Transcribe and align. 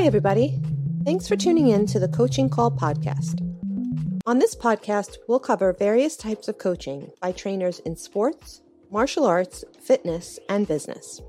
Hi, 0.00 0.06
everybody. 0.06 0.58
Thanks 1.04 1.28
for 1.28 1.36
tuning 1.36 1.68
in 1.68 1.84
to 1.88 1.98
the 1.98 2.08
Coaching 2.08 2.48
Call 2.48 2.70
podcast. 2.70 3.38
On 4.24 4.38
this 4.38 4.54
podcast, 4.54 5.18
we'll 5.28 5.38
cover 5.38 5.74
various 5.74 6.16
types 6.16 6.48
of 6.48 6.56
coaching 6.56 7.10
by 7.20 7.32
trainers 7.32 7.80
in 7.80 7.96
sports, 7.96 8.62
martial 8.90 9.26
arts, 9.26 9.62
fitness, 9.78 10.38
and 10.48 10.66
business. 10.66 11.20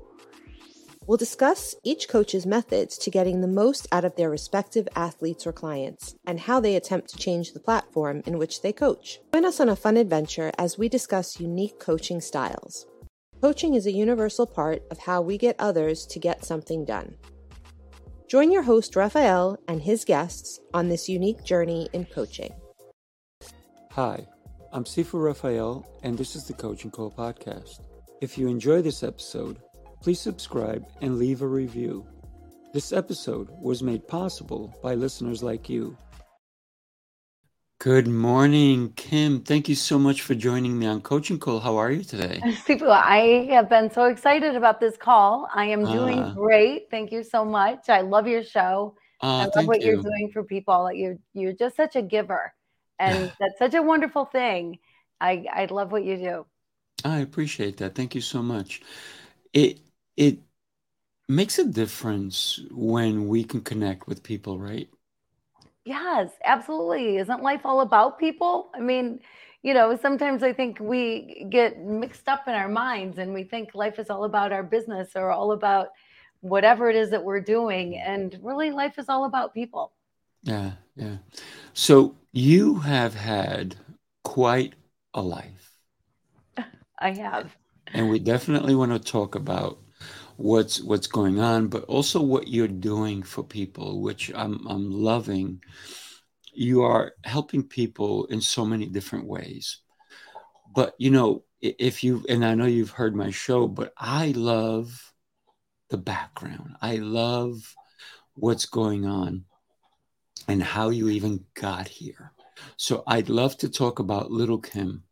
We'll 1.06 1.18
discuss 1.18 1.74
each 1.84 2.08
coach's 2.08 2.46
methods 2.46 2.96
to 2.96 3.10
getting 3.10 3.42
the 3.42 3.46
most 3.46 3.88
out 3.92 4.06
of 4.06 4.16
their 4.16 4.30
respective 4.30 4.88
athletes 4.96 5.46
or 5.46 5.52
clients 5.52 6.14
and 6.26 6.40
how 6.40 6.58
they 6.58 6.74
attempt 6.74 7.10
to 7.10 7.18
change 7.18 7.52
the 7.52 7.60
platform 7.60 8.22
in 8.24 8.38
which 8.38 8.62
they 8.62 8.72
coach. 8.72 9.20
Join 9.34 9.44
us 9.44 9.60
on 9.60 9.68
a 9.68 9.76
fun 9.76 9.98
adventure 9.98 10.50
as 10.56 10.78
we 10.78 10.88
discuss 10.88 11.38
unique 11.38 11.78
coaching 11.78 12.22
styles. 12.22 12.86
Coaching 13.42 13.74
is 13.74 13.84
a 13.84 13.92
universal 13.92 14.46
part 14.46 14.82
of 14.90 15.00
how 15.00 15.20
we 15.20 15.36
get 15.36 15.56
others 15.58 16.06
to 16.06 16.18
get 16.18 16.46
something 16.46 16.86
done. 16.86 17.16
Join 18.32 18.50
your 18.50 18.62
host, 18.62 18.96
Rafael, 18.96 19.58
and 19.68 19.82
his 19.82 20.06
guests 20.06 20.58
on 20.72 20.88
this 20.88 21.06
unique 21.06 21.44
journey 21.44 21.90
in 21.92 22.06
coaching. 22.06 22.50
Hi, 23.90 24.26
I'm 24.72 24.84
Sifu 24.84 25.22
Rafael, 25.22 25.86
and 26.02 26.16
this 26.16 26.34
is 26.34 26.44
the 26.44 26.54
Coaching 26.54 26.90
Call 26.90 27.10
Podcast. 27.10 27.80
If 28.22 28.38
you 28.38 28.48
enjoy 28.48 28.80
this 28.80 29.02
episode, 29.02 29.58
please 30.00 30.18
subscribe 30.18 30.86
and 31.02 31.18
leave 31.18 31.42
a 31.42 31.46
review. 31.46 32.06
This 32.72 32.90
episode 32.90 33.50
was 33.60 33.82
made 33.82 34.08
possible 34.08 34.74
by 34.82 34.94
listeners 34.94 35.42
like 35.42 35.68
you. 35.68 35.94
Good 37.82 38.06
morning, 38.06 38.92
Kim. 38.94 39.40
Thank 39.40 39.68
you 39.68 39.74
so 39.74 39.98
much 39.98 40.22
for 40.22 40.36
joining 40.36 40.78
me 40.78 40.86
on 40.86 41.00
Coaching 41.00 41.40
Call. 41.40 41.58
How 41.58 41.78
are 41.78 41.90
you 41.90 42.04
today? 42.04 42.40
Sifu, 42.64 42.88
I 42.88 43.52
have 43.52 43.68
been 43.68 43.90
so 43.90 44.04
excited 44.04 44.54
about 44.54 44.78
this 44.78 44.96
call. 44.96 45.48
I 45.52 45.64
am 45.66 45.84
doing 45.86 46.20
Ah. 46.20 46.32
great. 46.32 46.86
Thank 46.92 47.10
you 47.10 47.24
so 47.24 47.44
much. 47.44 47.88
I 47.88 48.02
love 48.02 48.28
your 48.28 48.44
show. 48.44 48.94
I 49.20 49.26
Uh, 49.26 49.38
love 49.46 49.52
thank 49.54 49.66
what 49.66 49.80
you're 49.82 50.00
doing 50.00 50.30
for 50.32 50.44
people. 50.44 50.92
You're 50.92 51.16
you're 51.34 51.54
just 51.54 51.74
such 51.74 51.96
a 51.96 52.02
giver, 52.02 52.54
and 53.00 53.28
that's 53.40 53.58
such 53.58 53.74
a 53.74 53.82
wonderful 53.82 54.26
thing. 54.26 54.78
I 55.20 55.44
I 55.52 55.64
love 55.64 55.90
what 55.90 56.04
you 56.04 56.18
do. 56.18 56.46
I 57.04 57.18
appreciate 57.18 57.78
that. 57.78 57.96
Thank 57.96 58.14
you 58.14 58.20
so 58.20 58.44
much. 58.44 58.80
It 59.52 59.80
it 60.16 60.38
makes 61.28 61.58
a 61.58 61.64
difference 61.64 62.60
when 62.70 63.26
we 63.26 63.42
can 63.42 63.60
connect 63.60 64.06
with 64.06 64.22
people, 64.22 64.56
right? 64.60 64.88
Yes, 65.84 66.30
absolutely. 66.44 67.16
Isn't 67.18 67.42
life 67.42 67.62
all 67.64 67.80
about 67.80 68.18
people? 68.18 68.70
I 68.74 68.80
mean, 68.80 69.20
you 69.62 69.74
know, 69.74 69.96
sometimes 69.96 70.42
I 70.42 70.52
think 70.52 70.78
we 70.80 71.46
get 71.50 71.80
mixed 71.80 72.28
up 72.28 72.46
in 72.46 72.54
our 72.54 72.68
minds 72.68 73.18
and 73.18 73.34
we 73.34 73.44
think 73.44 73.74
life 73.74 73.98
is 73.98 74.10
all 74.10 74.24
about 74.24 74.52
our 74.52 74.62
business 74.62 75.10
or 75.16 75.30
all 75.30 75.52
about 75.52 75.88
whatever 76.40 76.88
it 76.88 76.96
is 76.96 77.10
that 77.10 77.24
we're 77.24 77.40
doing. 77.40 77.96
And 77.98 78.38
really, 78.42 78.70
life 78.70 78.98
is 78.98 79.08
all 79.08 79.24
about 79.24 79.54
people. 79.54 79.92
Yeah, 80.42 80.72
yeah. 80.96 81.18
So 81.74 82.16
you 82.32 82.76
have 82.80 83.14
had 83.14 83.76
quite 84.24 84.74
a 85.14 85.22
life, 85.22 85.76
I 87.00 87.10
have. 87.12 87.56
and 87.92 88.08
we 88.08 88.18
definitely 88.18 88.74
want 88.74 88.92
to 88.92 88.98
talk 88.98 89.34
about 89.34 89.78
what's 90.36 90.82
what's 90.82 91.06
going 91.06 91.40
on, 91.40 91.68
but 91.68 91.84
also 91.84 92.20
what 92.20 92.48
you're 92.48 92.68
doing 92.68 93.22
for 93.22 93.42
people, 93.42 94.00
which 94.00 94.30
I'm 94.34 94.66
I'm 94.66 94.90
loving. 94.90 95.62
You 96.52 96.82
are 96.82 97.12
helping 97.24 97.62
people 97.62 98.26
in 98.26 98.40
so 98.40 98.64
many 98.64 98.86
different 98.86 99.26
ways. 99.26 99.78
But 100.74 100.94
you 100.98 101.10
know, 101.10 101.44
if 101.60 102.02
you 102.02 102.24
and 102.28 102.44
I 102.44 102.54
know 102.54 102.66
you've 102.66 102.90
heard 102.90 103.14
my 103.14 103.30
show, 103.30 103.66
but 103.68 103.92
I 103.96 104.32
love 104.36 105.12
the 105.90 105.98
background. 105.98 106.76
I 106.80 106.96
love 106.96 107.74
what's 108.34 108.66
going 108.66 109.06
on 109.06 109.44
and 110.48 110.62
how 110.62 110.90
you 110.90 111.08
even 111.08 111.44
got 111.54 111.88
here. 111.88 112.32
So 112.76 113.02
I'd 113.06 113.28
love 113.28 113.56
to 113.58 113.68
talk 113.68 113.98
about 113.98 114.30
little 114.30 114.58
Kim, 114.58 115.04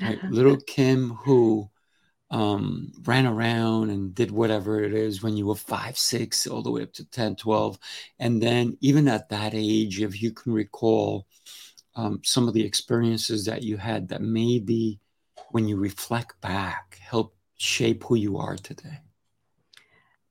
right? 0.00 0.18
Uh-huh. 0.18 0.28
little 0.30 0.56
Kim 0.66 1.10
who 1.10 1.70
um, 2.30 2.92
ran 3.04 3.26
around 3.26 3.90
and 3.90 4.14
did 4.14 4.30
whatever 4.30 4.82
it 4.82 4.94
is 4.94 5.22
when 5.22 5.36
you 5.36 5.46
were 5.46 5.56
five, 5.56 5.98
six, 5.98 6.46
all 6.46 6.62
the 6.62 6.70
way 6.70 6.82
up 6.82 6.92
to 6.94 7.04
10, 7.10 7.36
12. 7.36 7.78
And 8.18 8.42
then, 8.42 8.76
even 8.80 9.08
at 9.08 9.28
that 9.30 9.52
age, 9.54 10.00
if 10.00 10.22
you 10.22 10.32
can 10.32 10.52
recall 10.52 11.26
um, 11.96 12.20
some 12.24 12.48
of 12.48 12.54
the 12.54 12.64
experiences 12.64 13.44
that 13.46 13.62
you 13.62 13.76
had 13.76 14.08
that 14.08 14.22
maybe 14.22 15.00
when 15.50 15.68
you 15.68 15.76
reflect 15.76 16.40
back 16.40 16.98
help 17.02 17.34
shape 17.56 18.04
who 18.04 18.16
you 18.16 18.38
are 18.38 18.56
today. 18.56 19.00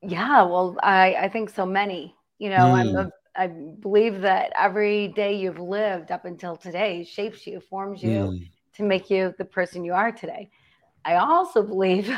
Yeah, 0.01 0.43
well, 0.43 0.77
I 0.81 1.16
I 1.16 1.29
think 1.29 1.49
so 1.49 1.66
many. 1.66 2.16
You 2.37 2.49
know, 2.49 2.73
I'm 2.73 2.95
Mm. 2.95 3.05
a, 3.07 3.11
I 3.35 3.47
believe 3.47 4.21
that 4.21 4.51
every 4.57 5.09
day 5.09 5.35
you've 5.35 5.59
lived 5.59 6.11
up 6.11 6.25
until 6.25 6.55
today 6.55 7.03
shapes 7.03 7.45
you, 7.45 7.59
forms 7.59 8.01
you 8.03 8.33
Mm. 8.33 8.49
to 8.75 8.83
make 8.83 9.09
you 9.09 9.33
the 9.37 9.45
person 9.45 9.83
you 9.83 9.93
are 9.93 10.11
today. 10.11 10.49
I 11.09 11.16
also 11.18 11.64
believe 11.64 12.12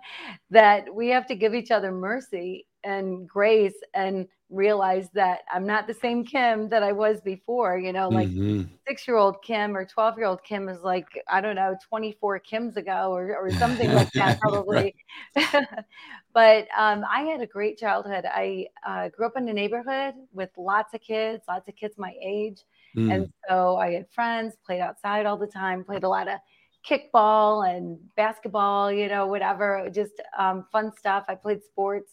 that 0.50 0.94
we 0.94 1.08
have 1.08 1.26
to 1.26 1.34
give 1.34 1.54
each 1.54 1.70
other 1.72 1.90
mercy 1.90 2.66
and 2.84 3.28
grace 3.28 3.74
and 3.94 4.28
realize 4.50 5.08
that 5.14 5.40
I'm 5.52 5.66
not 5.66 5.88
the 5.88 5.94
same 5.94 6.24
Kim 6.24 6.68
that 6.68 6.84
I 6.84 6.92
was 6.92 7.20
before. 7.20 7.76
You 7.78 7.92
know, 7.92 8.08
like 8.08 8.28
Mhm. 8.28 8.68
six 8.86 9.08
year 9.08 9.16
old 9.16 9.42
Kim 9.42 9.76
or 9.76 9.84
12 9.84 10.16
year 10.16 10.26
old 10.26 10.44
Kim 10.44 10.68
is 10.68 10.80
like, 10.82 11.08
I 11.28 11.40
don't 11.40 11.56
know, 11.56 11.76
24 11.88 12.40
Kims 12.40 12.76
ago 12.76 13.12
or, 13.12 13.36
or 13.36 13.50
something 13.58 13.92
like 13.92 14.12
that, 14.12 14.38
probably. 14.40 14.94
but 16.32 16.68
um, 16.78 17.04
I 17.10 17.22
had 17.22 17.40
a 17.40 17.46
great 17.46 17.78
childhood. 17.78 18.24
I 18.26 18.68
uh, 18.86 19.08
grew 19.08 19.26
up 19.26 19.36
in 19.36 19.48
a 19.48 19.52
neighborhood 19.52 20.14
with 20.32 20.50
lots 20.56 20.94
of 20.94 21.00
kids, 21.00 21.42
lots 21.48 21.68
of 21.68 21.74
kids 21.74 21.96
my 21.98 22.14
age. 22.22 22.62
Mm. 22.96 23.12
And 23.12 23.28
so 23.48 23.76
I 23.76 23.92
had 23.94 24.08
friends, 24.10 24.54
played 24.64 24.80
outside 24.80 25.26
all 25.26 25.36
the 25.36 25.48
time, 25.48 25.82
played 25.82 26.04
a 26.04 26.08
lot 26.08 26.28
of 26.28 26.38
kickball 26.88 27.68
and 27.68 27.98
basketball, 28.14 28.92
you 28.92 29.08
know, 29.08 29.26
whatever, 29.26 29.88
just 29.92 30.20
um, 30.38 30.66
fun 30.70 30.92
stuff. 30.96 31.24
I 31.28 31.34
played 31.34 31.62
sports 31.64 32.12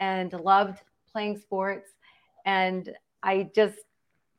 and 0.00 0.32
loved 0.32 0.80
playing 1.12 1.38
sports. 1.38 1.90
And 2.44 2.94
I 3.22 3.50
just, 3.54 3.78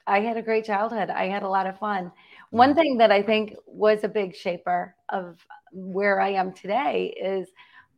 I 0.07 0.21
had 0.21 0.38
a 0.38 0.41
great 0.41 0.65
childhood. 0.65 1.09
I 1.09 1.27
had 1.27 1.43
a 1.43 1.49
lot 1.49 1.67
of 1.67 1.77
fun. 1.77 2.11
One 2.49 2.73
thing 2.73 2.97
that 2.97 3.11
I 3.11 3.21
think 3.21 3.55
was 3.65 4.03
a 4.03 4.07
big 4.07 4.35
shaper 4.35 4.95
of 5.09 5.45
where 5.71 6.21
I 6.21 6.29
am 6.29 6.53
today 6.53 7.13
is 7.21 7.49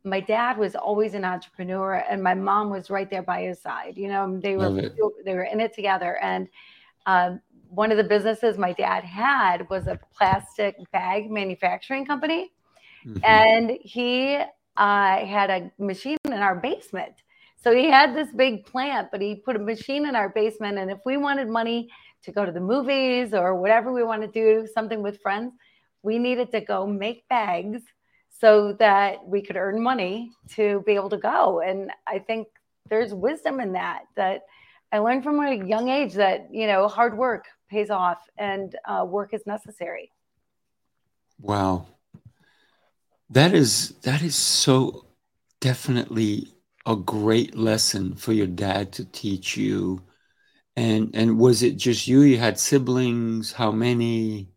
my 0.02 0.20
dad 0.20 0.58
was 0.58 0.74
always 0.74 1.14
an 1.14 1.24
entrepreneur 1.24 2.04
and 2.08 2.22
my 2.22 2.34
mom 2.34 2.70
was 2.70 2.90
right 2.90 3.08
there 3.08 3.22
by 3.22 3.42
his 3.42 3.60
side. 3.60 3.96
You 3.96 4.08
know, 4.08 4.40
they 4.40 4.56
were 4.56 4.90
they 5.24 5.34
were 5.34 5.44
in 5.44 5.60
it 5.60 5.74
together. 5.74 6.16
And 6.16 6.48
um, 7.06 7.40
one 7.70 7.90
of 7.90 7.96
the 7.96 8.04
businesses 8.04 8.58
my 8.58 8.72
dad 8.72 9.04
had 9.04 9.68
was 9.70 9.86
a 9.86 9.98
plastic 10.16 10.76
bag 10.92 11.30
manufacturing 11.30 12.04
company, 12.04 12.52
Mhm. 13.06 13.20
and 13.24 13.70
he 13.82 14.38
uh, 14.76 15.26
had 15.26 15.50
a 15.50 15.70
machine 15.78 16.16
in 16.24 16.32
our 16.34 16.54
basement. 16.54 17.14
So 17.56 17.74
he 17.74 17.90
had 17.90 18.14
this 18.14 18.32
big 18.32 18.64
plant, 18.64 19.10
but 19.10 19.20
he 19.20 19.34
put 19.34 19.56
a 19.56 19.58
machine 19.58 20.06
in 20.06 20.16
our 20.16 20.30
basement. 20.30 20.78
And 20.78 20.90
if 20.90 21.00
we 21.04 21.16
wanted 21.16 21.48
money 21.48 21.90
to 22.22 22.32
go 22.32 22.46
to 22.46 22.52
the 22.52 22.60
movies 22.60 23.34
or 23.34 23.54
whatever 23.54 23.92
we 23.92 24.02
want 24.02 24.22
to 24.22 24.28
do, 24.28 24.66
something 24.66 25.02
with 25.02 25.20
friends, 25.20 25.52
we 26.02 26.18
needed 26.18 26.50
to 26.52 26.60
go 26.60 26.86
make 26.86 27.28
bags 27.28 27.82
so 28.30 28.72
that 28.74 29.26
we 29.26 29.42
could 29.42 29.56
earn 29.56 29.82
money 29.82 30.30
to 30.50 30.82
be 30.86 30.92
able 30.92 31.10
to 31.10 31.18
go. 31.18 31.60
And 31.60 31.90
I 32.06 32.18
think 32.18 32.48
there's 32.88 33.12
wisdom 33.12 33.60
in 33.60 33.72
that, 33.72 34.04
that 34.16 34.42
I 34.92 34.98
learned 34.98 35.22
from 35.22 35.38
a 35.40 35.54
young 35.54 35.88
age 35.88 36.14
that, 36.14 36.48
you 36.52 36.66
know, 36.66 36.88
hard 36.88 37.16
work 37.16 37.44
pays 37.68 37.90
off 37.90 38.18
and 38.36 38.74
uh, 38.86 39.04
work 39.08 39.32
is 39.32 39.46
necessary. 39.46 40.10
Wow. 41.40 41.86
That 43.30 43.54
is 43.54 43.90
that 44.02 44.22
is 44.22 44.34
so 44.34 45.06
definitely 45.60 46.52
a 46.86 46.96
great 46.96 47.54
lesson 47.56 48.14
for 48.16 48.32
your 48.32 48.46
dad 48.48 48.92
to 48.94 49.04
teach 49.04 49.56
you. 49.56 50.02
And 50.76 51.10
and 51.14 51.38
was 51.38 51.62
it 51.62 51.76
just 51.76 52.08
you? 52.08 52.22
You 52.22 52.38
had 52.38 52.58
siblings? 52.58 53.52
How 53.52 53.70
many? 53.70 54.48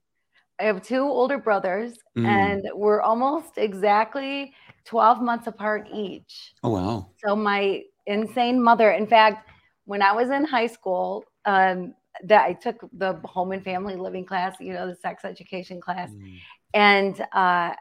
I 0.59 0.63
have 0.65 0.81
two 0.81 1.01
older 1.01 1.37
brothers, 1.37 1.97
Mm. 2.17 2.27
and 2.29 2.63
we're 2.73 3.01
almost 3.01 3.57
exactly 3.57 4.53
12 4.85 5.21
months 5.21 5.47
apart 5.47 5.87
each. 5.93 6.53
Oh 6.63 6.69
wow. 6.69 7.09
So 7.25 7.35
my 7.35 7.83
insane 8.05 8.61
mother, 8.61 8.91
in 8.91 9.07
fact, 9.07 9.49
when 9.85 10.01
I 10.01 10.13
was 10.13 10.29
in 10.29 10.45
high 10.45 10.67
school, 10.67 11.25
um, 11.45 11.93
that 12.23 12.45
I 12.45 12.53
took 12.53 12.87
the 12.93 13.13
home 13.23 13.51
and 13.51 13.63
family 13.63 13.95
living 13.95 14.25
class, 14.25 14.55
you 14.59 14.73
know, 14.73 14.87
the 14.87 14.95
sex 14.95 15.25
education 15.25 15.81
class, 15.81 16.11
Mm. 16.11 16.39
and 16.73 17.25
uh, 17.33 17.73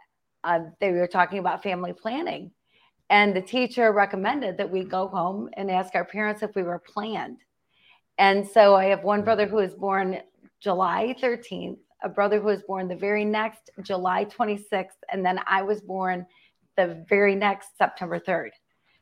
uh, 0.44 0.60
they 0.80 0.90
were 0.92 1.06
talking 1.06 1.38
about 1.38 1.62
family 1.62 1.92
planning. 1.92 2.50
And 3.10 3.36
the 3.36 3.42
teacher 3.42 3.92
recommended 3.92 4.56
that 4.56 4.70
we 4.70 4.84
go 4.84 5.06
home 5.06 5.50
and 5.54 5.70
ask 5.70 5.94
our 5.94 6.04
parents 6.04 6.42
if 6.42 6.54
we 6.54 6.62
were 6.62 6.78
planned. 6.78 7.38
And 8.18 8.48
so 8.48 8.74
I 8.74 8.86
have 8.86 9.04
one 9.04 9.22
brother 9.22 9.46
who 9.46 9.56
was 9.56 9.74
born 9.74 10.20
July 10.60 11.14
13th, 11.20 11.78
a 12.02 12.08
brother 12.08 12.40
who 12.40 12.46
was 12.46 12.62
born 12.62 12.88
the 12.88 12.96
very 12.96 13.24
next 13.24 13.70
July 13.82 14.24
26th, 14.24 14.96
and 15.12 15.24
then 15.24 15.40
I 15.46 15.62
was 15.62 15.80
born 15.82 16.26
the 16.76 17.04
very 17.08 17.34
next 17.34 17.76
September 17.76 18.18
3rd. 18.18 18.50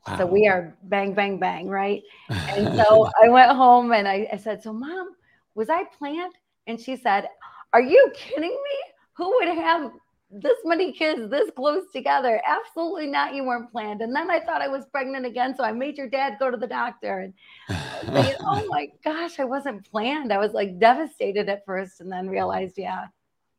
Wow. 0.06 0.19
So 0.19 0.26
we 0.26 0.47
are 0.47 0.75
bang, 0.85 1.12
bang, 1.14 1.38
bang, 1.38 1.69
right? 1.69 2.02
And 2.29 2.75
so 2.76 3.11
I 3.23 3.29
went 3.29 3.52
home 3.52 3.93
and 3.93 4.08
I, 4.08 4.29
I 4.32 4.37
said, 4.37 4.62
So, 4.62 4.73
mom, 4.73 5.11
was 5.55 5.69
I 5.69 5.85
planned? 5.99 6.35
And 6.67 6.81
she 6.81 6.97
said, 6.97 7.29
Are 7.73 7.82
you 7.82 8.11
kidding 8.14 8.43
me? 8.43 8.79
Who 9.14 9.31
would 9.37 9.49
have 9.49 9.93
this 10.31 10.56
many 10.64 10.93
kids 10.93 11.29
this 11.29 11.50
close 11.55 11.85
together? 11.93 12.41
Absolutely 12.47 13.08
not. 13.08 13.35
You 13.35 13.44
weren't 13.44 13.70
planned. 13.70 14.00
And 14.00 14.14
then 14.14 14.31
I 14.31 14.41
thought 14.41 14.62
I 14.62 14.69
was 14.69 14.87
pregnant 14.87 15.26
again. 15.26 15.55
So 15.55 15.64
I 15.64 15.73
made 15.73 15.99
your 15.99 16.08
dad 16.08 16.37
go 16.38 16.50
to 16.50 16.56
the 16.56 16.67
doctor. 16.67 17.20
And 17.20 17.35
thinking, 18.14 18.37
oh 18.41 18.64
my 18.69 18.88
gosh, 19.05 19.38
I 19.38 19.44
wasn't 19.44 19.91
planned. 19.91 20.32
I 20.32 20.38
was 20.38 20.53
like 20.53 20.79
devastated 20.79 21.49
at 21.49 21.67
first 21.67 22.00
and 22.00 22.11
then 22.11 22.29
realized, 22.29 22.79
yeah, 22.79 23.06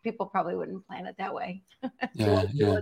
people 0.03 0.25
probably 0.25 0.55
wouldn't 0.55 0.87
plan 0.87 1.05
it 1.05 1.15
that 1.17 1.33
way. 1.33 1.61
yeah, 2.13 2.45
yeah. 2.53 2.79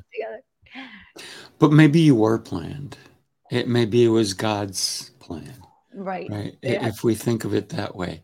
But 1.58 1.72
maybe 1.72 2.00
you 2.00 2.16
were 2.16 2.38
planned. 2.38 2.98
It 3.52 3.68
maybe 3.68 4.04
it 4.04 4.10
was 4.10 4.34
God's 4.34 5.12
plan. 5.20 5.54
Right. 5.94 6.30
Right. 6.30 6.58
Yeah. 6.62 6.88
If 6.88 7.04
we 7.04 7.16
think 7.16 7.46
of 7.46 7.54
it 7.54 7.70
that 7.70 7.96
way. 7.96 8.24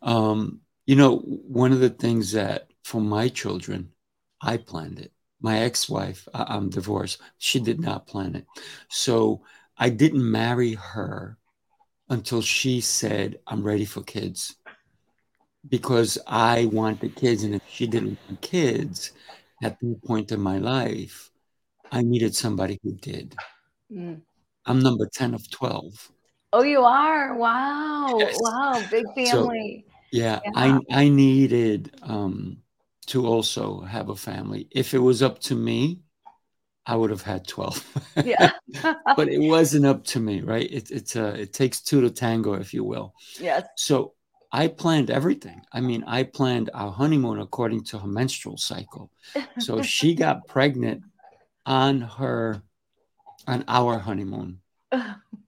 Um, 0.00 0.60
you 0.86 0.96
know, 0.96 1.18
one 1.18 1.72
of 1.72 1.80
the 1.80 1.90
things 1.90 2.32
that 2.32 2.68
for 2.82 3.00
my 3.00 3.28
children, 3.28 3.92
I 4.40 4.56
planned 4.56 4.98
it. 4.98 5.12
My 5.40 5.58
ex-wife, 5.60 6.28
I'm 6.34 6.70
divorced. 6.70 7.20
She 7.38 7.60
did 7.60 7.80
not 7.80 8.06
plan 8.06 8.34
it. 8.36 8.46
So 8.88 9.42
I 9.76 9.88
didn't 9.88 10.30
marry 10.30 10.74
her 10.74 11.36
until 12.08 12.42
she 12.42 12.80
said, 12.80 13.38
I'm 13.46 13.62
ready 13.62 13.84
for 13.84 14.02
kids. 14.02 14.56
Because 15.68 16.18
I 16.26 16.66
wanted 16.66 17.14
kids. 17.16 17.44
And 17.44 17.54
if 17.54 17.62
she 17.68 17.86
didn't 17.86 18.18
want 18.28 18.40
kids 18.40 19.12
at 19.62 19.78
that 19.80 20.04
point 20.04 20.32
in 20.32 20.40
my 20.40 20.58
life, 20.58 21.30
I 21.90 22.02
needed 22.02 22.34
somebody 22.34 22.78
who 22.82 22.92
did. 22.92 23.36
Mm. 23.92 24.22
I'm 24.66 24.80
number 24.80 25.08
10 25.12 25.34
of 25.34 25.50
12. 25.50 26.12
Oh, 26.52 26.62
you 26.62 26.82
are? 26.82 27.34
Wow. 27.34 28.16
Yes. 28.18 28.38
Wow. 28.40 28.84
Big 28.90 29.04
family. 29.14 29.84
So, 29.86 29.94
yeah, 30.12 30.40
yeah, 30.44 30.50
I, 30.54 30.80
I 30.90 31.08
needed 31.08 31.94
um, 32.02 32.58
to 33.06 33.26
also 33.26 33.80
have 33.80 34.10
a 34.10 34.16
family. 34.16 34.68
If 34.70 34.94
it 34.94 34.98
was 34.98 35.22
up 35.22 35.38
to 35.40 35.54
me, 35.54 36.00
I 36.84 36.96
would 36.96 37.10
have 37.10 37.22
had 37.22 37.46
12. 37.46 38.24
Yeah. 38.24 38.50
but 39.16 39.28
it 39.28 39.38
wasn't 39.38 39.86
up 39.86 40.04
to 40.06 40.20
me, 40.20 40.40
right? 40.40 40.68
It, 40.70 40.90
it's 40.90 41.16
a, 41.16 41.40
it 41.40 41.52
takes 41.52 41.80
two 41.80 42.00
to 42.00 42.10
tango, 42.10 42.54
if 42.54 42.74
you 42.74 42.84
will. 42.84 43.14
Yes. 43.38 43.64
So 43.76 44.14
I 44.52 44.68
planned 44.68 45.10
everything. 45.10 45.62
I 45.72 45.80
mean, 45.80 46.04
I 46.06 46.24
planned 46.24 46.70
our 46.74 46.90
honeymoon 46.92 47.40
according 47.40 47.84
to 47.84 47.98
her 47.98 48.06
menstrual 48.06 48.58
cycle. 48.58 49.10
So 49.58 49.80
she 49.80 50.14
got 50.14 50.46
pregnant 50.46 51.04
on 51.64 52.02
her, 52.02 52.62
on 53.46 53.64
our 53.68 53.98
honeymoon. 53.98 54.60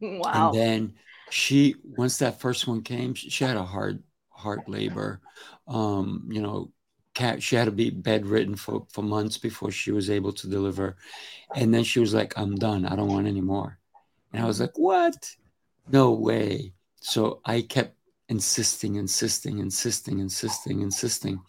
Wow. 0.00 0.50
And 0.50 0.58
then 0.58 0.94
she, 1.30 1.76
once 1.82 2.18
that 2.18 2.38
first 2.38 2.66
one 2.66 2.82
came, 2.82 3.14
she, 3.14 3.30
she 3.30 3.44
had 3.44 3.56
a 3.56 3.64
hard 3.64 4.02
hard 4.28 4.60
labor. 4.66 5.20
Um, 5.66 6.28
you 6.30 6.42
know, 6.42 6.72
cat, 7.14 7.42
she 7.42 7.56
had 7.56 7.66
to 7.66 7.70
be 7.70 7.90
bedridden 7.90 8.56
for, 8.56 8.86
for 8.90 9.02
months 9.02 9.38
before 9.38 9.70
she 9.70 9.92
was 9.92 10.10
able 10.10 10.32
to 10.32 10.48
deliver. 10.48 10.96
And 11.54 11.72
then 11.72 11.84
she 11.84 12.00
was 12.00 12.12
like, 12.12 12.34
I'm 12.36 12.56
done. 12.56 12.84
I 12.84 12.96
don't 12.96 13.08
want 13.08 13.26
any 13.26 13.40
more. 13.40 13.78
And 14.32 14.42
I 14.42 14.46
was 14.46 14.60
like, 14.60 14.76
what? 14.76 15.30
No 15.90 16.12
way. 16.12 16.72
So 17.00 17.40
I 17.44 17.62
kept 17.62 17.96
insisting, 18.28 18.96
insisting, 18.96 19.58
insisting, 19.58 20.18
insisting, 20.18 20.82
insisting. 20.82 21.40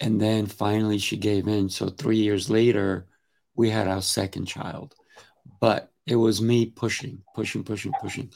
And 0.00 0.20
then 0.20 0.46
finally 0.46 0.98
she 0.98 1.16
gave 1.16 1.46
in. 1.46 1.68
So 1.68 1.88
three 1.88 2.16
years 2.16 2.50
later, 2.50 3.06
we 3.54 3.70
had 3.70 3.86
our 3.86 4.02
second 4.02 4.46
child. 4.46 4.94
But 5.60 5.90
it 6.06 6.16
was 6.16 6.42
me 6.42 6.66
pushing, 6.66 7.22
pushing, 7.34 7.64
pushing, 7.64 7.92
pushing. 8.00 8.32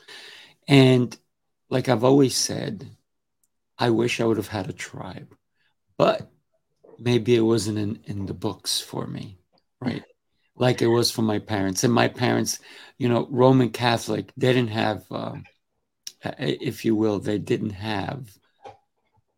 And 0.66 1.16
like 1.70 1.88
I've 1.88 2.04
always 2.04 2.36
said, 2.36 2.88
I 3.78 3.90
wish 3.90 4.20
I 4.20 4.24
would 4.24 4.38
have 4.38 4.48
had 4.48 4.68
a 4.68 4.72
tribe. 4.72 5.34
But 5.96 6.30
maybe 6.98 7.34
it 7.34 7.40
wasn't 7.40 7.78
in, 7.78 8.00
in 8.04 8.26
the 8.26 8.34
books 8.34 8.80
for 8.80 9.06
me, 9.06 9.38
right? 9.80 10.04
like 10.58 10.82
it 10.82 10.88
was 10.88 11.10
for 11.10 11.22
my 11.22 11.38
parents. 11.38 11.84
And 11.84 11.92
my 11.92 12.08
parents, 12.08 12.58
you 12.98 13.08
know, 13.08 13.26
Roman 13.30 13.70
Catholic, 13.70 14.32
they 14.36 14.52
didn't 14.52 14.70
have, 14.70 15.04
um, 15.10 15.44
if 16.38 16.84
you 16.84 16.96
will, 16.96 17.20
they 17.20 17.38
didn't 17.38 17.70
have 17.70 18.28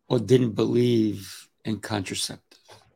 or 0.09 0.19
didn't 0.19 0.53
believe 0.53 1.47
in 1.63 1.79
contraceptives. 1.79 2.50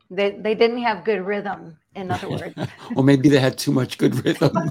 They, 0.09 0.31
they 0.31 0.55
didn't 0.55 0.83
have 0.83 1.03
good 1.03 1.25
rhythm, 1.25 1.77
in 1.95 2.11
other 2.11 2.29
words. 2.29 2.55
or 2.95 3.03
maybe 3.03 3.29
they 3.29 3.39
had 3.39 3.57
too 3.57 3.71
much 3.71 3.97
good 3.97 4.23
rhythm. 4.23 4.53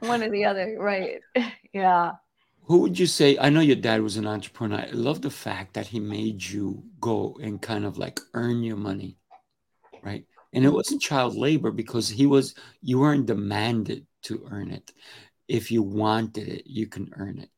One 0.00 0.22
or 0.22 0.30
the 0.30 0.44
other, 0.44 0.76
right. 0.78 1.20
Yeah 1.72 2.12
who 2.64 2.78
would 2.78 2.98
you 2.98 3.06
say 3.06 3.36
i 3.40 3.48
know 3.48 3.60
your 3.60 3.76
dad 3.76 4.00
was 4.00 4.16
an 4.16 4.26
entrepreneur 4.26 4.78
i 4.78 4.90
love 4.92 5.22
the 5.22 5.30
fact 5.30 5.74
that 5.74 5.86
he 5.86 6.00
made 6.00 6.42
you 6.42 6.82
go 7.00 7.36
and 7.42 7.60
kind 7.60 7.84
of 7.84 7.98
like 7.98 8.20
earn 8.34 8.62
your 8.62 8.76
money 8.76 9.16
right 10.02 10.24
and 10.52 10.64
it 10.64 10.72
wasn't 10.72 11.00
child 11.00 11.36
labor 11.36 11.70
because 11.70 12.08
he 12.08 12.26
was 12.26 12.54
you 12.80 12.98
weren't 12.98 13.26
demanded 13.26 14.06
to 14.22 14.46
earn 14.50 14.70
it 14.70 14.92
if 15.48 15.70
you 15.70 15.82
wanted 15.82 16.48
it 16.48 16.62
you 16.66 16.86
can 16.86 17.12
earn 17.16 17.38
it 17.38 17.50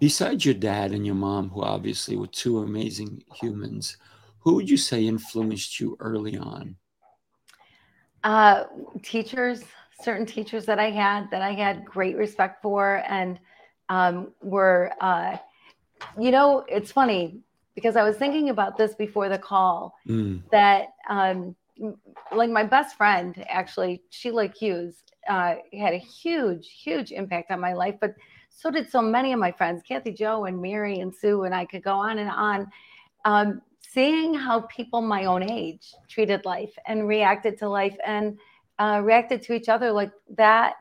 besides 0.00 0.44
your 0.44 0.54
dad 0.54 0.92
and 0.92 1.04
your 1.04 1.14
mom 1.14 1.48
who 1.50 1.62
obviously 1.62 2.16
were 2.16 2.26
two 2.26 2.60
amazing 2.60 3.22
humans 3.34 3.96
who 4.44 4.54
would 4.54 4.70
you 4.70 4.76
say 4.76 5.06
influenced 5.06 5.80
you 5.80 5.96
early 6.00 6.36
on 6.36 6.76
uh, 8.22 8.64
teachers 9.02 9.64
certain 10.02 10.26
teachers 10.26 10.64
that 10.64 10.78
i 10.78 10.90
had 10.90 11.30
that 11.30 11.42
i 11.42 11.52
had 11.52 11.84
great 11.84 12.16
respect 12.16 12.62
for 12.62 13.02
and 13.08 13.38
um, 13.88 14.32
were, 14.42 14.92
uh, 15.00 15.36
you 16.18 16.30
know, 16.30 16.64
it's 16.68 16.92
funny 16.92 17.40
because 17.74 17.96
I 17.96 18.02
was 18.02 18.16
thinking 18.16 18.50
about 18.50 18.76
this 18.76 18.94
before 18.94 19.28
the 19.28 19.38
call 19.38 19.96
mm. 20.06 20.42
that, 20.50 20.88
um, 21.08 21.54
like 22.34 22.50
my 22.50 22.64
best 22.64 22.96
friend, 22.96 23.44
actually, 23.48 24.02
Sheila 24.10 24.48
Hughes, 24.48 25.02
uh, 25.28 25.56
had 25.72 25.94
a 25.94 25.98
huge, 25.98 26.68
huge 26.82 27.10
impact 27.10 27.50
on 27.50 27.60
my 27.60 27.72
life, 27.72 27.96
but 28.00 28.14
so 28.50 28.70
did 28.70 28.88
so 28.88 29.02
many 29.02 29.32
of 29.32 29.40
my 29.40 29.50
friends, 29.50 29.82
Kathy 29.86 30.12
Joe 30.12 30.44
and 30.44 30.60
Mary 30.60 31.00
and 31.00 31.14
Sue, 31.14 31.42
and 31.42 31.54
I 31.54 31.64
could 31.64 31.82
go 31.82 31.94
on 31.94 32.18
and 32.18 32.30
on. 32.30 32.70
Um, 33.24 33.62
seeing 33.94 34.34
how 34.34 34.60
people 34.62 35.00
my 35.00 35.24
own 35.24 35.48
age 35.48 35.94
treated 36.08 36.44
life 36.44 36.76
and 36.86 37.08
reacted 37.08 37.56
to 37.58 37.68
life 37.68 37.96
and 38.04 38.36
uh, 38.78 39.00
reacted 39.02 39.40
to 39.42 39.54
each 39.54 39.68
other 39.68 39.92
like 39.92 40.10
that 40.36 40.74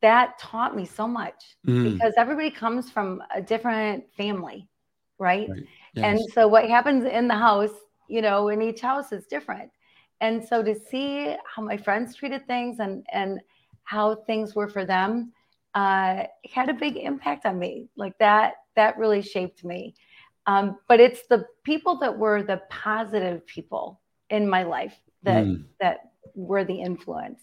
that 0.00 0.38
taught 0.38 0.74
me 0.74 0.84
so 0.84 1.06
much 1.06 1.56
mm. 1.66 1.92
because 1.92 2.14
everybody 2.16 2.50
comes 2.50 2.90
from 2.90 3.22
a 3.34 3.40
different 3.40 4.04
family, 4.16 4.66
right? 5.18 5.48
right. 5.48 5.62
Yes. 5.94 6.04
And 6.04 6.32
so 6.32 6.48
what 6.48 6.68
happens 6.68 7.04
in 7.04 7.28
the 7.28 7.34
house, 7.34 7.70
you 8.08 8.22
know, 8.22 8.48
in 8.48 8.62
each 8.62 8.80
house 8.80 9.12
is 9.12 9.26
different. 9.26 9.70
And 10.20 10.42
so 10.42 10.62
to 10.62 10.74
see 10.74 11.36
how 11.54 11.62
my 11.62 11.76
friends 11.76 12.16
treated 12.16 12.46
things 12.46 12.80
and 12.80 13.06
and 13.12 13.40
how 13.84 14.14
things 14.14 14.54
were 14.54 14.68
for 14.68 14.86
them 14.86 15.32
uh, 15.74 16.24
had 16.50 16.68
a 16.68 16.74
big 16.74 16.96
impact 16.96 17.46
on 17.46 17.58
me. 17.58 17.88
Like 17.96 18.16
that, 18.18 18.54
that 18.76 18.96
really 18.98 19.22
shaped 19.22 19.64
me. 19.64 19.94
Um, 20.46 20.78
but 20.88 21.00
it's 21.00 21.26
the 21.28 21.46
people 21.62 21.96
that 22.00 22.18
were 22.18 22.42
the 22.42 22.60
positive 22.68 23.46
people 23.46 24.00
in 24.30 24.48
my 24.48 24.62
life 24.64 24.94
that 25.22 25.44
mm. 25.44 25.64
that 25.80 26.10
were 26.34 26.64
the 26.64 26.80
influence. 26.80 27.40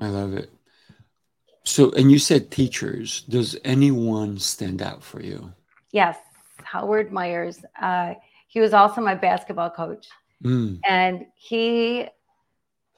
I 0.00 0.08
love 0.08 0.34
it. 0.34 0.50
So, 1.64 1.90
and 1.92 2.12
you 2.12 2.18
said 2.18 2.50
teachers. 2.50 3.22
Does 3.22 3.56
anyone 3.64 4.38
stand 4.38 4.82
out 4.82 5.02
for 5.02 5.20
you? 5.20 5.52
Yes, 5.90 6.16
Howard 6.62 7.10
Myers. 7.12 7.58
Uh, 7.80 8.14
he 8.46 8.60
was 8.60 8.72
also 8.72 9.00
my 9.00 9.14
basketball 9.14 9.70
coach, 9.70 10.06
mm. 10.44 10.78
and 10.86 11.26
he 11.34 12.06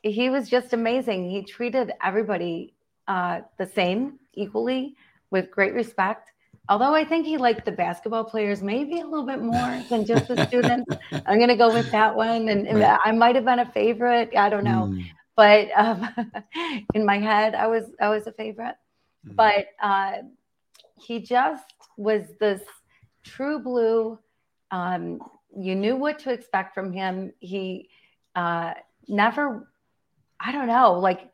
he 0.03 0.31
was 0.31 0.49
just 0.49 0.73
amazing. 0.73 1.31
He 1.31 1.43
treated 1.43 1.93
everybody 2.03 2.75
uh, 3.07 3.41
the 3.57 3.67
same, 3.67 4.19
equally, 4.35 4.97
with 5.31 5.51
great 5.51 5.75
respect. 5.75 6.31
Although 6.69 6.95
I 6.95 7.05
think 7.05 7.27
he 7.27 7.39
liked 7.39 7.65
the 7.65 7.73
basketball 7.73 8.25
players 8.25 8.63
maybe 8.63 9.01
a 9.01 9.05
little 9.05 9.25
bit 9.25 9.41
more 9.41 9.83
than 9.89 10.05
just 10.05 10.29
the 10.29 10.45
students. 10.47 10.95
I'm 11.13 11.39
going 11.39 11.49
to 11.49 11.57
go 11.57 11.73
with 11.73 11.91
that 11.93 12.15
one, 12.15 12.49
and, 12.49 12.67
and 12.67 12.81
right. 12.81 12.99
I 13.05 13.13
might 13.13 13.37
have 13.37 13.47
been 13.47 13.61
a 13.61 13.73
favorite. 13.73 14.37
I 14.37 14.49
don't 14.51 14.65
know. 14.65 14.91
Mm 14.93 15.05
but 15.39 15.69
um, 15.77 16.09
in 16.95 17.07
my 17.07 17.21
head, 17.21 17.55
I 17.55 17.69
was 17.69 17.85
I 18.01 18.09
was 18.09 18.27
a 18.27 18.33
favorite. 18.33 18.75
Mm-hmm. 19.25 19.37
But 19.37 19.67
uh, 19.81 20.15
he 20.97 21.21
just 21.21 21.73
was 21.97 22.25
this 22.41 22.61
true 23.23 23.61
blue. 23.61 24.19
Um, 24.73 25.21
you 25.57 25.77
knew 25.77 25.95
what 25.95 26.19
to 26.21 26.33
expect 26.33 26.75
from 26.75 26.93
him. 26.93 27.33
He 27.39 27.89
uh, 28.35 28.75
never, 29.07 29.71
I 30.41 30.51
don't 30.51 30.67
know, 30.67 30.95
like 30.95 31.31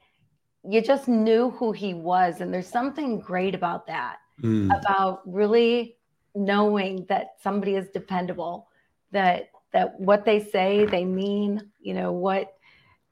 you 0.62 0.82
just 0.82 1.08
knew 1.08 1.50
who 1.52 1.72
he 1.72 1.94
was, 1.94 2.42
and 2.42 2.52
there's 2.52 2.68
something 2.68 3.20
great 3.20 3.54
about 3.54 3.86
that. 3.86 4.18
Mm. 4.42 4.76
About 4.78 5.22
really 5.26 5.96
knowing 6.34 7.06
that 7.08 7.34
somebody 7.40 7.76
is 7.76 7.88
dependable, 7.90 8.68
that 9.12 9.50
that 9.72 9.98
what 10.00 10.24
they 10.24 10.44
say 10.44 10.84
they 10.86 11.04
mean. 11.04 11.70
You 11.80 11.94
know 11.94 12.12
what 12.12 12.54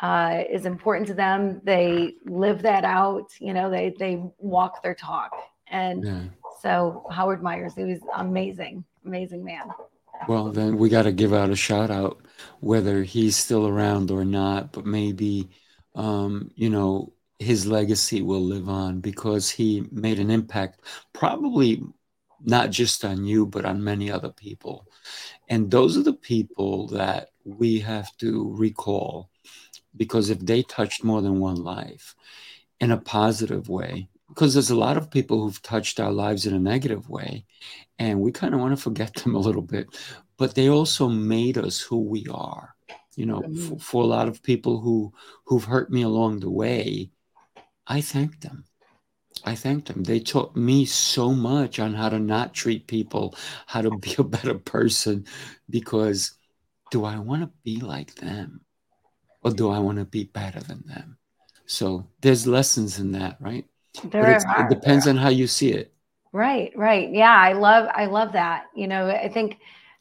uh, 0.01 0.43
is 0.51 0.67
important 0.67 1.07
to 1.07 1.15
them. 1.15 1.61
They 1.63 2.15
live 2.27 2.63
that 2.63 2.85
out. 2.85 3.31
You 3.41 3.55
know, 3.55 3.71
they 3.71 3.95
they 3.99 4.23
walk 4.39 4.83
their 4.83 4.95
talk. 4.95 5.33
And 5.69 6.05
yeah. 6.05 6.23
so 6.61 7.07
Howard 7.11 7.43
Myers, 7.43 7.75
he 7.75 7.85
was 7.85 8.01
amazing, 8.17 8.85
amazing 9.07 9.45
man. 9.45 9.71
Well, 10.29 10.51
then 10.51 10.77
we 10.77 10.89
got 10.89 11.03
to 11.03 11.13
give 11.13 11.33
out 11.33 11.51
a 11.51 11.57
shout 11.57 11.91
out, 11.91 12.21
whether 12.61 13.03
he's 13.03 13.37
still 13.37 13.67
around 13.67 14.11
or 14.11 14.25
not. 14.25 14.73
But 14.73 14.87
maybe, 14.87 15.51
um, 15.95 16.51
you 16.55 16.69
know, 16.69 17.13
his 17.43 17.67
legacy 17.67 18.23
will 18.23 18.41
live 18.43 18.69
on 18.69 19.01
because 19.01 19.51
he 19.51 19.85
made 19.91 20.19
an 20.19 20.31
impact, 20.31 20.81
probably 21.13 21.83
not 22.45 22.71
just 22.71 23.05
on 23.05 23.25
you, 23.25 23.47
but 23.47 23.65
on 23.65 23.85
many 23.85 24.11
other 24.11 24.31
people. 24.31 24.87
And 25.49 25.71
those 25.71 25.97
are 25.97 26.03
the 26.03 26.13
people 26.13 26.89
that 26.89 27.29
we 27.45 27.79
have 27.81 28.17
to 28.19 28.55
recall 28.57 29.31
because 29.97 30.31
if 30.31 30.39
they 30.41 30.63
touched 30.63 31.05
more 31.05 31.23
than 31.23 31.41
one 31.41 31.57
life 31.57 32.15
in 32.81 32.91
a 32.91 32.97
positive 32.97 33.69
way, 33.69 34.09
because 34.29 34.55
there's 34.55 34.71
a 34.71 34.77
lot 34.77 34.97
of 34.97 35.11
people 35.11 35.43
who've 35.43 35.63
touched 35.63 36.01
our 36.01 36.11
lives 36.11 36.47
in 36.47 36.55
a 36.55 36.59
negative 36.59 37.09
way, 37.09 37.45
and 37.99 38.21
we 38.21 38.33
kind 38.33 38.55
of 38.55 38.61
want 38.61 38.75
to 38.75 38.83
forget 38.83 39.15
them 39.23 39.35
a 39.35 39.39
little 39.39 39.63
bit, 39.63 39.87
but 40.39 40.55
they 40.55 40.69
also 40.69 41.09
made 41.09 41.59
us 41.59 41.81
who 41.81 41.99
we 41.99 42.27
are. 42.31 42.75
You 43.15 43.27
know, 43.27 43.41
mm-hmm. 43.41 43.69
for, 43.69 43.79
for 43.79 44.03
a 44.03 44.07
lot 44.07 44.29
of 44.29 44.43
people 44.43 44.81
who 44.81 45.13
who've 45.45 45.65
hurt 45.65 45.91
me 45.91 46.01
along 46.01 46.41
the 46.41 46.51
way, 46.51 47.11
I 47.87 48.01
thank 48.01 48.41
them. 48.41 48.65
I 49.45 49.55
thank 49.55 49.87
them. 49.87 50.05
They 50.05 50.21
taught 50.21 50.55
me 50.55 50.85
so 50.85 51.33
much 51.33 51.79
on 51.79 51.95
how 51.95 52.09
to 52.09 52.19
not 52.19 52.55
treat 52.55 52.87
people, 52.87 53.35
how 53.67 53.83
to 53.83 53.91
be 53.91 54.15
a 54.19 54.25
better 54.25 54.55
person, 54.55 55.27
because 55.69 56.33
do 56.91 57.05
I 57.05 57.19
want 57.19 57.43
to 57.43 57.51
be 57.65 57.81
like 57.81 58.15
them 58.17 58.61
or 59.43 59.51
do 59.51 59.71
I 59.71 59.79
want 59.79 59.99
to 59.99 60.05
be 60.05 60.25
better 60.25 60.61
than 60.61 60.85
them? 60.87 61.19
So 61.67 62.07
there's 62.21 62.47
lessons 62.47 62.99
in 62.99 63.13
that, 63.13 63.39
right? 63.41 63.65
There 64.05 64.39
it 64.59 64.69
depends 64.69 65.07
on 65.07 65.17
how 65.17 65.29
you 65.31 65.47
see 65.47 65.73
it. 65.73 65.93
Right, 66.33 66.73
right. 66.77 67.11
Yeah, 67.13 67.35
I 67.35 67.53
love 67.53 67.89
I 67.95 68.07
love 68.07 68.33
that. 68.33 68.67
You 68.75 68.87
know, 68.89 69.09
I 69.09 69.29
think 69.29 69.59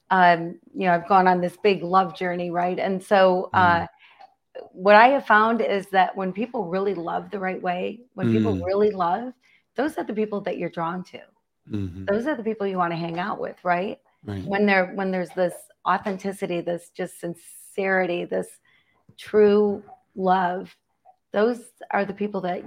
um, 0.10 0.60
you 0.74 0.86
know, 0.88 0.94
I've 0.94 1.08
gone 1.08 1.28
on 1.28 1.40
this 1.40 1.56
big 1.64 1.84
love 1.84 2.16
journey, 2.16 2.52
right? 2.52 2.78
And 2.78 3.04
so 3.04 3.50
uh 3.54 3.82
mm 3.82 3.88
what 4.72 4.96
I 4.96 5.10
have 5.10 5.25
found 5.25 5.62
is 5.62 5.88
that 5.88 6.15
when 6.15 6.34
people 6.34 6.65
really 6.65 6.94
love 6.94 7.30
the 7.30 7.39
right 7.39 7.62
way, 7.62 8.01
when 8.13 8.27
mm. 8.27 8.34
people 8.34 8.56
really 8.65 8.91
love, 8.91 9.34
those 9.75 9.98
are 9.98 10.03
the 10.03 10.13
people 10.13 10.41
that 10.41 10.58
you're 10.58 10.70
drawn 10.70 11.03
to. 11.06 11.22
Mm-hmm. 11.70 12.06
Those 12.06 12.27
are 12.27 12.36
the 12.36 12.44
people 12.44 12.68
you 12.68 12.77
want 12.77 12.91
to 12.91 12.98
hang 12.98 13.20
out 13.20 13.39
with, 13.39 13.58
right? 13.63 14.00
right? 14.25 14.44
When 14.44 14.65
there 14.65 14.88
when 14.96 15.12
there's 15.12 15.30
this 15.30 15.53
authenticity, 15.88 16.62
this 16.62 16.89
just 16.89 17.20
sincerity, 17.20 18.25
this 18.25 18.48
true 19.18 19.84
love, 20.15 20.75
those 21.32 21.60
are 21.91 22.06
the 22.06 22.13
people 22.13 22.41
that 22.41 22.63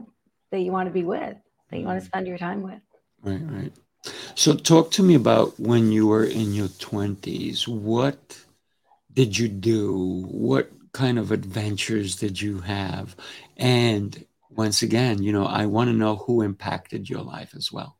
that 0.51 0.61
you 0.61 0.73
want 0.73 0.89
to 0.89 0.93
be 0.93 1.05
with, 1.05 1.37
that 1.71 1.79
you 1.79 1.85
want 1.85 1.99
to 2.01 2.05
mm. 2.05 2.09
spend 2.09 2.27
your 2.27 2.39
time 2.39 2.63
with. 2.63 2.81
Right, 3.23 3.41
right. 3.43 3.73
So 4.35 4.55
talk 4.55 4.91
to 4.93 5.03
me 5.03 5.15
about 5.15 5.59
when 5.59 5.91
you 5.91 6.07
were 6.07 6.25
in 6.25 6.53
your 6.53 6.69
20s. 6.69 7.67
What 7.67 8.45
did 9.13 9.39
you 9.39 9.49
do? 9.49 10.27
What 10.31 10.71
kind 10.95 11.19
of 11.19 11.31
adventures 11.31 12.17
did 12.17 12.41
you 12.41 12.61
have? 12.61 13.15
And 13.59 14.25
once 14.49 14.81
again, 14.81 15.23
you 15.23 15.33
know, 15.33 15.45
I 15.45 15.67
want 15.67 15.91
to 15.91 15.95
know 15.95 16.17
who 16.17 16.41
impacted 16.41 17.11
your 17.11 17.21
life 17.21 17.53
as 17.55 17.71
well. 17.71 17.99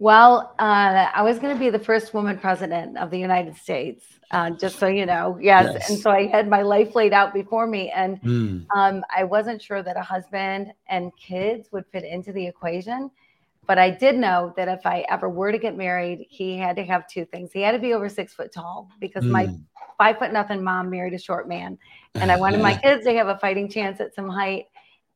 Well, 0.00 0.54
uh, 0.58 1.08
I 1.14 1.22
was 1.22 1.38
going 1.38 1.54
to 1.54 1.58
be 1.58 1.70
the 1.70 1.78
first 1.78 2.12
woman 2.12 2.36
president 2.36 2.98
of 2.98 3.10
the 3.10 3.18
United 3.18 3.56
States, 3.56 4.04
uh, 4.32 4.50
just 4.50 4.78
so 4.78 4.88
you 4.88 5.06
know. 5.06 5.38
Yes. 5.40 5.70
yes. 5.72 5.88
And 5.88 5.98
so 5.98 6.10
I 6.10 6.26
had 6.26 6.48
my 6.48 6.62
life 6.62 6.96
laid 6.96 7.12
out 7.12 7.32
before 7.32 7.66
me. 7.66 7.90
And 7.90 8.20
mm. 8.20 8.66
um, 8.76 9.04
I 9.16 9.22
wasn't 9.22 9.62
sure 9.62 9.82
that 9.82 9.96
a 9.96 10.02
husband 10.02 10.72
and 10.88 11.12
kids 11.16 11.68
would 11.70 11.86
fit 11.92 12.04
into 12.04 12.32
the 12.32 12.44
equation. 12.44 13.10
But 13.66 13.78
I 13.78 13.90
did 13.90 14.16
know 14.16 14.52
that 14.56 14.68
if 14.68 14.84
I 14.84 15.06
ever 15.08 15.28
were 15.28 15.52
to 15.52 15.58
get 15.58 15.76
married, 15.76 16.26
he 16.28 16.58
had 16.58 16.76
to 16.76 16.84
have 16.84 17.08
two 17.08 17.24
things. 17.24 17.50
He 17.52 17.62
had 17.62 17.72
to 17.72 17.78
be 17.78 17.94
over 17.94 18.08
six 18.08 18.34
foot 18.34 18.52
tall 18.52 18.90
because 19.00 19.24
mm. 19.24 19.30
my 19.30 19.46
hmm. 19.46 19.56
Five 19.98 20.18
foot 20.18 20.32
nothing 20.32 20.62
mom 20.62 20.90
married 20.90 21.14
a 21.14 21.18
short 21.18 21.48
man. 21.48 21.78
And 22.14 22.30
I 22.30 22.36
wanted 22.36 22.60
my 22.60 22.76
kids 22.82 23.04
to 23.04 23.14
have 23.14 23.28
a 23.28 23.38
fighting 23.38 23.68
chance 23.68 24.00
at 24.00 24.14
some 24.14 24.28
height. 24.28 24.66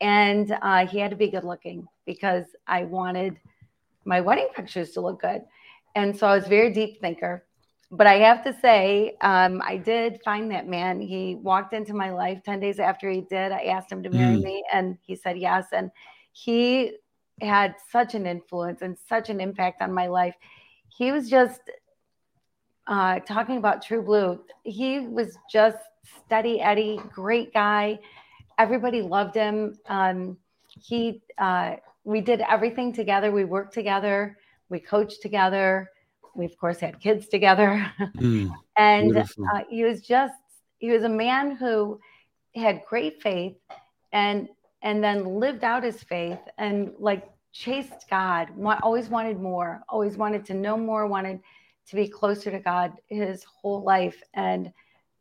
And 0.01 0.57
uh, 0.63 0.87
he 0.87 0.99
had 0.99 1.11
to 1.11 1.17
be 1.17 1.29
good 1.29 1.45
looking 1.45 1.87
because 2.07 2.45
I 2.67 2.85
wanted 2.85 3.39
my 4.05 4.21
wedding 4.21 4.49
pictures 4.55 4.91
to 4.93 5.01
look 5.01 5.21
good. 5.21 5.43
And 5.95 6.17
so 6.17 6.27
I 6.27 6.35
was 6.37 6.47
a 6.47 6.49
very 6.49 6.73
deep 6.73 7.01
thinker. 7.01 7.45
But 7.91 8.07
I 8.07 8.15
have 8.15 8.45
to 8.45 8.53
say, 8.61 9.17
um, 9.23 9.63
I 9.65 9.79
did 9.79 10.21
find 10.23 10.51
that 10.51 10.69
man. 10.69 11.01
He 11.01 11.37
walked 11.37 11.73
into 11.73 11.95
my 11.95 12.11
life 12.11 12.43
10 12.45 12.61
days 12.61 12.79
after 12.79 13.11
he 13.11 13.23
did. 13.23 13.51
I 13.51 13.63
asked 13.63 13.91
him 13.91 14.03
to 14.03 14.11
marry 14.11 14.37
mm. 14.37 14.43
me, 14.43 14.65
and 14.73 14.99
he 15.01 15.17
said 15.17 15.39
yes. 15.39 15.69
And 15.73 15.91
he 16.33 16.97
had 17.41 17.75
such 17.91 18.15
an 18.15 18.27
influence 18.27 18.83
and 18.83 18.97
such 19.09 19.31
an 19.31 19.41
impact 19.41 19.81
on 19.81 19.93
my 19.93 20.07
life. 20.07 20.35
He 20.89 21.13
was 21.13 21.31
just 21.31 21.61
uh, 22.89 23.21
talking 23.21 23.59
about 23.59 23.83
True 23.83 24.03
Blue. 24.03 24.41
He 24.65 25.01
was 25.01 25.39
just 25.51 25.79
steady 26.25 26.61
Eddie, 26.61 27.01
great 27.15 27.53
guy. 27.53 27.99
Everybody 28.59 29.03
loved 29.03 29.35
him. 29.35 29.79
Um, 29.87 30.37
he, 30.69 31.23
uh, 31.37 31.77
we 32.05 32.21
did 32.21 32.41
everything 32.49 32.93
together. 32.93 33.31
We 33.31 33.45
worked 33.45 33.75
together. 33.75 34.39
We 34.71 34.81
coached 34.81 35.23
together. 35.23 35.91
We 36.35 36.47
of 36.47 36.57
course 36.57 36.81
had 36.81 36.99
kids 37.01 37.29
together. 37.29 37.91
Mm, 38.17 38.53
and 38.77 39.17
uh, 39.17 39.25
he 39.69 39.85
was 39.85 40.01
just, 40.01 40.35
he 40.79 40.91
was 40.91 41.05
a 41.05 41.09
man 41.09 41.57
who 41.57 42.01
had 42.55 42.83
great 42.89 43.23
faith 43.23 43.57
and 44.13 44.49
and 44.83 45.03
then 45.03 45.25
lived 45.41 45.65
out 45.65 45.83
his 45.83 46.03
faith 46.03 46.39
and 46.57 46.93
like 46.99 47.29
chased 47.53 48.09
God, 48.09 48.49
always 48.83 49.09
wanted 49.09 49.41
more, 49.41 49.83
always 49.89 50.17
wanted 50.17 50.45
to 50.47 50.55
know 50.55 50.77
more, 50.77 51.07
wanted 51.07 51.41
to 51.89 51.97
be 51.97 52.09
closer 52.09 52.51
to 52.51 52.59
God 52.59 52.93
his 53.07 53.45
whole 53.45 53.83
life. 53.83 54.23
And 54.35 54.73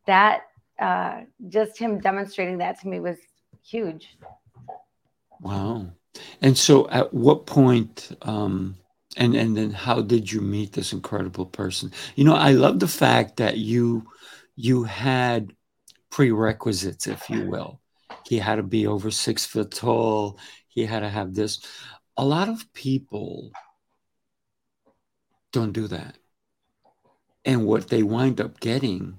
that, 0.06 0.42
uh, 0.78 1.22
just 1.48 1.78
him 1.78 1.98
demonstrating 2.00 2.58
that 2.58 2.80
to 2.80 2.88
me 2.88 3.00
was 3.00 3.18
huge. 3.64 4.16
Wow. 5.40 5.88
And 6.40 6.56
so 6.56 6.88
at 6.90 7.12
what 7.12 7.46
point, 7.46 8.16
um, 8.22 8.76
and, 9.16 9.34
and 9.34 9.56
then 9.56 9.70
how 9.70 10.02
did 10.02 10.30
you 10.30 10.40
meet 10.40 10.72
this 10.72 10.92
incredible 10.92 11.46
person? 11.46 11.92
You 12.14 12.24
know, 12.24 12.34
I 12.34 12.52
love 12.52 12.80
the 12.80 12.88
fact 12.88 13.38
that 13.38 13.56
you, 13.56 14.06
you 14.56 14.84
had 14.84 15.52
prerequisites, 16.10 17.06
if 17.06 17.28
you 17.30 17.46
will 17.50 17.80
he 18.28 18.38
had 18.38 18.56
to 18.56 18.62
be 18.62 18.86
over 18.86 19.10
six 19.10 19.46
foot 19.46 19.70
tall. 19.70 20.38
He 20.68 20.84
had 20.84 21.00
to 21.00 21.08
have 21.08 21.34
this. 21.34 21.60
A 22.16 22.24
lot 22.24 22.48
of 22.48 22.70
people 22.74 23.50
don't 25.52 25.72
do 25.72 25.86
that. 25.88 26.16
And 27.44 27.66
what 27.66 27.88
they 27.88 28.02
wind 28.02 28.40
up 28.40 28.60
getting 28.60 29.18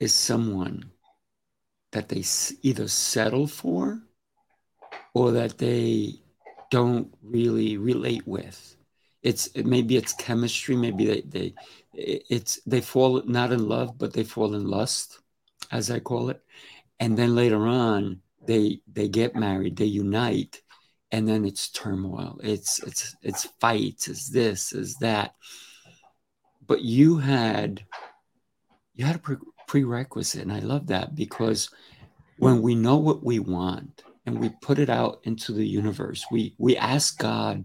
is 0.00 0.14
someone 0.14 0.90
that 1.92 2.08
they 2.08 2.24
either 2.62 2.88
settle 2.88 3.46
for 3.46 4.02
or 5.14 5.32
that 5.32 5.58
they 5.58 6.14
don't 6.70 7.12
really 7.22 7.76
relate 7.76 8.26
with. 8.26 8.76
It's 9.22 9.54
maybe 9.56 9.96
it's 9.96 10.12
chemistry, 10.12 10.76
maybe 10.76 11.06
they, 11.06 11.20
they 11.22 11.54
it's 11.94 12.60
they 12.66 12.80
fall 12.80 13.22
not 13.24 13.52
in 13.52 13.68
love, 13.68 13.98
but 13.98 14.12
they 14.12 14.24
fall 14.24 14.54
in 14.54 14.66
lust, 14.66 15.18
as 15.72 15.90
I 15.90 16.00
call 16.00 16.28
it. 16.30 16.42
And 17.00 17.16
then 17.16 17.34
later 17.34 17.66
on 17.66 18.20
they 18.46 18.80
they 18.92 19.08
get 19.08 19.34
married 19.34 19.76
they 19.76 19.86
unite 19.86 20.62
and 21.10 21.26
then 21.26 21.44
it's 21.44 21.70
turmoil. 21.70 22.38
It's 22.42 22.78
it's 22.82 23.16
it's 23.22 23.48
fights 23.60 24.08
it's 24.08 24.28
this 24.28 24.72
is 24.72 24.96
that 24.96 25.34
but 26.66 26.82
you 26.82 27.18
had 27.18 27.84
you 28.94 29.04
had 29.04 29.16
a 29.16 29.20
pre- 29.20 29.36
prerequisite 29.68 30.42
and 30.42 30.52
i 30.52 30.58
love 30.60 30.86
that 30.86 31.14
because 31.14 31.70
when 32.38 32.62
we 32.62 32.74
know 32.74 32.96
what 32.96 33.24
we 33.24 33.38
want 33.38 34.02
and 34.26 34.38
we 34.38 34.50
put 34.60 34.78
it 34.78 34.90
out 34.90 35.20
into 35.24 35.52
the 35.52 35.66
universe 35.66 36.24
we 36.30 36.54
we 36.58 36.76
ask 36.76 37.18
god 37.18 37.64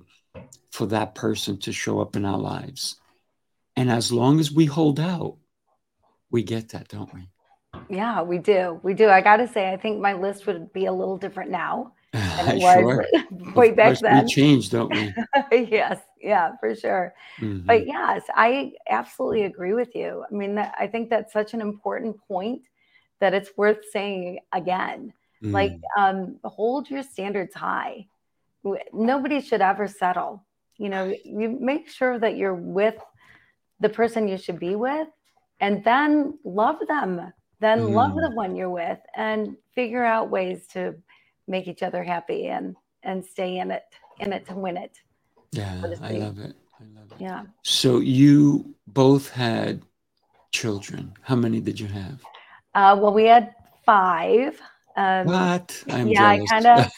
for 0.72 0.86
that 0.86 1.16
person 1.16 1.58
to 1.58 1.72
show 1.72 2.00
up 2.00 2.16
in 2.16 2.26
our 2.26 2.40
lives 2.40 3.00
and 3.76 3.92
as 3.92 4.12
long 4.12 4.40
as 4.40 4.52
we 4.52 4.66
hold 4.66 5.00
out 5.00 5.38
we 6.30 6.44
get 6.44 6.70
that 6.70 6.88
don't 6.88 7.14
we 7.14 7.28
yeah, 7.90 8.22
we 8.22 8.38
do. 8.38 8.80
We 8.84 8.94
do. 8.94 9.10
I 9.10 9.22
got 9.22 9.38
to 9.38 9.48
say, 9.48 9.72
I 9.72 9.78
think 9.78 10.02
my 10.02 10.14
list 10.14 10.46
would 10.46 10.72
be 10.74 10.86
a 10.86 10.94
little 10.94 11.18
different 11.18 11.52
now 11.52 11.94
than 12.12 12.48
it 12.58 12.62
was 12.62 12.74
sure. 12.74 13.06
way 13.56 13.72
back 13.72 14.00
then. 14.00 14.26
We 14.26 14.30
change, 14.30 14.70
don't 14.70 14.92
we? 14.92 15.14
yes. 15.52 16.00
Yeah, 16.22 16.52
for 16.60 16.76
sure. 16.76 17.14
Mm-hmm. 17.40 17.66
But 17.66 17.88
yes, 17.88 18.24
I 18.36 18.74
absolutely 18.90 19.44
agree 19.44 19.74
with 19.74 19.96
you. 19.96 20.24
I 20.30 20.34
mean, 20.34 20.56
that, 20.56 20.76
I 20.80 20.88
think 20.88 21.10
that's 21.10 21.34
such 21.34 21.54
an 21.54 21.62
important 21.62 22.18
point 22.28 22.62
that 23.20 23.34
it's 23.34 23.50
worth 23.58 23.80
saying 23.92 24.40
again. 24.52 25.14
Mm. 25.44 25.52
Like, 25.52 25.80
um, 25.98 26.38
hold 26.44 26.90
your 26.90 27.04
standards 27.04 27.56
high. 27.56 28.08
Nobody 28.94 29.42
should 29.42 29.62
ever 29.62 29.88
settle. 29.88 30.46
You 30.78 30.90
know, 30.90 31.14
you 31.24 31.58
make 31.60 31.90
sure 31.90 32.20
that 32.20 32.38
you're 32.38 32.56
with 32.56 32.96
the 33.80 33.90
person 33.90 34.28
you 34.28 34.38
should 34.38 34.60
be 34.60 34.76
with 34.76 35.08
and 35.60 35.84
then 35.84 36.38
love 36.44 36.78
them 36.88 37.34
then 37.62 37.94
love 37.94 38.14
Mm. 38.14 38.22
the 38.30 38.36
one 38.36 38.56
you're 38.56 38.72
with 38.72 39.00
and 39.16 39.56
figure 39.76 40.04
out 40.04 40.32
ways 40.32 40.66
to 40.68 40.96
make 41.48 41.68
each 41.68 41.84
other 41.84 42.04
happy 42.04 42.48
and 42.48 42.76
and 43.04 43.26
stay 43.26 43.58
in 43.58 43.72
it 43.72 43.84
in 44.20 44.34
it 44.34 44.46
to 44.48 44.54
win 44.56 44.78
it 44.78 45.02
Yeah, 45.54 45.82
so 45.82 46.06
I 46.06 46.12
love 46.12 46.40
it. 46.40 46.56
I 46.80 46.86
love 47.00 47.12
it. 47.12 47.22
yeah 47.22 47.44
So 47.64 48.00
you 48.00 48.76
both 48.88 49.30
had 49.30 49.82
children. 50.52 51.14
How 51.24 51.36
many 51.36 51.60
did 51.62 51.80
you 51.80 51.88
have? 51.88 52.22
uh, 52.76 52.98
well 53.00 53.14
we 53.14 53.26
had 53.26 53.54
five 53.86 54.60
um, 54.98 55.28
What? 55.28 55.84
I'm 55.90 56.08
yeah, 56.10 56.28
I 56.28 56.38
kinda- 56.48 56.92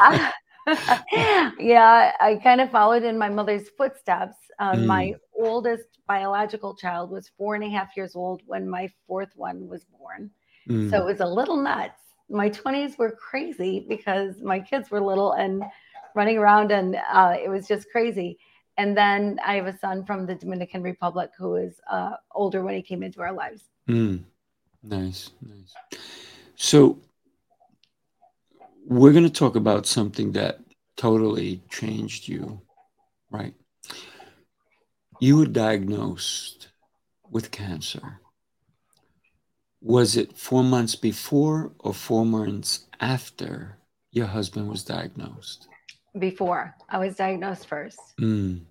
yeah, 1.58 2.12
I 2.20 2.36
kind 2.36 2.60
of 2.60 2.70
followed 2.70 3.02
in 3.02 3.18
my 3.18 3.28
mother's 3.28 3.68
footsteps. 3.70 4.36
Um, 4.58 4.80
Mm. 4.80 4.86
My 4.86 5.14
oldest 5.36 5.84
biological 6.06 6.74
child 6.76 7.10
was 7.10 7.30
four 7.36 7.54
and 7.54 7.64
a 7.64 7.68
half 7.68 7.96
years 7.96 8.14
old 8.14 8.42
when 8.46 8.68
my 8.68 8.88
fourth 9.06 9.32
one 9.36 9.68
was 9.68 9.84
born. 9.84 10.30
Mm, 10.68 10.90
So 10.90 10.98
it 10.98 11.04
was 11.04 11.20
a 11.20 11.26
little 11.26 11.56
nuts. 11.56 12.00
My 12.30 12.48
20s 12.48 12.96
were 12.96 13.10
crazy 13.10 13.84
because 13.88 14.40
my 14.40 14.60
kids 14.60 14.90
were 14.90 15.00
little 15.00 15.32
and 15.32 15.64
running 16.14 16.38
around, 16.38 16.70
and 16.70 16.96
uh, 17.12 17.34
it 17.42 17.48
was 17.48 17.66
just 17.66 17.90
crazy. 17.90 18.38
And 18.78 18.96
then 18.96 19.38
I 19.44 19.56
have 19.56 19.66
a 19.66 19.76
son 19.76 20.04
from 20.04 20.26
the 20.26 20.34
Dominican 20.34 20.82
Republic 20.82 21.30
who 21.36 21.56
is 21.56 21.80
uh, 21.90 22.12
older 22.32 22.62
when 22.62 22.74
he 22.74 22.82
came 22.82 23.02
into 23.02 23.20
our 23.20 23.32
lives. 23.32 23.64
mm. 23.88 24.22
Nice, 24.82 25.30
nice. 25.42 26.00
So 26.56 26.98
we're 28.86 29.12
going 29.12 29.24
to 29.24 29.30
talk 29.30 29.56
about 29.56 29.86
something 29.86 30.32
that 30.32 30.60
totally 30.96 31.60
changed 31.70 32.28
you, 32.28 32.60
right? 33.30 33.54
You 35.18 35.36
were 35.36 35.46
diagnosed 35.46 36.68
with 37.30 37.50
cancer. 37.50 38.19
Was 39.82 40.16
it 40.16 40.36
four 40.36 40.62
months 40.62 40.94
before 40.94 41.72
or 41.80 41.94
four 41.94 42.26
months 42.26 42.86
after 43.00 43.78
your 44.12 44.26
husband 44.26 44.68
was 44.68 44.84
diagnosed? 44.84 45.68
Before 46.18 46.74
I 46.88 46.98
was 46.98 47.16
diagnosed 47.16 47.66
first. 47.66 47.98
Mm, 48.20 48.66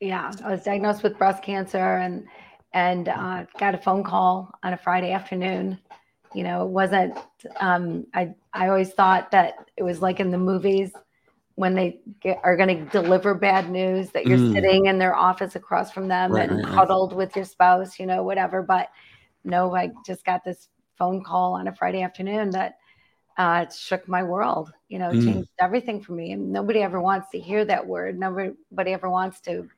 yeah 0.00 0.30
i 0.44 0.50
was 0.50 0.62
diagnosed 0.62 1.02
with 1.02 1.16
breast 1.18 1.42
cancer 1.42 1.78
and 1.78 2.26
and 2.74 3.08
uh, 3.08 3.44
got 3.58 3.74
a 3.74 3.78
phone 3.78 4.04
call 4.04 4.50
on 4.62 4.72
a 4.74 4.76
friday 4.76 5.12
afternoon 5.12 5.78
you 6.34 6.42
know 6.42 6.64
it 6.64 6.68
wasn't 6.68 7.16
um, 7.60 8.06
i 8.14 8.34
i 8.52 8.68
always 8.68 8.92
thought 8.92 9.30
that 9.30 9.54
it 9.76 9.82
was 9.82 10.02
like 10.02 10.20
in 10.20 10.30
the 10.30 10.38
movies 10.38 10.92
when 11.54 11.74
they 11.74 11.98
get, 12.20 12.38
are 12.44 12.54
going 12.58 12.68
to 12.68 12.84
deliver 12.90 13.34
bad 13.34 13.70
news 13.70 14.10
that 14.10 14.26
you're 14.26 14.36
Mm. 14.36 14.52
sitting 14.52 14.86
in 14.86 14.98
their 14.98 15.14
office 15.16 15.56
across 15.56 15.90
from 15.90 16.08
them 16.08 16.30
Right, 16.32 16.50
and 16.50 16.58
right, 16.58 16.64
right. 16.66 16.74
huddled 16.74 17.14
with 17.14 17.34
your 17.34 17.46
spouse 17.46 17.98
you 17.98 18.04
know 18.06 18.22
whatever 18.22 18.62
but 18.62 18.90
no 19.46 19.74
i 19.74 19.90
just 20.06 20.24
got 20.24 20.44
this 20.44 20.68
phone 20.98 21.22
call 21.24 21.54
on 21.54 21.68
a 21.68 21.74
friday 21.74 22.02
afternoon 22.02 22.50
that 22.50 22.76
uh, 23.38 23.64
it 23.66 23.72
shook 23.72 24.08
my 24.08 24.22
world 24.22 24.72
you 24.88 24.98
know 24.98 25.12
Mm. 25.12 25.22
changed 25.24 25.48
everything 25.60 26.02
for 26.02 26.12
me. 26.12 26.32
And 26.32 26.52
nobody 26.52 26.80
ever 26.82 27.00
wants 27.00 27.28
to 27.32 27.38
hear 27.38 27.64
that 27.66 27.86
word. 27.86 28.18
Nobody 28.18 28.92
ever 28.92 29.10
wants 29.10 29.40
to 29.42 29.68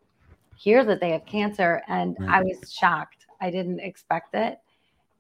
hear 0.55 0.85
that 0.85 1.01
they 1.01 1.11
have 1.11 1.27
cancer. 1.27 1.83
And 1.89 2.17
i 2.29 2.41
was 2.43 2.73
shocked. 2.73 3.27
I 3.41 3.51
didn't 3.51 3.81
expect 3.81 4.35
it. 4.35 4.59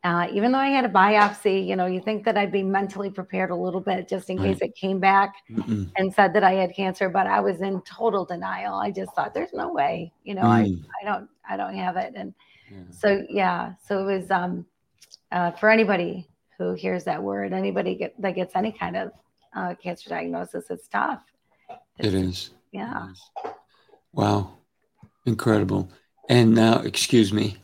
Uh, 0.04 0.28
even 0.32 0.52
though 0.52 0.58
i 0.58 0.68
had 0.68 0.84
a 0.84 0.88
biopsy 0.88 1.66
you 1.66 1.74
know 1.76 1.86
you 1.86 2.00
think 2.00 2.24
that 2.24 2.38
i'd 2.38 2.52
be 2.52 2.62
mentally 2.62 3.10
prepared 3.10 3.50
a 3.50 3.56
little 3.56 3.80
bit 3.80 4.08
just 4.08 4.30
in 4.30 4.38
Right. 4.38 4.46
case 4.46 4.58
it 4.62 4.74
came 4.76 5.00
back 5.00 5.34
mm-mm, 5.50 5.90
and 5.96 6.12
said 6.14 6.32
that 6.32 6.44
i 6.44 6.52
had 6.52 6.74
cancer 6.74 7.08
but 7.08 7.26
i 7.26 7.40
was 7.40 7.60
in 7.60 7.82
total 7.82 8.24
denial. 8.24 8.76
I 8.76 8.90
just 8.92 9.12
thought 9.14 9.34
there's 9.34 9.52
no 9.52 9.72
way 9.72 10.12
you 10.24 10.34
know 10.34 10.46
I, 10.46 10.62
mm, 10.66 10.84
I 11.02 11.04
don't 11.04 11.28
i 11.48 11.56
don't 11.56 11.74
have 11.74 11.96
it. 11.96 12.12
And 12.16 12.32
yeah. 12.70 12.78
so 12.90 13.24
yeah 13.28 13.72
so 13.86 14.00
it 14.06 14.12
was 14.14 14.30
um 14.30 14.64
uh, 15.30 15.50
for 15.52 15.68
anybody 15.70 16.26
who 16.56 16.72
hears 16.72 17.04
that 17.04 17.22
word 17.22 17.52
anybody 17.52 17.94
get, 17.94 18.20
that 18.20 18.34
gets 18.34 18.56
any 18.56 18.72
kind 18.72 18.96
of 18.96 19.12
uh, 19.54 19.74
cancer 19.82 20.08
diagnosis 20.10 20.66
it's 20.70 20.88
tough 20.88 21.22
It 21.98 22.14
is. 22.14 22.50
yeah 22.72 23.06
It 23.06 23.12
is. 23.12 23.52
Wow. 24.12 24.52
Incredible. 25.26 25.90
And 26.28 26.54
now, 26.54 26.80
excuse 26.80 27.32
me. 27.32 27.56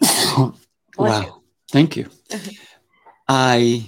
Wow. 0.96 1.22
you. 1.22 1.42
Thank 1.70 1.96
you. 1.96 2.08
I, 3.28 3.86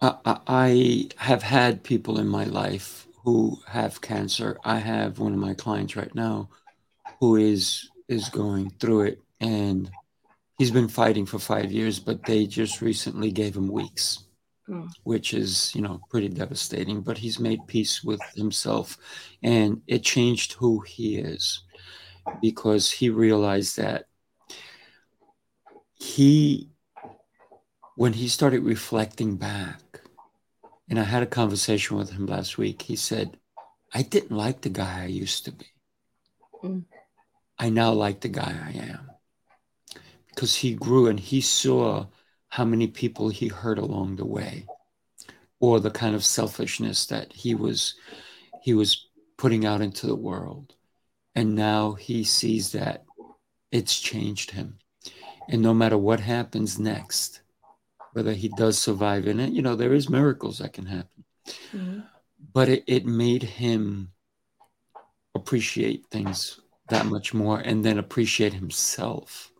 I 0.00 0.38
I 0.46 1.08
have 1.16 1.42
had 1.42 1.82
people 1.82 2.20
in 2.20 2.28
my 2.28 2.44
life 2.44 3.08
who 3.24 3.58
have 3.66 4.00
cancer. 4.00 4.56
I 4.64 4.78
have 4.78 5.18
one 5.18 5.32
of 5.32 5.40
my 5.40 5.54
clients 5.54 5.96
right 5.96 6.14
now 6.14 6.50
who 7.18 7.34
is 7.34 7.90
is 8.08 8.28
going 8.28 8.70
through 8.80 9.02
it 9.02 9.22
and 9.40 9.90
he's 10.58 10.70
been 10.70 10.88
fighting 10.88 11.26
for 11.26 11.38
5 11.38 11.70
years 11.70 11.98
but 12.00 12.24
they 12.24 12.46
just 12.46 12.80
recently 12.80 13.30
gave 13.30 13.56
him 13.56 13.68
weeks. 13.68 14.24
Mm. 14.68 14.90
Which 15.02 15.32
is, 15.32 15.74
you 15.74 15.80
know, 15.80 15.98
pretty 16.10 16.28
devastating, 16.28 17.00
but 17.00 17.16
he's 17.16 17.38
made 17.38 17.66
peace 17.66 18.04
with 18.04 18.20
himself 18.34 18.98
and 19.42 19.80
it 19.86 20.02
changed 20.02 20.52
who 20.52 20.80
he 20.80 21.16
is 21.16 21.62
because 22.42 22.90
he 22.90 23.08
realized 23.08 23.78
that 23.78 24.04
he 25.94 26.68
when 27.96 28.12
he 28.12 28.28
started 28.28 28.62
reflecting 28.62 29.36
back 29.36 30.00
and 30.88 30.98
i 30.98 31.02
had 31.02 31.22
a 31.22 31.26
conversation 31.26 31.96
with 31.96 32.10
him 32.10 32.26
last 32.26 32.56
week 32.58 32.82
he 32.82 32.96
said 32.96 33.36
i 33.94 34.02
didn't 34.02 34.36
like 34.36 34.60
the 34.60 34.68
guy 34.68 35.02
i 35.02 35.06
used 35.06 35.44
to 35.44 35.52
be 35.52 35.66
Mm. 36.62 36.84
I 37.58 37.68
now 37.68 37.92
like 37.92 38.20
the 38.20 38.28
guy 38.28 38.54
i 38.66 38.72
am. 38.72 39.10
Because 40.28 40.54
he 40.54 40.74
grew 40.74 41.08
and 41.08 41.18
he 41.18 41.40
saw 41.40 42.06
how 42.48 42.64
many 42.64 42.86
people 42.86 43.28
he 43.28 43.48
hurt 43.48 43.78
along 43.78 44.16
the 44.16 44.24
way 44.24 44.66
or 45.60 45.80
the 45.80 45.90
kind 45.90 46.14
of 46.14 46.24
selfishness 46.24 47.06
that 47.06 47.32
he 47.32 47.54
was 47.54 47.94
he 48.62 48.74
was 48.74 49.08
putting 49.36 49.64
out 49.66 49.80
into 49.80 50.06
the 50.06 50.14
world. 50.16 50.74
And 51.34 51.54
now 51.54 51.92
he 51.92 52.24
sees 52.24 52.72
that 52.72 53.04
it's 53.70 53.98
changed 53.98 54.50
him. 54.52 54.78
And 55.48 55.62
no 55.62 55.74
matter 55.74 55.98
what 55.98 56.20
happens 56.20 56.78
next 56.78 57.42
whether 58.12 58.32
he 58.32 58.48
does 58.48 58.78
survive 58.78 59.26
in 59.26 59.38
it 59.40 59.52
you 59.52 59.62
know 59.62 59.76
there 59.76 59.92
is 59.94 60.08
miracles 60.08 60.58
that 60.58 60.72
can 60.72 60.86
happen. 60.86 61.24
Mhm. 61.72 62.06
but 62.52 62.68
it, 62.68 62.84
it 62.86 63.06
made 63.06 63.42
him 63.42 64.12
appreciate 65.34 66.06
things 66.10 66.60
that 66.88 67.06
much 67.06 67.34
more 67.34 67.58
and 67.60 67.84
then 67.84 67.98
appreciate 67.98 68.52
himself 68.52 69.52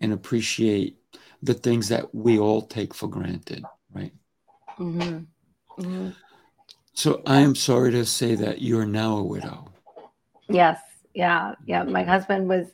and 0.00 0.12
appreciate 0.12 0.96
the 1.42 1.54
things 1.54 1.88
that 1.88 2.14
we 2.14 2.38
all 2.38 2.62
take 2.62 2.92
for 2.94 3.08
granted 3.08 3.64
right 3.92 4.12
Mhm. 4.78 5.26
Mhm. 5.78 6.14
so 6.92 7.22
i 7.26 7.40
am 7.40 7.54
sorry 7.54 7.90
to 7.92 8.04
say 8.04 8.34
that 8.34 8.60
you're 8.62 8.86
now 8.86 9.16
a 9.16 9.24
widow 9.24 9.70
Yes. 10.50 10.80
Yeah. 11.14 11.54
Yeah. 11.64 11.84
My 11.84 12.02
husband 12.02 12.48
was 12.48 12.66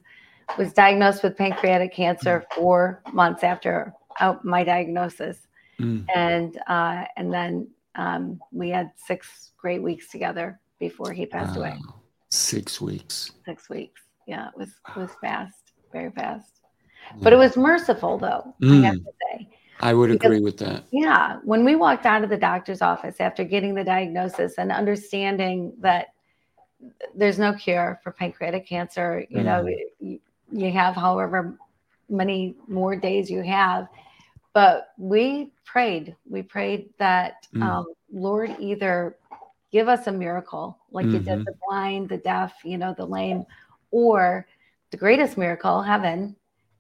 was 0.59 0.73
diagnosed 0.73 1.23
with 1.23 1.37
pancreatic 1.37 1.93
cancer 1.93 2.45
four 2.55 3.03
months 3.12 3.43
after 3.45 3.93
uh, 4.21 4.37
my 4.43 4.65
diagnosis, 4.65 5.39
Mm, 5.79 6.05
and 6.15 6.59
uh, 6.67 7.05
and 7.19 7.31
then 7.31 7.69
um, 7.97 8.41
we 8.51 8.71
had 8.71 8.93
six 8.97 9.53
great 9.59 9.83
weeks 9.83 10.09
together 10.09 10.59
before 10.79 11.12
he 11.12 11.27
passed 11.27 11.57
away. 11.59 11.79
Six 12.37 12.81
weeks 12.81 13.33
Six 13.44 13.68
weeks. 13.70 14.01
Yeah, 14.27 14.49
it 14.49 14.57
was 14.57 14.68
it 14.88 14.96
was 14.96 15.11
fast, 15.20 15.72
very 15.92 16.11
fast. 16.11 16.51
But 17.22 17.33
it 17.33 17.37
was 17.37 17.57
merciful, 17.57 18.18
though. 18.18 18.55
I 18.62 18.66
have 18.87 18.94
Mm. 18.96 19.05
to 19.05 19.12
say. 19.31 19.49
i 19.81 19.92
would 19.94 20.11
because- 20.11 20.27
agree 20.27 20.40
with 20.40 20.59
that 20.59 20.85
Yeah, 20.90 21.38
when 21.44 21.64
we 21.64 21.77
walked 21.77 22.07
out 22.07 22.25
of 22.25 22.31
the 22.31 22.37
doctor's 22.37 22.83
office 22.83 23.16
after 23.20 23.44
getting 23.44 23.75
the 23.75 23.85
diagnosis 23.85 24.55
and 24.59 24.72
understanding 24.72 25.72
that 25.81 26.09
there's 27.14 27.38
no 27.38 27.53
cure 27.55 28.01
for 28.03 28.11
pancreatic 28.12 28.66
cancer, 28.66 29.25
you 29.31 29.42
know, 29.42 29.66
you, 30.01 30.18
you 30.53 30.70
have 30.72 30.94
however 30.94 31.57
many 32.09 32.55
more 32.68 32.94
days 32.96 33.31
you 33.31 33.42
have. 33.42 33.88
But 34.53 34.88
we 34.99 35.53
prayed, 35.64 36.16
we 36.29 36.42
prayed 36.42 36.90
that, 36.99 37.46
Mm. 37.55 37.62
um, 37.62 37.87
Lord, 38.12 38.57
either 38.59 39.16
give 39.77 39.89
us 39.89 40.07
a 40.07 40.12
miracle 40.12 40.79
like 40.91 41.05
you 41.05 41.21
Mhm. 41.21 41.25
did 41.25 41.45
the 41.45 41.55
blind, 41.69 42.09
the 42.09 42.17
deaf, 42.17 42.65
you 42.65 42.79
know, 42.79 42.95
the 42.97 43.05
lame, 43.05 43.45
or 43.91 44.47
the 44.91 44.97
greatest 44.97 45.37
miracle, 45.37 45.83
heaven, 45.83 46.35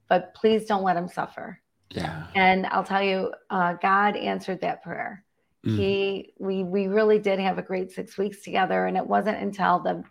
but 0.08 0.32
please 0.32 0.64
don't 0.64 0.82
let 0.82 0.96
him 0.96 1.06
suffer. 1.06 1.60
yeah 1.90 2.26
And 2.34 2.64
I'll 2.72 2.84
tell 2.92 3.02
you, 3.02 3.34
uh, 3.50 3.74
God 3.74 4.16
answered 4.16 4.62
that 4.62 4.82
prayer. 4.82 5.24
Mm. 5.66 5.76
He, 5.76 6.32
we, 6.38 6.64
we 6.64 6.86
really 6.88 7.18
did 7.18 7.38
have 7.38 7.58
a 7.58 7.62
great 7.70 7.92
six 7.92 8.16
weeks 8.16 8.40
together, 8.42 8.86
and 8.86 8.96
it 8.96 9.06
wasn't 9.06 9.42
until 9.42 9.80
the 9.80 10.02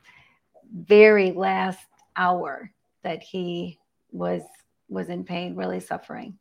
very 0.72 1.32
last 1.32 1.88
hour 2.16 2.72
that 3.02 3.24
he 3.24 3.80
was 4.12 4.44
was 4.90 5.10
in 5.10 5.24
pain, 5.24 5.56
really 5.56 5.80
suffering. 5.80 6.38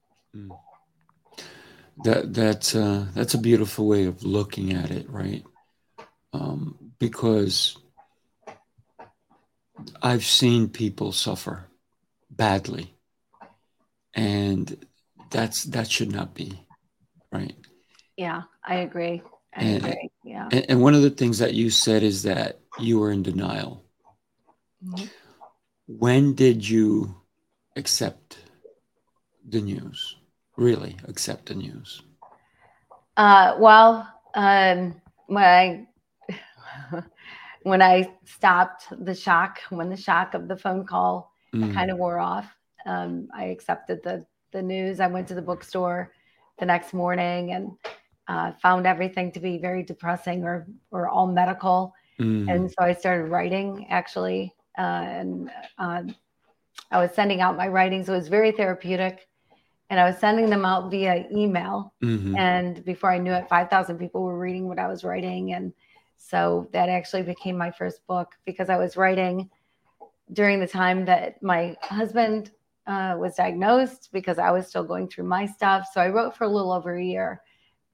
that 2.04 2.34
that's 2.34 2.74
uh, 2.74 3.06
that's 3.14 3.32
a 3.34 3.38
beautiful 3.38 3.86
way 3.86 4.04
of 4.04 4.22
looking 4.22 4.74
at 4.74 4.90
it, 4.90 5.08
right? 5.08 5.42
Um, 6.34 6.76
because 6.98 7.76
I've 10.02 10.24
seen 10.24 10.68
people 10.68 11.12
suffer 11.12 11.64
badly, 12.28 12.92
and 14.14 14.84
that's 15.30 15.62
that 15.64 15.88
should 15.88 16.10
not 16.10 16.34
be 16.34 16.58
right 17.30 17.54
Yeah, 18.16 18.42
I 18.66 18.76
agree. 18.76 19.22
I 19.56 19.60
And- 19.62 19.84
agree. 19.84 20.10
Yeah. 20.24 20.48
and, 20.50 20.66
and 20.70 20.82
one 20.82 20.94
of 20.94 21.02
the 21.02 21.10
things 21.10 21.38
that 21.38 21.54
you 21.54 21.70
said 21.70 22.02
is 22.02 22.24
that 22.24 22.58
you 22.80 22.98
were 22.98 23.12
in 23.12 23.22
denial 23.22 23.84
Mhm. 24.84 25.08
when 25.86 26.34
did 26.34 26.68
you 26.68 27.14
accept 27.76 28.38
the 29.48 29.60
news 29.60 30.16
really 30.56 30.96
accept 31.06 31.46
the 31.46 31.54
news 31.54 32.02
Uh, 33.16 33.54
well, 33.60 34.08
um, 34.34 35.00
when 35.26 35.44
I 35.44 35.86
when 37.62 37.82
I 37.82 38.14
stopped 38.24 38.86
the 39.04 39.14
shock, 39.14 39.60
when 39.70 39.90
the 39.90 39.96
shock 39.96 40.34
of 40.34 40.48
the 40.48 40.56
phone 40.56 40.84
call 40.86 41.32
Mm, 41.54 41.70
kind 41.72 41.90
of 41.90 41.98
wore 41.98 42.18
off, 42.18 42.46
um, 42.86 43.28
I 43.34 43.44
accepted 43.46 44.02
the 44.02 44.26
the 44.52 44.62
news. 44.62 45.00
I 45.00 45.06
went 45.08 45.28
to 45.28 45.34
the 45.34 45.42
bookstore 45.42 46.12
the 46.58 46.66
next 46.66 46.92
morning 46.94 47.52
and 47.52 47.72
uh, 48.28 48.52
found 48.62 48.86
everything 48.86 49.32
to 49.32 49.40
be 49.40 49.58
very 49.58 49.82
depressing 49.82 50.44
or 50.44 50.66
or 50.90 51.08
all 51.08 51.26
medical. 51.26 51.94
mm, 52.18 52.48
and 52.48 52.70
so 52.70 52.76
I 52.84 52.92
started 52.94 53.30
writing 53.30 53.86
actually, 53.90 54.54
uh, 54.78 54.82
and 54.82 55.50
um, 55.78 56.14
I 56.90 56.98
was 57.00 57.12
sending 57.12 57.40
out 57.40 57.56
my 57.56 57.68
writings. 57.68 58.08
It 58.08 58.12
was 58.12 58.28
very 58.28 58.52
therapeutic, 58.52 59.28
and 59.90 60.00
I 60.00 60.04
was 60.04 60.18
sending 60.18 60.50
them 60.50 60.64
out 60.64 60.90
via 60.90 61.26
email. 61.32 61.94
mhm, 62.00 62.38
And 62.38 62.84
before 62.84 63.10
I 63.12 63.18
knew 63.18 63.32
it, 63.32 63.48
five 63.48 63.70
thousand 63.70 63.98
people 63.98 64.22
were 64.22 64.38
reading 64.38 64.68
what 64.68 64.78
I 64.78 64.88
was 64.88 65.04
writing, 65.04 65.52
and 65.52 65.72
so 66.16 66.68
that 66.72 66.88
actually 66.88 67.22
became 67.22 67.56
my 67.56 67.70
first 67.70 68.06
book 68.06 68.34
because 68.44 68.70
I 68.70 68.76
was 68.76 68.96
writing 68.96 69.50
during 70.32 70.60
the 70.60 70.66
time 70.66 71.04
that 71.04 71.42
my 71.42 71.76
husband 71.82 72.50
uh, 72.86 73.16
was 73.18 73.34
diagnosed 73.34 74.10
because 74.12 74.38
I 74.38 74.50
was 74.50 74.66
still 74.66 74.84
going 74.84 75.08
through 75.08 75.24
my 75.24 75.46
stuff. 75.46 75.88
So 75.92 76.00
I 76.00 76.08
wrote 76.08 76.36
for 76.36 76.44
a 76.44 76.48
little 76.48 76.72
over 76.72 76.96
a 76.96 77.04
year, 77.04 77.42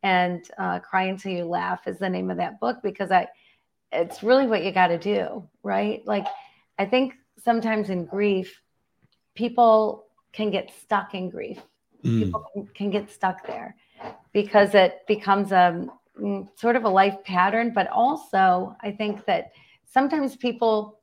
and 0.02 0.44
uh, 0.58 0.78
"Cry 0.80 1.04
Until 1.04 1.32
You 1.32 1.44
Laugh" 1.44 1.86
is 1.86 1.98
the 1.98 2.08
name 2.08 2.30
of 2.30 2.36
that 2.38 2.60
book 2.60 2.78
because 2.82 3.10
I 3.10 3.28
it's 3.92 4.22
really 4.22 4.46
what 4.46 4.64
you 4.64 4.72
got 4.72 4.88
to 4.88 4.98
do, 4.98 5.48
right? 5.62 6.06
Like, 6.06 6.26
I 6.78 6.86
think 6.86 7.14
sometimes 7.42 7.90
in 7.90 8.04
grief, 8.04 8.60
people 9.34 10.06
can 10.32 10.50
get 10.50 10.70
stuck 10.82 11.14
in 11.14 11.28
grief. 11.30 11.58
mm, 12.04 12.24
People 12.24 12.68
can, 12.74 12.90
get 12.90 13.10
stuck 13.10 13.46
there 13.46 13.74
because 14.32 14.74
it 14.74 15.00
becomes 15.06 15.52
a 15.52 15.54
mm, 15.54 15.88
sort 16.56 16.76
of 16.76 16.84
a 16.84 16.88
life 16.88 17.16
pattern. 17.24 17.72
But 17.74 17.88
also, 17.88 18.76
I 18.82 18.90
think 18.92 19.24
that 19.26 19.52
sometimes 19.84 20.36
people 20.36 21.00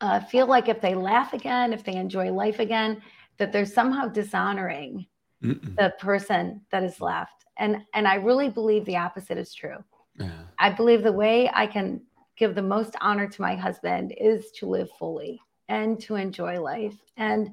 uh, 0.00 0.20
feel 0.20 0.46
like 0.46 0.68
if 0.68 0.80
they 0.80 0.94
laugh 0.94 1.32
again, 1.32 1.72
if 1.72 1.84
they 1.84 1.94
enjoy 1.94 2.32
life 2.32 2.58
again, 2.58 3.02
that 3.38 3.52
they're 3.52 3.66
somehow 3.66 4.08
dishonoring 4.08 5.06
mm-mm. 5.42 5.76
the 5.76 5.94
person 5.98 6.60
that 6.70 6.82
has 6.82 7.00
left. 7.00 7.44
And 7.58 7.82
and 7.94 8.08
I 8.08 8.14
really 8.14 8.48
believe 8.48 8.84
the 8.84 8.96
opposite 8.96 9.38
is 9.38 9.52
true. 9.54 9.84
yeah 10.18 10.42
I 10.58 10.70
believe 10.70 11.02
the 11.02 11.12
way 11.12 11.50
I 11.52 11.66
can 11.66 12.02
give 12.36 12.54
the 12.54 12.62
most 12.62 12.96
honor 13.00 13.28
to 13.28 13.42
my 13.42 13.54
husband 13.54 14.14
is 14.18 14.50
to 14.52 14.66
live 14.66 14.90
fully 14.98 15.40
and 15.68 16.00
to 16.00 16.16
enjoy 16.16 16.60
life. 16.60 16.96
And 17.16 17.50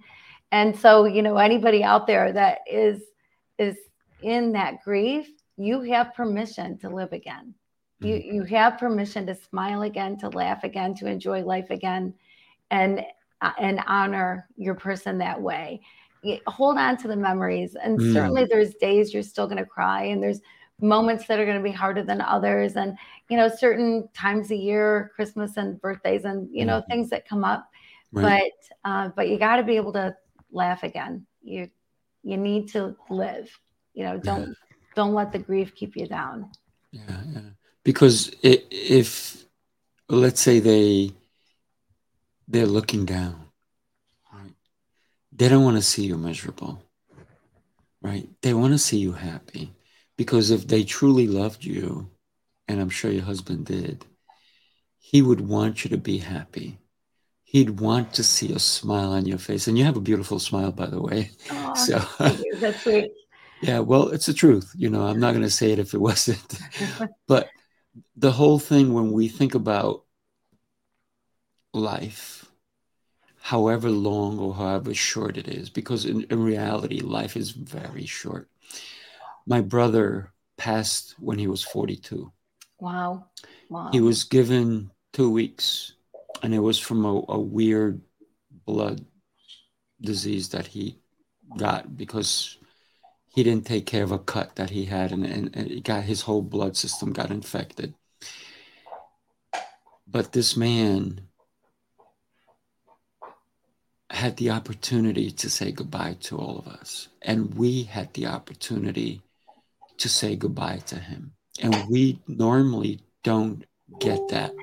and 0.51 0.77
so, 0.77 1.05
you 1.05 1.21
know, 1.21 1.37
anybody 1.37 1.83
out 1.83 2.07
there 2.07 2.31
that 2.31 2.59
is 2.69 3.01
is 3.57 3.75
in 4.21 4.53
that 4.53 4.83
grief, 4.83 5.29
you 5.57 5.81
have 5.81 6.13
permission 6.13 6.77
to 6.79 6.89
live 6.89 7.13
again. 7.13 7.53
You 7.99 8.15
you 8.15 8.43
have 8.43 8.77
permission 8.77 9.25
to 9.27 9.35
smile 9.35 9.81
again, 9.81 10.17
to 10.19 10.29
laugh 10.29 10.63
again, 10.63 10.93
to 10.95 11.07
enjoy 11.07 11.43
life 11.43 11.71
again 11.71 12.13
and 12.69 13.03
uh, 13.41 13.51
and 13.59 13.81
honor 13.87 14.47
your 14.55 14.75
person 14.75 15.17
that 15.19 15.41
way. 15.41 15.81
Hold 16.47 16.77
on 16.77 16.97
to 16.97 17.07
the 17.07 17.15
memories 17.15 17.75
and 17.75 17.99
Mm. 17.99 18.13
certainly 18.13 18.45
there's 18.45 18.73
days 18.75 19.13
you're 19.13 19.23
still 19.23 19.47
going 19.47 19.57
to 19.57 19.65
cry 19.65 20.03
and 20.05 20.21
there's 20.21 20.41
moments 20.81 21.25
that 21.27 21.39
are 21.39 21.45
going 21.45 21.57
to 21.57 21.63
be 21.63 21.71
harder 21.71 22.03
than 22.03 22.21
others 22.21 22.75
and 22.75 22.97
you 23.29 23.37
know 23.37 23.47
certain 23.47 24.07
times 24.13 24.51
a 24.51 24.55
year 24.55 25.11
christmas 25.15 25.57
and 25.57 25.79
birthdays 25.81 26.25
and 26.25 26.47
you 26.51 26.65
know 26.65 26.81
Mhm. 26.81 26.87
things 26.87 27.09
that 27.09 27.27
come 27.27 27.43
up 27.43 27.69
right 28.11 28.51
but 28.83 28.89
uh, 28.89 29.09
but 29.15 29.29
you 29.29 29.39
got 29.39 29.55
to 29.55 29.63
be 29.63 29.75
able 29.75 29.93
to 29.93 30.15
laugh 30.51 30.83
again 30.83 31.25
you 31.41 31.69
you 32.23 32.37
need 32.37 32.67
to 32.67 32.95
live 33.09 33.49
you 33.93 34.03
know 34.03 34.17
don't 34.17 34.55
don't 34.97 35.13
let 35.13 35.31
the 35.31 35.39
grief 35.49 35.69
keep 35.79 35.95
you 35.95 36.07
down 36.07 36.49
Yeah, 36.91 37.21
yeah. 37.33 37.49
Because 37.87 38.35
if 38.41 39.45
let's 40.09 40.41
say 40.41 40.59
they 40.59 41.11
they're 42.49 42.65
looking 42.77 43.05
down, 43.05 43.35
right? 44.33 44.55
They 45.31 45.47
don't 45.49 45.63
want 45.63 45.77
to 45.77 45.81
see 45.91 46.05
you 46.05 46.17
miserable, 46.17 46.83
right? 48.01 48.27
They 48.41 48.53
want 48.53 48.73
to 48.73 48.77
see 48.77 48.97
you 48.97 49.13
happy. 49.13 49.73
Because 50.17 50.51
if 50.51 50.67
they 50.67 50.83
truly 50.83 51.27
loved 51.27 51.63
you, 51.63 52.09
and 52.67 52.81
I'm 52.81 52.89
sure 52.89 53.11
your 53.11 53.23
husband 53.23 53.65
did, 53.65 54.05
he 54.99 55.21
would 55.21 55.41
want 55.41 55.83
you 55.83 55.89
to 55.91 55.97
be 55.97 56.17
happy. 56.17 56.79
He'd 57.43 57.79
want 57.79 58.13
to 58.15 58.23
see 58.23 58.51
a 58.51 58.59
smile 58.59 59.11
on 59.11 59.25
your 59.25 59.37
face. 59.37 59.67
And 59.67 59.77
you 59.77 59.85
have 59.85 59.95
a 59.95 60.09
beautiful 60.09 60.39
smile, 60.39 60.71
by 60.71 60.87
the 60.87 61.01
way. 61.01 61.31
oh, 61.51 61.73
So 61.87 61.99
that's 62.59 62.81
sweet 62.81 63.11
yeah, 63.61 63.79
well, 63.79 64.09
it's 64.09 64.25
the 64.25 64.33
truth. 64.33 64.71
You 64.75 64.89
know, 64.89 65.03
I'm 65.03 65.19
not 65.19 65.31
going 65.31 65.43
to 65.43 65.49
say 65.49 65.71
it 65.71 65.79
if 65.79 65.93
it 65.93 66.01
wasn't. 66.01 66.59
but 67.27 67.49
the 68.15 68.31
whole 68.31 68.59
thing, 68.59 68.93
when 68.93 69.11
we 69.11 69.27
think 69.27 69.55
about 69.55 70.03
life, 71.73 72.45
however 73.41 73.89
long 73.89 74.39
or 74.39 74.53
however 74.53 74.93
short 74.93 75.37
it 75.37 75.47
is, 75.47 75.69
because 75.69 76.05
in, 76.05 76.23
in 76.29 76.43
reality, 76.43 76.99
life 76.99 77.37
is 77.37 77.51
very 77.51 78.05
short. 78.05 78.49
My 79.45 79.61
brother 79.61 80.33
passed 80.57 81.15
when 81.19 81.39
he 81.39 81.47
was 81.47 81.63
42. 81.63 82.31
wow 82.79 83.25
wow 83.69 83.89
He 83.91 84.01
was 84.01 84.23
given 84.23 84.91
two 85.13 85.29
weeks, 85.29 85.93
and 86.43 86.53
it 86.53 86.59
was 86.59 86.79
from 86.79 87.05
a, 87.05 87.23
a 87.29 87.39
weird 87.39 88.01
blood 88.65 89.05
disease 90.01 90.49
that 90.49 90.67
he 90.67 90.99
got 91.57 91.95
because 91.95 92.57
he 93.37 93.43
didn't 93.43 93.67
take 93.67 93.85
care 93.85 94.03
of 94.03 94.11
a 94.11 94.17
cut 94.17 94.55
that 94.55 94.71
he 94.71 94.85
had, 94.85 95.11
and, 95.11 95.23
and, 95.23 95.55
and 95.55 95.69
it 95.69 95.83
got 95.83 96.03
his 96.05 96.23
whole 96.23 96.41
blood 96.41 96.75
system 96.75 97.13
got 97.13 97.29
infected. 97.29 97.93
But 100.07 100.31
this 100.31 100.57
man 100.57 101.21
had 104.09 104.37
the 104.37 104.49
opportunity 104.49 105.29
to 105.29 105.51
say 105.51 105.71
goodbye 105.71 106.17
to 106.21 106.35
all 106.39 106.57
of 106.57 106.67
us, 106.67 107.09
and 107.21 107.53
we 107.53 107.83
had 107.83 108.11
the 108.15 108.25
opportunity 108.25 109.21
to 109.99 110.09
say 110.09 110.35
goodbye 110.35 110.81
to 110.87 110.95
him. 110.95 111.33
And 111.61 111.87
we 111.87 112.19
normally 112.27 113.01
don't 113.23 113.65
get 113.99 114.29
that 114.29 114.55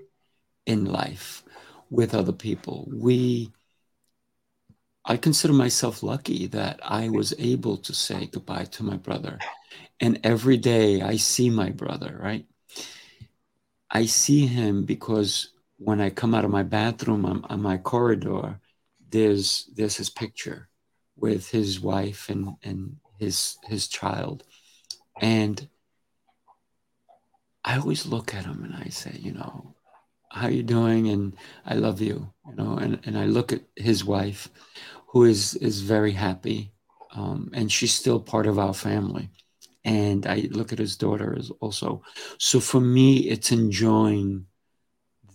in 0.67 0.85
life 0.85 1.45
with 1.91 2.13
other 2.13 2.33
people. 2.33 2.89
We, 2.93 3.53
I 5.05 5.17
consider 5.17 5.53
myself 5.53 6.03
lucky 6.03 6.47
that 6.49 6.81
I 6.83 7.09
was 7.09 7.35
able 7.39 7.77
to 7.79 7.93
say 7.93 8.27
goodbye 8.27 8.65
to 8.73 8.83
my 8.83 8.97
brother. 8.97 9.39
And 10.01 10.19
every 10.25 10.57
day 10.57 11.03
I 11.03 11.17
see 11.17 11.51
my 11.51 11.71
brother, 11.71 12.19
right? 12.21 12.47
I 13.91 14.07
see 14.07 14.47
him 14.47 14.85
because 14.85 15.51
when 15.77 16.01
I 16.01 16.11
come 16.11 16.35
out 16.35 16.45
of 16.45 16.51
my 16.51 16.63
bathroom 16.63 17.27
on, 17.27 17.45
on 17.45 17.61
my 17.61 17.77
corridor, 17.77 18.61
there's 19.11 19.71
there's 19.77 19.97
his 19.97 20.11
picture 20.11 20.69
with 21.17 21.51
his 21.51 21.81
wife 21.81 22.29
and 22.29 22.57
and 22.65 22.97
his 23.21 23.57
his 23.65 23.87
child 23.87 24.43
and 25.21 25.69
i 27.65 27.79
always 27.79 28.07
look 28.07 28.35
at 28.35 28.45
him 28.45 28.65
and 28.65 28.75
i 28.75 28.89
say 28.89 29.17
you 29.21 29.33
know 29.33 29.73
how 30.31 30.49
you 30.49 30.65
doing 30.65 31.09
and 31.09 31.37
i 31.65 31.75
love 31.75 32.01
you 32.01 32.29
you 32.49 32.57
know 32.57 32.77
and, 32.77 32.99
and 33.05 33.17
i 33.17 33.25
look 33.25 33.53
at 33.53 33.63
his 33.77 34.05
wife 34.05 34.49
who 35.15 35.25
is 35.25 35.55
is 35.55 35.81
very 35.81 36.13
happy 36.13 36.71
um, 37.13 37.51
and 37.55 37.73
she's 37.73 37.95
still 37.95 38.21
part 38.21 38.47
of 38.47 38.59
our 38.59 38.75
family 38.75 39.31
and 39.85 40.27
i 40.27 40.47
look 40.51 40.73
at 40.75 40.79
his 40.79 40.97
daughter 40.97 41.35
as 41.39 41.51
also 41.61 42.03
so 42.39 42.61
for 42.61 42.81
me 42.81 43.31
it's 43.31 43.51
enjoying 43.51 44.45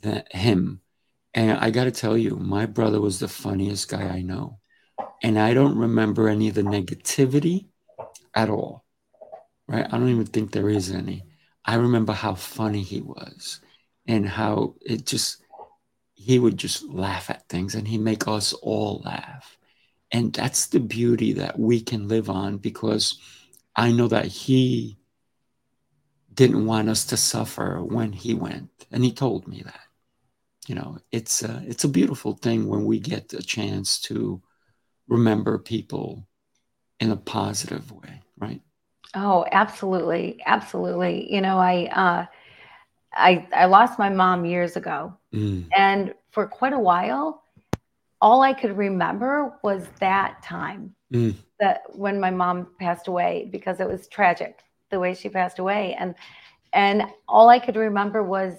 that 0.04 0.32
him 0.36 0.82
and 1.34 1.52
I 1.60 1.70
got 1.70 1.84
to 1.84 1.92
tell 1.92 2.18
you, 2.18 2.36
my 2.36 2.66
brother 2.66 3.00
was 3.00 3.20
the 3.20 3.28
funniest 3.28 3.90
guy 3.90 4.04
I 4.04 4.22
know. 4.22 4.60
And 5.22 5.38
I 5.38 5.54
don't 5.54 5.78
remember 5.78 6.28
any 6.28 6.50
of 6.50 6.56
the 6.56 6.64
negativity 6.64 7.68
at 8.34 8.50
all. 8.50 8.86
Right? 9.68 9.86
I 9.86 9.98
don't 9.98 10.10
even 10.10 10.26
think 10.26 10.52
there 10.52 10.70
is 10.70 10.92
any. 10.92 11.26
I 11.66 11.76
remember 11.76 12.14
how 12.14 12.34
funny 12.34 12.82
he 12.82 13.02
was 13.02 13.62
and 14.08 14.28
how 14.28 14.76
it 14.82 15.06
just, 15.06 15.44
he 16.16 16.40
would 16.40 16.58
just 16.58 16.84
laugh 16.84 17.30
at 17.30 17.48
things 17.48 17.76
and 17.76 17.88
he'd 17.88 18.00
make 18.02 18.28
us 18.28 18.54
all 18.54 19.02
laugh. 19.06 19.58
And 20.12 20.34
that's 20.34 20.68
the 20.68 20.80
beauty 20.80 21.34
that 21.34 21.60
we 21.60 21.82
can 21.82 22.08
live 22.08 22.30
on 22.30 22.58
because 22.58 23.20
I 23.76 23.92
know 23.92 24.08
that 24.08 24.26
he 24.26 24.98
didn't 26.34 26.66
want 26.66 26.90
us 26.90 27.06
to 27.06 27.18
suffer 27.18 27.84
when 27.84 28.14
he 28.14 28.34
went. 28.34 28.70
And 28.92 29.04
he 29.04 29.12
told 29.12 29.48
me 29.48 29.62
that 29.64 29.82
you 30.68 30.76
know 30.76 31.00
it's 31.12 31.44
a, 31.44 31.64
it's 31.68 31.84
a 31.84 31.90
beautiful 31.90 32.34
thing 32.34 32.68
when 32.68 32.86
we 32.86 33.00
get 33.00 33.34
a 33.34 33.42
chance 33.42 34.00
to 34.02 34.42
remember 35.08 35.58
people 35.58 36.28
in 37.00 37.12
a 37.12 37.18
positive 37.18 37.92
way, 37.92 38.22
right? 38.38 38.62
Oh, 39.16 39.46
absolutely, 39.52 40.40
absolutely. 40.46 41.32
You 41.34 41.42
know, 41.42 41.58
I 41.58 41.86
uh, 41.88 42.26
I 43.14 43.48
I 43.54 43.66
lost 43.66 44.00
my 44.00 44.10
mom 44.10 44.46
years 44.46 44.76
ago, 44.76 45.18
mm. 45.34 45.68
and 45.76 46.14
for 46.32 46.48
quite 46.48 46.74
a 46.74 46.80
while, 46.80 47.42
all 48.22 48.42
I 48.42 48.54
could 48.54 48.78
remember 48.78 49.54
was 49.64 49.88
that 50.00 50.42
time 50.44 50.94
mm. 51.12 51.36
that 51.60 51.84
when 51.94 52.20
my 52.20 52.32
mom 52.32 52.68
passed 52.80 53.08
away 53.08 53.48
because 53.52 53.80
it 53.80 53.88
was 53.88 54.08
tragic 54.08 54.60
the 54.90 55.00
way 55.00 55.14
she 55.14 55.30
passed 55.30 55.60
away, 55.60 55.96
and 56.00 56.16
and 56.74 57.04
all 57.28 57.50
I 57.50 57.60
could 57.60 57.76
remember 57.76 58.24
was 58.24 58.54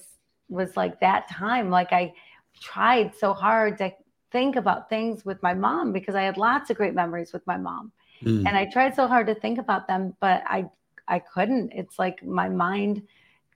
was 0.49 0.77
like 0.77 1.01
that 1.01 1.29
time. 1.29 1.71
Like 1.71 1.93
I 1.93 2.13
tried 2.61 3.15
so 3.15 3.33
hard 3.33 3.79
to 3.79 3.93
think 4.33 4.57
about 4.57 4.89
things 4.89 5.25
with 5.25 5.43
my 5.43 5.55
mom 5.55 5.93
because 5.93 6.15
I 6.15 6.23
had 6.23 6.37
lots 6.37 6.71
of 6.71 6.77
great 6.77 6.95
memories 6.95 7.33
with 7.33 7.47
my 7.47 7.57
mom. 7.57 7.93
Mm. 8.23 8.47
And 8.47 8.57
I 8.57 8.67
tried 8.67 8.95
so 8.95 9.07
hard 9.07 9.27
to 9.27 9.35
think 9.35 9.59
about 9.59 9.89
them, 9.89 10.15
but 10.21 10.43
I 10.47 10.67
I 11.09 11.19
couldn't. 11.19 11.73
It's 11.73 11.99
like 11.99 12.25
my 12.25 12.49
mind 12.49 13.03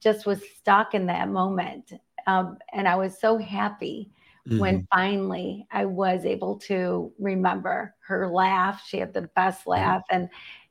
just 0.01 0.27
was 0.27 0.41
stuck 0.59 0.95
in 0.95 1.07
that 1.07 1.29
moment. 1.29 1.93
Um, 2.27 2.59
and 2.73 2.89
I 2.89 2.97
was 2.97 3.19
so 3.21 3.39
happy 3.39 4.11
mm-hmm. 4.49 4.59
when 4.59 4.87
finally 4.93 5.67
I 5.71 5.85
was 5.85 6.25
able 6.25 6.59
to 6.61 7.13
remember 7.19 7.95
her 8.07 8.29
laugh. 8.29 8.83
She 8.87 8.99
had 8.99 9.13
the 9.13 9.29
best 9.35 9.67
laugh 9.67 10.03
and 10.11 10.29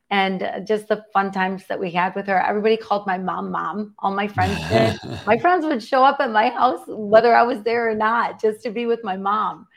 and 0.09 0.67
just 0.67 0.89
the 0.89 1.03
fun 1.11 1.31
times 1.31 1.65
that 1.67 1.79
we 1.79 1.89
had 1.89 2.13
with 2.13 2.27
her. 2.27 2.39
Everybody 2.39 2.77
called 2.77 3.07
my 3.07 3.17
mom 3.17 3.49
mom. 3.49 3.95
All 3.97 4.13
my 4.13 4.27
friends 4.27 4.59
did. 4.69 4.99
my 5.25 5.39
friends 5.39 5.65
would 5.65 5.81
show 5.81 6.03
up 6.03 6.19
at 6.19 6.29
my 6.29 6.49
house 6.49 6.81
whether 6.87 7.33
I 7.33 7.41
was 7.41 7.63
there 7.63 7.89
or 7.89 7.95
not 7.95 8.39
just 8.39 8.61
to 8.63 8.69
be 8.69 8.85
with 8.85 9.03
my 9.03 9.17
mom. 9.17 9.67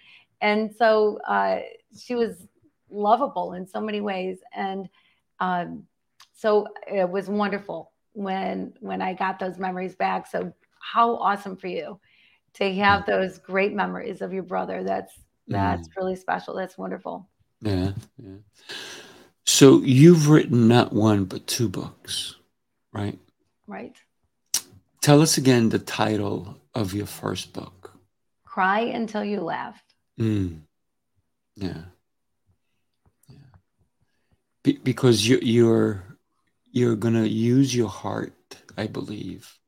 And 0.43 0.75
so 0.75 1.19
uh, 1.27 1.61
she 1.99 2.15
was 2.15 2.49
lovable 2.91 3.55
in 3.55 3.67
so 3.67 3.81
many 3.81 4.03
ways. 4.03 4.37
And 4.55 4.91
um, 5.41 5.85
so 6.35 6.67
it 6.87 7.09
was 7.09 7.29
wonderful 7.29 7.93
when 8.13 8.75
when 8.81 9.01
I 9.01 9.15
got 9.15 9.39
those 9.39 9.59
memories 9.59 9.95
back. 9.95 10.27
So 10.27 10.53
how 10.81 11.17
awesome 11.17 11.57
for 11.57 11.69
you 11.69 11.99
to 12.57 12.75
have 12.75 13.07
those 13.07 13.39
great 13.39 13.75
memories 13.75 14.23
of 14.23 14.33
your 14.33 14.43
brother. 14.43 14.83
That's 14.83 15.13
that's 15.49 15.89
mm. 15.89 15.97
really 15.97 16.17
special. 16.17 16.55
That's 16.55 16.77
wonderful. 16.77 17.29
Yeah, 17.61 17.93
yeah. 18.19 18.37
So 19.45 19.81
you've 19.83 20.29
written 20.29 20.69
not 20.69 20.93
one 20.93 21.25
but 21.25 21.47
two 21.47 21.69
books, 21.69 22.35
right? 22.93 23.19
Right. 23.67 23.97
Tell 25.01 25.23
us 25.23 25.39
again 25.39 25.69
the 25.69 25.79
title 25.79 26.61
of 26.75 26.93
your 26.93 27.07
first 27.07 27.53
book. 27.53 27.93
Cry 28.45 28.81
until 28.81 29.25
you 29.25 29.41
laugh. 29.41 29.81
Mm. 30.19 30.63
Yeah. 31.55 31.83
Yeah. 33.29 33.37
Be- 34.65 34.81
because 34.83 35.27
you, 35.27 35.39
you're 35.43 36.03
you're 36.73 36.97
gonna 36.97 37.25
use 37.25 37.75
your 37.75 37.89
heart, 37.89 38.35
I 38.77 38.87
believe, 38.89 39.59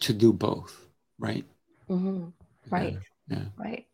to 0.00 0.12
do 0.12 0.32
both, 0.32 0.86
right? 1.18 1.44
Mm-hmm. 1.88 2.28
Right. 2.70 2.98
Yeah. 3.28 3.38
yeah. 3.38 3.44
Right. 3.56 3.86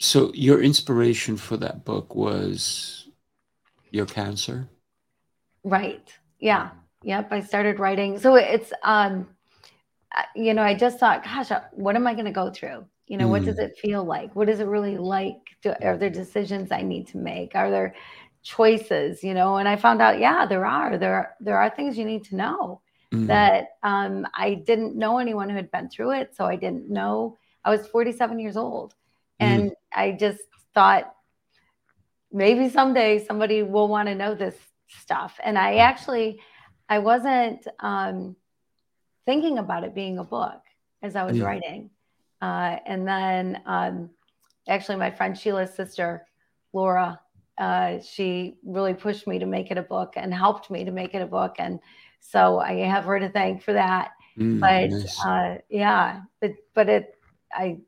So 0.00 0.32
your 0.34 0.62
inspiration 0.62 1.36
for 1.36 1.56
that 1.58 1.84
book 1.84 2.14
was 2.14 3.08
your 3.90 4.06
cancer. 4.06 4.68
Right. 5.64 6.12
Yeah. 6.38 6.70
Yep. 7.02 7.32
I 7.32 7.40
started 7.40 7.78
writing. 7.78 8.18
So 8.18 8.36
it's 8.36 8.72
um, 8.82 9.28
you 10.34 10.54
know, 10.54 10.62
I 10.62 10.74
just 10.74 10.98
thought, 10.98 11.24
gosh, 11.24 11.50
uh, 11.50 11.60
what 11.72 11.96
am 11.96 12.06
I 12.06 12.14
going 12.14 12.26
to 12.26 12.32
go 12.32 12.50
through? 12.50 12.86
you 13.08 13.16
know 13.16 13.26
mm. 13.26 13.30
what 13.30 13.44
does 13.44 13.56
mm. 13.56 13.64
it 13.64 13.78
feel 13.78 14.04
like 14.04 14.34
what 14.36 14.48
is 14.48 14.60
it 14.60 14.66
really 14.66 14.96
like 14.96 15.56
Do, 15.62 15.74
are 15.82 15.96
there 15.96 16.10
decisions 16.10 16.70
i 16.70 16.82
need 16.82 17.08
to 17.08 17.18
make 17.18 17.54
are 17.54 17.70
there 17.70 17.94
choices 18.42 19.24
you 19.24 19.34
know 19.34 19.56
and 19.56 19.68
i 19.68 19.76
found 19.76 20.00
out 20.00 20.20
yeah 20.20 20.46
there 20.46 20.64
are 20.64 20.96
there 20.96 21.34
there 21.40 21.58
are 21.58 21.70
things 21.70 21.98
you 21.98 22.04
need 22.04 22.24
to 22.24 22.36
know 22.36 22.80
mm. 23.12 23.26
that 23.26 23.76
um, 23.82 24.26
i 24.34 24.54
didn't 24.54 24.96
know 24.96 25.18
anyone 25.18 25.48
who 25.48 25.56
had 25.56 25.70
been 25.70 25.88
through 25.88 26.12
it 26.12 26.34
so 26.36 26.44
i 26.44 26.56
didn't 26.56 26.88
know 26.90 27.36
i 27.64 27.70
was 27.70 27.86
47 27.86 28.38
years 28.38 28.56
old 28.56 28.94
mm. 29.40 29.46
and 29.46 29.70
mm. 29.70 29.74
i 29.92 30.12
just 30.12 30.40
thought 30.74 31.14
maybe 32.32 32.68
someday 32.68 33.24
somebody 33.24 33.62
will 33.62 33.88
want 33.88 34.08
to 34.08 34.14
know 34.14 34.34
this 34.34 34.54
stuff 34.88 35.38
and 35.42 35.58
i 35.58 35.76
actually 35.76 36.40
i 36.88 36.98
wasn't 36.98 37.66
um, 37.80 38.36
thinking 39.26 39.58
about 39.58 39.84
it 39.84 39.94
being 39.94 40.18
a 40.18 40.24
book 40.24 40.62
as 41.02 41.16
i 41.16 41.24
was 41.24 41.36
yeah. 41.36 41.44
writing 41.44 41.90
uh, 42.40 42.76
and 42.86 43.06
then 43.06 43.60
um, 43.66 44.10
actually, 44.68 44.96
my 44.96 45.10
friend 45.10 45.36
Sheila's 45.36 45.74
sister, 45.74 46.26
Laura, 46.72 47.20
uh, 47.56 47.98
she 48.00 48.58
really 48.64 48.94
pushed 48.94 49.26
me 49.26 49.38
to 49.38 49.46
make 49.46 49.70
it 49.70 49.78
a 49.78 49.82
book 49.82 50.12
and 50.16 50.32
helped 50.32 50.70
me 50.70 50.84
to 50.84 50.92
make 50.92 51.14
it 51.14 51.22
a 51.22 51.26
book. 51.26 51.56
And 51.58 51.80
so 52.20 52.58
I 52.58 52.74
have 52.86 53.04
her 53.04 53.18
to 53.20 53.28
thank 53.28 53.62
for 53.62 53.72
that. 53.72 54.12
Mm, 54.38 54.60
but 54.60 54.90
nice. 54.90 55.24
uh, 55.24 55.58
yeah, 55.68 56.22
but 56.40 56.52
but 56.74 56.88
it 56.88 57.14
I 57.52 57.78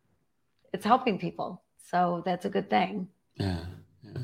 it's 0.72 0.84
helping 0.84 1.18
people, 1.18 1.62
so 1.90 2.22
that's 2.24 2.44
a 2.44 2.50
good 2.50 2.70
thing. 2.70 3.08
Yeah, 3.36 3.64
yeah. 4.02 4.22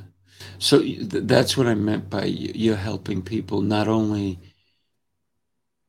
So 0.58 0.80
that's 0.80 1.56
what 1.56 1.66
I 1.66 1.74
meant 1.74 2.10
by 2.10 2.24
you're 2.24 2.76
helping 2.76 3.22
people 3.22 3.60
not 3.60 3.88
only 3.88 4.40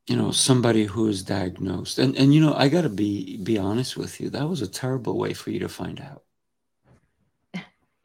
you 0.08 0.16
know 0.16 0.32
somebody 0.32 0.86
who 0.86 1.08
is 1.08 1.22
diagnosed 1.22 2.00
and 2.00 2.16
and 2.16 2.34
you 2.34 2.40
know 2.40 2.54
i 2.54 2.70
got 2.70 2.84
to 2.84 2.90
be 2.90 3.38
be 3.38 3.58
honest 3.58 3.98
with 3.98 4.22
you 4.22 4.30
that 4.30 4.48
was 4.48 4.62
a 4.62 4.68
terrible 4.68 5.18
way 5.18 5.34
for 5.34 5.52
you 5.52 5.60
to 5.60 5.68
find 5.68 6.00
out 6.00 6.24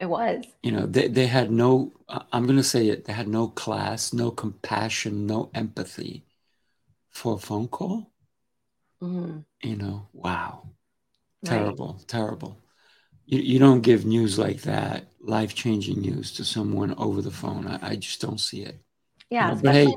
it 0.03 0.09
was. 0.09 0.43
You 0.61 0.71
know 0.73 0.85
they, 0.85 1.07
they 1.07 1.27
had 1.27 1.49
no 1.49 1.93
i'm 2.31 2.45
going 2.45 2.57
to 2.57 2.63
say 2.63 2.89
it 2.89 3.05
they 3.05 3.13
had 3.13 3.27
no 3.27 3.47
class 3.47 4.13
no 4.13 4.29
compassion 4.29 5.25
no 5.25 5.49
empathy 5.53 6.25
for 7.09 7.35
a 7.35 7.39
phone 7.39 7.67
call. 7.67 8.11
Mm-hmm. 9.01 9.39
you 9.61 9.75
know 9.75 10.07
wow. 10.13 10.69
Terrible 11.45 11.95
right. 11.97 12.07
terrible 12.07 12.57
you, 13.25 13.39
you 13.39 13.59
don't 13.59 13.81
give 13.81 14.05
news 14.05 14.37
like 14.37 14.61
that 14.61 15.07
life-changing 15.21 16.01
news 16.01 16.33
to 16.33 16.43
someone 16.43 16.93
over 16.97 17.21
the 17.21 17.31
phone. 17.31 17.67
I, 17.67 17.91
I 17.91 17.95
just 17.95 18.21
don't 18.21 18.39
see 18.39 18.61
it. 18.61 18.77
Yeah 19.29 19.49
you 19.49 19.55
know, 19.55 19.61
but 19.61 19.73
hey 19.73 19.95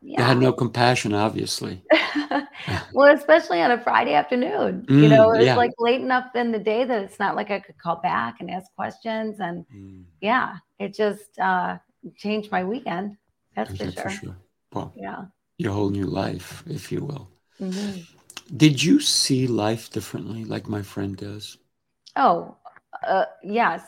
yeah. 0.00 0.18
They 0.18 0.22
had 0.24 0.38
no 0.38 0.52
compassion, 0.52 1.12
obviously. 1.12 1.82
well, 2.92 3.14
especially 3.14 3.60
on 3.60 3.72
a 3.72 3.80
Friday 3.80 4.14
afternoon. 4.14 4.86
Mm, 4.88 5.02
you 5.02 5.08
know, 5.08 5.32
it's 5.32 5.46
yeah. 5.46 5.56
like 5.56 5.72
late 5.78 6.00
enough 6.00 6.34
in 6.36 6.52
the 6.52 6.58
day 6.58 6.84
that 6.84 7.02
it's 7.02 7.18
not 7.18 7.34
like 7.34 7.50
I 7.50 7.58
could 7.60 7.78
call 7.78 7.96
back 7.96 8.36
and 8.40 8.50
ask 8.50 8.72
questions. 8.74 9.40
And 9.40 9.64
mm. 9.74 10.04
yeah, 10.20 10.56
it 10.78 10.94
just 10.94 11.38
uh, 11.40 11.78
changed 12.16 12.52
my 12.52 12.64
weekend. 12.64 13.16
That's 13.56 13.70
for 13.70 13.76
sure. 13.76 14.02
for 14.02 14.10
sure. 14.10 14.36
Well, 14.72 14.92
yeah. 14.96 15.24
Your 15.58 15.72
whole 15.72 15.90
new 15.90 16.06
life, 16.06 16.62
if 16.68 16.92
you 16.92 17.04
will. 17.04 17.28
Mm-hmm. 17.60 18.02
Did 18.56 18.82
you 18.82 19.00
see 19.00 19.46
life 19.48 19.90
differently, 19.90 20.44
like 20.44 20.68
my 20.68 20.82
friend 20.82 21.16
does? 21.16 21.58
Oh, 22.14 22.56
uh, 23.06 23.24
yes. 23.42 23.82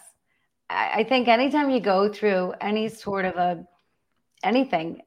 I, 0.68 0.90
I 1.00 1.04
think 1.04 1.28
anytime 1.28 1.70
you 1.70 1.80
go 1.80 2.12
through 2.12 2.54
any 2.60 2.88
sort 2.88 3.24
of 3.24 3.36
a 3.36 3.64
anything, 4.42 5.02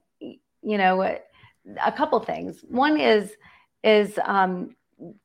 you 0.63 0.77
know, 0.77 1.01
a 1.01 1.91
couple 1.91 2.19
things. 2.19 2.63
One 2.67 2.99
is 2.99 3.31
is 3.83 4.17
um, 4.23 4.75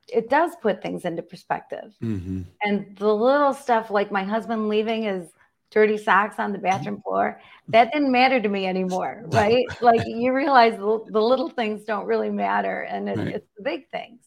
it 0.08 0.28
does 0.28 0.52
put 0.60 0.82
things 0.82 1.04
into 1.04 1.22
perspective, 1.22 1.94
mm-hmm. 2.02 2.42
and 2.62 2.96
the 2.96 3.12
little 3.12 3.54
stuff 3.54 3.90
like 3.90 4.10
my 4.10 4.24
husband 4.24 4.68
leaving 4.68 5.02
his 5.02 5.28
dirty 5.70 5.98
socks 5.98 6.36
on 6.38 6.52
the 6.52 6.58
bathroom 6.58 7.02
floor 7.02 7.40
that 7.68 7.92
didn't 7.92 8.10
matter 8.10 8.40
to 8.40 8.48
me 8.48 8.66
anymore 8.66 9.24
right? 9.32 9.66
Like 9.82 10.00
you 10.06 10.32
realize 10.32 10.76
the, 10.78 11.04
the, 11.08 11.20
little 11.20 11.50
things 11.50 11.84
don't 11.84 12.06
really 12.06 12.30
matter 12.30 12.82
and 12.82 13.08
it, 13.08 13.18
right. 13.18 13.28
it's 13.28 13.48
the 13.56 13.62
big 13.62 13.88
things. 13.90 14.20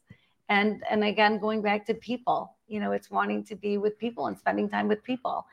And 0.50 0.84
and 0.90 1.04
again 1.04 1.40
going 1.40 1.62
back 1.62 1.86
to 1.88 1.94
people 1.94 2.56
you 2.68 2.80
know 2.80 2.92
it's 2.92 3.10
wanting 3.10 3.44
to 3.46 3.56
be 3.56 3.78
with 3.78 3.98
people 3.98 4.28
and 4.28 4.38
spending 4.38 4.70
time 4.70 4.88
with 4.88 5.04
people. 5.04 5.46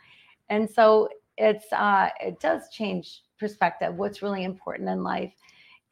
And 0.50 0.68
so 0.68 1.08
it's 1.36 1.72
uh 1.72 2.10
it 2.20 2.40
does 2.40 2.68
change 2.70 3.22
perspective 3.38 3.94
what's 3.94 4.22
really 4.22 4.44
important 4.44 4.88
in 4.88 5.02
life 5.02 5.32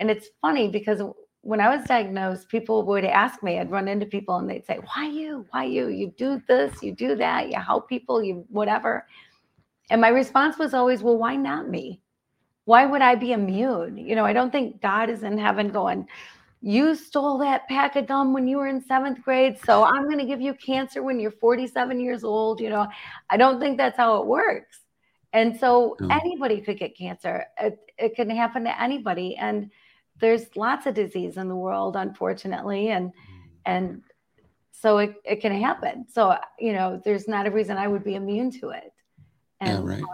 and 0.01 0.11
it's 0.11 0.29
funny 0.41 0.69
because 0.69 1.03
when 1.47 1.61
I 1.61 1.75
was 1.75 1.87
diagnosed, 1.87 2.49
people 2.49 2.83
would 2.87 3.05
ask 3.05 3.41
me, 3.43 3.61
I'd 3.61 3.71
run 3.71 3.87
into 3.87 4.05
people 4.05 4.37
and 4.37 4.51
they'd 4.51 4.67
say, 4.67 4.81
Why 4.95 5.07
you? 5.07 5.47
Why 5.51 5.65
you? 5.65 5.89
You 5.89 6.13
do 6.17 6.43
this, 6.49 6.83
you 6.83 6.93
do 6.93 7.15
that, 7.17 7.51
you 7.51 7.59
help 7.59 7.89
people, 7.89 8.23
you 8.23 8.45
whatever. 8.49 9.07
And 9.89 10.01
my 10.01 10.09
response 10.09 10.59
was 10.59 10.75
always, 10.75 11.03
Well, 11.03 11.17
why 11.17 11.37
not 11.37 11.69
me? 11.69 12.03
Why 12.65 12.85
would 12.85 13.01
I 13.01 13.15
be 13.15 13.33
immune? 13.33 13.97
You 13.97 14.17
know, 14.17 14.25
I 14.25 14.33
don't 14.33 14.51
think 14.51 14.83
God 14.83 15.09
is 15.09 15.23
in 15.23 15.39
heaven 15.39 15.69
going, 15.69 16.09
You 16.63 16.97
stole 16.97 17.39
that 17.39 17.69
pack 17.69 17.95
of 17.95 18.09
gum 18.09 18.33
when 18.33 18.49
you 18.49 18.57
were 18.57 18.67
in 18.67 18.83
seventh 18.83 19.23
grade. 19.23 19.57
So 19.65 19.85
I'm 19.85 20.05
going 20.05 20.19
to 20.19 20.27
give 20.27 20.41
you 20.41 20.53
cancer 20.55 21.03
when 21.05 21.21
you're 21.21 21.31
47 21.31 22.01
years 22.01 22.25
old. 22.25 22.61
You 22.61 22.71
know, 22.71 22.89
I 23.31 23.37
don't 23.37 23.61
think 23.61 23.77
that's 23.77 23.97
how 23.97 24.21
it 24.21 24.27
works. 24.27 24.81
And 25.33 25.57
so 25.61 25.97
anybody 26.11 26.61
could 26.61 26.79
get 26.79 26.97
cancer. 26.97 27.45
It, 27.61 27.79
it 27.99 28.17
can 28.17 28.31
happen 28.31 28.65
to 28.65 28.83
anybody. 28.83 29.37
And 29.37 29.71
there's 30.21 30.57
lots 30.57 30.87
of 30.87 30.95
disease 30.95 31.37
in 31.37 31.49
the 31.49 31.57
world, 31.57 31.97
unfortunately, 31.97 32.89
and 32.89 33.13
and 33.65 34.03
so 34.73 34.99
it, 34.99 35.15
it 35.25 35.41
can 35.41 35.53
happen. 35.61 36.07
So 36.09 36.37
you 36.59 36.73
know, 36.73 37.01
there's 37.05 37.29
not 37.29 37.47
a 37.47 37.51
reason 37.51 37.77
I 37.77 37.89
would 37.89 38.05
be 38.05 38.15
immune 38.15 38.51
to 38.61 38.71
it. 38.71 38.93
And, 39.61 39.85
yeah, 39.85 39.95
right. 39.95 40.03
Uh, 40.03 40.07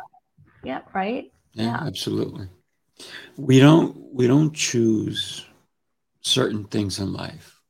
yeah, 0.64 0.80
right. 0.94 1.32
yeah, 1.54 1.64
Yeah. 1.64 1.78
absolutely. 1.86 2.48
We 3.36 3.58
don't 3.58 3.96
we 4.12 4.26
don't 4.26 4.54
choose 4.54 5.46
certain 6.20 6.64
things 6.64 6.98
in 6.98 7.12
life, 7.12 7.60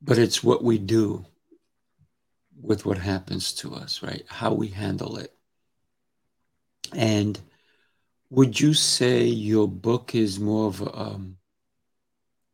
but 0.00 0.18
it's 0.18 0.44
what 0.44 0.62
we 0.62 0.78
do 0.78 1.26
with 2.60 2.86
what 2.86 2.98
happens 2.98 3.52
to 3.52 3.74
us, 3.74 4.02
right? 4.02 4.24
How 4.28 4.52
we 4.52 4.68
handle 4.68 5.16
it. 5.16 5.32
And 6.92 7.40
would 8.34 8.60
you 8.60 8.74
say 8.74 9.24
your 9.24 9.68
book 9.68 10.14
is 10.14 10.38
more 10.40 10.66
of 10.68 10.80
a, 10.80 10.98
um, 10.98 11.38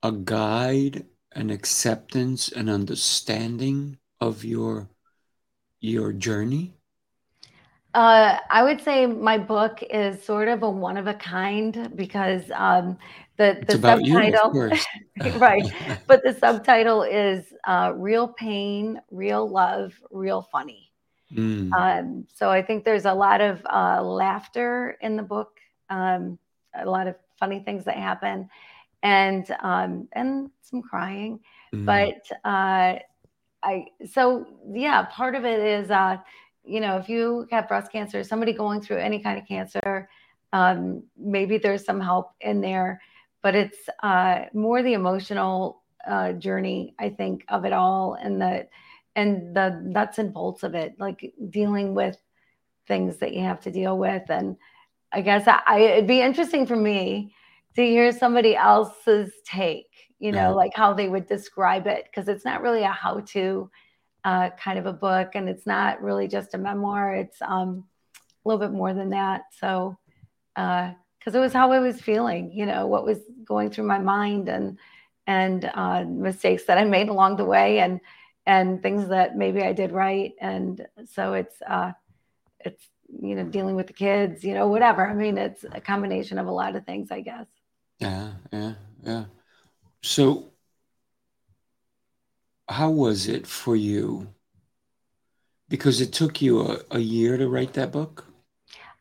a 0.02 0.12
guide, 0.12 1.06
an 1.32 1.48
acceptance, 1.50 2.50
an 2.52 2.68
understanding 2.68 3.98
of 4.20 4.44
your 4.44 4.90
your 5.80 6.12
journey? 6.12 6.74
Uh, 7.92 8.38
I 8.50 8.62
would 8.62 8.80
say 8.80 9.06
my 9.06 9.36
book 9.36 9.82
is 9.82 10.22
sort 10.22 10.48
of 10.48 10.62
a 10.62 10.70
one 10.70 10.96
of 10.96 11.08
a 11.08 11.14
kind 11.14 11.90
because 11.96 12.42
um, 12.54 12.98
the 13.36 13.64
the 13.66 13.76
about 13.76 14.04
you, 14.04 14.20
subtitle, 14.20 14.56
right? 15.38 15.64
But 16.06 16.22
the 16.22 16.32
subtitle 16.32 17.02
is 17.02 17.44
uh, 17.66 17.92
"Real 17.96 18.28
Pain, 18.28 19.00
Real 19.10 19.48
Love, 19.48 19.92
Real 20.12 20.42
Funny." 20.52 20.92
Mm, 21.32 21.70
Um, 21.78 22.26
so 22.34 22.50
I 22.50 22.62
think 22.62 22.84
there's 22.84 23.06
a 23.06 23.14
lot 23.14 23.40
of 23.40 23.64
uh, 23.66 24.02
laughter 24.02 24.98
in 25.02 25.16
the 25.16 25.22
book, 25.24 25.59
um, 25.90 26.38
a 26.74 26.86
lot 26.86 27.06
of 27.06 27.16
funny 27.38 27.60
things 27.60 27.84
that 27.84 27.96
happen, 27.96 28.48
and 29.02 29.50
um, 29.62 30.08
and 30.12 30.50
some 30.62 30.82
crying. 30.82 31.40
mm, 31.74 31.86
But 31.86 32.22
uh, 32.44 32.98
I 33.62 33.86
so 34.10 34.46
yeah, 34.72 35.02
part 35.04 35.34
of 35.34 35.44
it 35.44 35.60
is 35.60 35.90
uh, 35.90 36.18
you 36.64 36.80
know 36.80 36.96
if 36.96 37.08
you 37.08 37.46
have 37.50 37.68
breast 37.68 37.92
cancer, 37.92 38.22
somebody 38.24 38.52
going 38.52 38.80
through 38.80 38.98
any 38.98 39.20
kind 39.20 39.38
of 39.38 39.46
cancer, 39.46 40.08
um, 40.52 41.02
maybe 41.16 41.58
there's 41.58 41.84
some 41.84 42.00
help 42.00 42.32
in 42.40 42.60
there, 42.60 43.00
but 43.42 43.54
it's 43.54 43.88
uh, 44.02 44.44
more 44.54 44.82
the 44.82 44.94
emotional 44.94 45.82
uh, 46.06 46.32
journey 46.32 46.94
I 46.98 47.10
think 47.10 47.44
of 47.48 47.64
it 47.64 47.72
all 47.72 48.14
and 48.14 48.40
the 48.40 48.68
and 49.16 49.54
the 49.54 49.80
nuts 49.82 50.18
and 50.18 50.32
bolts 50.32 50.62
of 50.62 50.74
it, 50.74 50.94
like 50.98 51.32
dealing 51.50 51.94
with 51.94 52.16
things 52.86 53.18
that 53.18 53.34
you 53.34 53.42
have 53.42 53.60
to 53.62 53.70
deal 53.70 53.98
with. 53.98 54.22
And 54.30 54.56
I 55.12 55.20
guess 55.22 55.46
I, 55.48 55.60
I 55.66 55.78
it'd 55.80 56.06
be 56.06 56.20
interesting 56.20 56.66
for 56.66 56.76
me 56.76 57.34
to 57.76 57.82
hear 57.82 58.12
somebody 58.12 58.56
else's 58.56 59.32
take, 59.44 59.90
you 60.18 60.32
know, 60.32 60.48
Yeah. 60.50 60.50
like 60.50 60.72
how 60.74 60.92
they 60.92 61.08
would 61.08 61.26
describe 61.26 61.86
it, 61.86 62.04
because 62.04 62.28
it's 62.28 62.44
not 62.44 62.62
really 62.62 62.82
a 62.82 62.88
how-to 62.88 63.70
uh, 64.24 64.50
kind 64.50 64.78
of 64.78 64.86
a 64.86 64.92
book, 64.92 65.30
and 65.34 65.48
it's 65.48 65.66
not 65.66 66.02
really 66.02 66.28
just 66.28 66.54
a 66.54 66.58
memoir. 66.58 67.14
It's 67.14 67.40
um, 67.42 67.84
a 68.44 68.48
little 68.48 68.60
bit 68.60 68.72
more 68.76 68.92
than 68.92 69.10
that. 69.10 69.42
So, 69.58 69.96
because 70.54 71.34
it 71.34 71.38
was 71.38 71.52
how 71.52 71.72
I 71.72 71.78
was 71.78 72.00
feeling, 72.00 72.52
you 72.52 72.66
know, 72.66 72.86
what 72.86 73.04
was 73.04 73.18
going 73.44 73.70
through 73.70 73.86
my 73.86 73.98
mind, 73.98 74.48
and 74.48 74.78
and 75.26 75.70
uh, 75.74 76.04
mistakes 76.04 76.64
that 76.64 76.78
I 76.78 76.84
made 76.84 77.08
along 77.08 77.36
the 77.36 77.44
way, 77.44 77.78
and 77.78 78.00
and 78.46 78.82
things 78.82 79.08
that 79.08 79.36
maybe 79.36 79.62
I 79.62 79.72
did 79.72 79.92
right, 79.92 80.32
and 80.40 80.86
so 81.06 81.34
it's 81.34 81.56
uh, 81.66 81.92
it's 82.60 82.84
you 83.22 83.34
know 83.34 83.44
dealing 83.44 83.76
with 83.76 83.86
the 83.88 83.92
kids, 83.92 84.44
you 84.44 84.54
know, 84.54 84.68
whatever. 84.68 85.06
I 85.06 85.14
mean, 85.14 85.38
it's 85.38 85.64
a 85.72 85.80
combination 85.80 86.38
of 86.38 86.46
a 86.46 86.50
lot 86.52 86.76
of 86.76 86.84
things, 86.86 87.10
I 87.10 87.20
guess. 87.20 87.46
yeah, 87.98 88.32
yeah, 88.52 88.74
yeah. 89.02 89.24
So, 90.02 90.52
how 92.70 92.90
was 92.90 93.28
it 93.28 93.46
for 93.46 93.76
you? 93.76 94.32
Because 95.70 96.02
it 96.02 96.12
took 96.12 96.42
you 96.42 96.60
a, 96.60 96.82
a 96.90 96.98
year 96.98 97.38
to 97.38 97.48
write 97.48 97.72
that 97.72 97.90
book? 97.90 98.26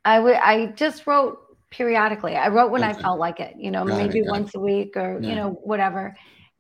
I 0.06 0.19
would 0.19 0.36
I 0.36 0.67
just 0.67 1.06
wrote 1.08 1.39
periodically. 1.69 2.36
I 2.36 2.48
wrote 2.50 2.72
when 2.72 2.84
I 2.84 2.93
felt 2.93 3.19
like 3.19 3.39
it, 3.39 3.56
you 3.58 3.72
know, 3.72 3.86
Got 3.86 3.95
maybe 3.95 4.22
it. 4.24 4.24
once 4.24 4.56
a 4.56 4.60
week 4.60 4.95
or 4.98 5.19
Yeah. 5.19 5.26
you 5.26 5.36
know 5.36 5.52
whatever. 5.63 6.15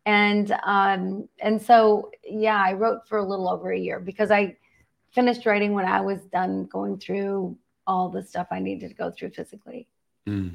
And 0.05 0.51
um 0.63 1.27
and 1.39 1.61
so 1.61 2.11
yeah, 2.23 2.61
I 2.63 2.73
wrote 2.73 3.07
for 3.07 3.17
a 3.17 3.25
little 3.25 3.49
over 3.49 3.71
a 3.71 3.79
year 3.79 3.99
because 3.99 4.31
I 4.31 4.57
finished 5.11 5.45
writing 5.45 5.73
when 5.73 5.85
I 5.85 6.01
was 6.01 6.19
done 6.25 6.65
going 6.65 6.97
through 6.97 7.57
all 7.87 8.09
the 8.09 8.23
stuff 8.23 8.47
I 8.51 8.59
needed 8.59 8.89
to 8.89 8.95
go 8.95 9.11
through 9.11 9.31
physically. 9.31 9.87
Mm. 10.27 10.51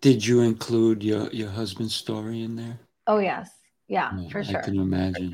Did 0.00 0.24
you 0.24 0.42
include 0.42 1.02
your, 1.02 1.28
your 1.30 1.50
husband's 1.50 1.94
story 1.94 2.42
in 2.42 2.56
there? 2.56 2.78
Oh 3.06 3.18
yes. 3.18 3.50
Yeah, 3.88 4.16
Yeah, 4.16 4.28
for 4.30 4.40
I 4.40 4.62
can 4.62 4.78
imagine, 4.78 5.30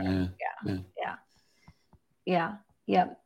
yeah. 0.64 0.76
Yeah. 0.98 1.14
Yeah. 2.26 2.54
Yep. 2.86 3.18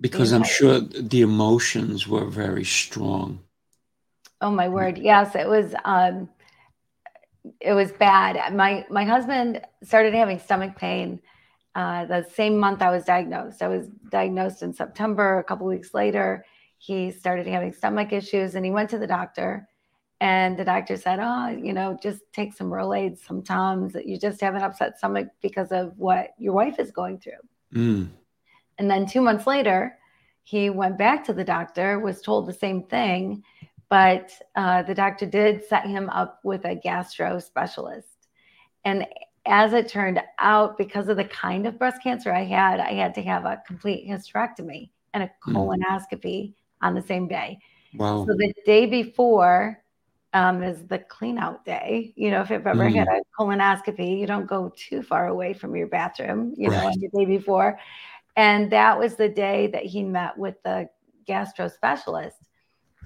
Because 0.00 0.32
I'm 0.32 0.44
sure 0.44 0.80
the 0.80 1.22
emotions 1.22 2.06
were 2.08 2.26
very 2.26 2.64
strong. 2.64 3.40
Oh 4.40 4.50
my 4.50 4.68
word. 4.68 4.98
Yes, 4.98 5.34
it 5.34 5.48
was 5.48 5.74
um 5.84 6.28
it 7.60 7.72
was 7.72 7.92
bad. 7.92 8.54
My 8.54 8.84
my 8.90 9.04
husband 9.04 9.62
started 9.82 10.14
having 10.14 10.38
stomach 10.38 10.76
pain 10.76 11.20
uh, 11.74 12.04
the 12.04 12.24
same 12.34 12.56
month 12.58 12.82
I 12.82 12.90
was 12.90 13.04
diagnosed. 13.04 13.62
I 13.62 13.68
was 13.68 13.88
diagnosed 14.08 14.62
in 14.62 14.72
September. 14.72 15.38
A 15.38 15.44
couple 15.44 15.66
weeks 15.66 15.92
later, 15.92 16.44
he 16.78 17.10
started 17.10 17.46
having 17.46 17.72
stomach 17.72 18.12
issues, 18.12 18.54
and 18.54 18.64
he 18.64 18.70
went 18.70 18.90
to 18.90 18.98
the 18.98 19.06
doctor. 19.06 19.68
And 20.20 20.56
the 20.56 20.64
doctor 20.64 20.96
said, 20.96 21.18
"Oh, 21.20 21.48
you 21.48 21.72
know, 21.72 21.98
just 22.00 22.20
take 22.32 22.54
some 22.54 22.70
Rolaids. 22.70 23.18
Sometimes 23.18 23.96
you 24.04 24.18
just 24.18 24.40
have 24.40 24.54
an 24.54 24.62
upset 24.62 24.98
stomach 24.98 25.28
because 25.42 25.72
of 25.72 25.92
what 25.98 26.30
your 26.38 26.52
wife 26.52 26.78
is 26.78 26.92
going 26.92 27.18
through." 27.18 27.42
Mm. 27.74 28.10
And 28.78 28.90
then 28.90 29.06
two 29.06 29.20
months 29.20 29.46
later, 29.46 29.98
he 30.44 30.70
went 30.70 30.98
back 30.98 31.24
to 31.24 31.32
the 31.32 31.44
doctor, 31.44 31.98
was 31.98 32.22
told 32.22 32.46
the 32.46 32.52
same 32.52 32.84
thing, 32.84 33.42
but 33.88 34.30
uh, 34.54 34.82
the 34.82 34.94
doctor 34.94 35.26
did 35.26 35.64
set 35.64 35.86
him 35.86 36.08
up 36.10 36.40
with 36.44 36.64
a 36.64 36.74
gastro 36.74 37.38
specialist. 37.38 38.28
And 38.84 39.06
as 39.46 39.72
it 39.72 39.88
turned 39.88 40.20
out, 40.38 40.78
because 40.78 41.08
of 41.08 41.16
the 41.16 41.24
kind 41.24 41.66
of 41.66 41.78
breast 41.78 42.02
cancer 42.02 42.32
I 42.32 42.44
had, 42.44 42.80
I 42.80 42.92
had 42.92 43.14
to 43.14 43.22
have 43.22 43.44
a 43.44 43.62
complete 43.66 44.08
hysterectomy 44.08 44.90
and 45.12 45.22
a 45.22 45.30
Hmm. 45.44 45.54
colonoscopy 45.54 46.54
on 46.82 46.94
the 46.94 47.02
same 47.02 47.28
day. 47.28 47.58
Wow. 47.94 48.24
So 48.26 48.34
the 48.34 48.52
day 48.64 48.86
before 48.86 49.82
um, 50.32 50.62
is 50.62 50.84
the 50.86 50.98
clean 50.98 51.38
out 51.38 51.64
day. 51.64 52.12
You 52.16 52.30
know, 52.30 52.40
if 52.40 52.50
you've 52.50 52.66
ever 52.66 52.88
had 52.88 53.06
a 53.06 53.20
colonoscopy, 53.38 54.18
you 54.18 54.26
don't 54.26 54.46
go 54.46 54.72
too 54.76 55.02
far 55.02 55.28
away 55.28 55.52
from 55.52 55.76
your 55.76 55.86
bathroom, 55.86 56.54
you 56.56 56.68
know, 56.70 56.76
Right. 56.76 56.86
on 56.86 57.00
the 57.00 57.08
day 57.16 57.24
before. 57.24 57.78
And 58.36 58.70
that 58.72 58.98
was 58.98 59.14
the 59.14 59.28
day 59.28 59.68
that 59.68 59.84
he 59.84 60.02
met 60.02 60.36
with 60.36 60.60
the 60.64 60.88
gastro 61.26 61.68
specialist. 61.68 62.38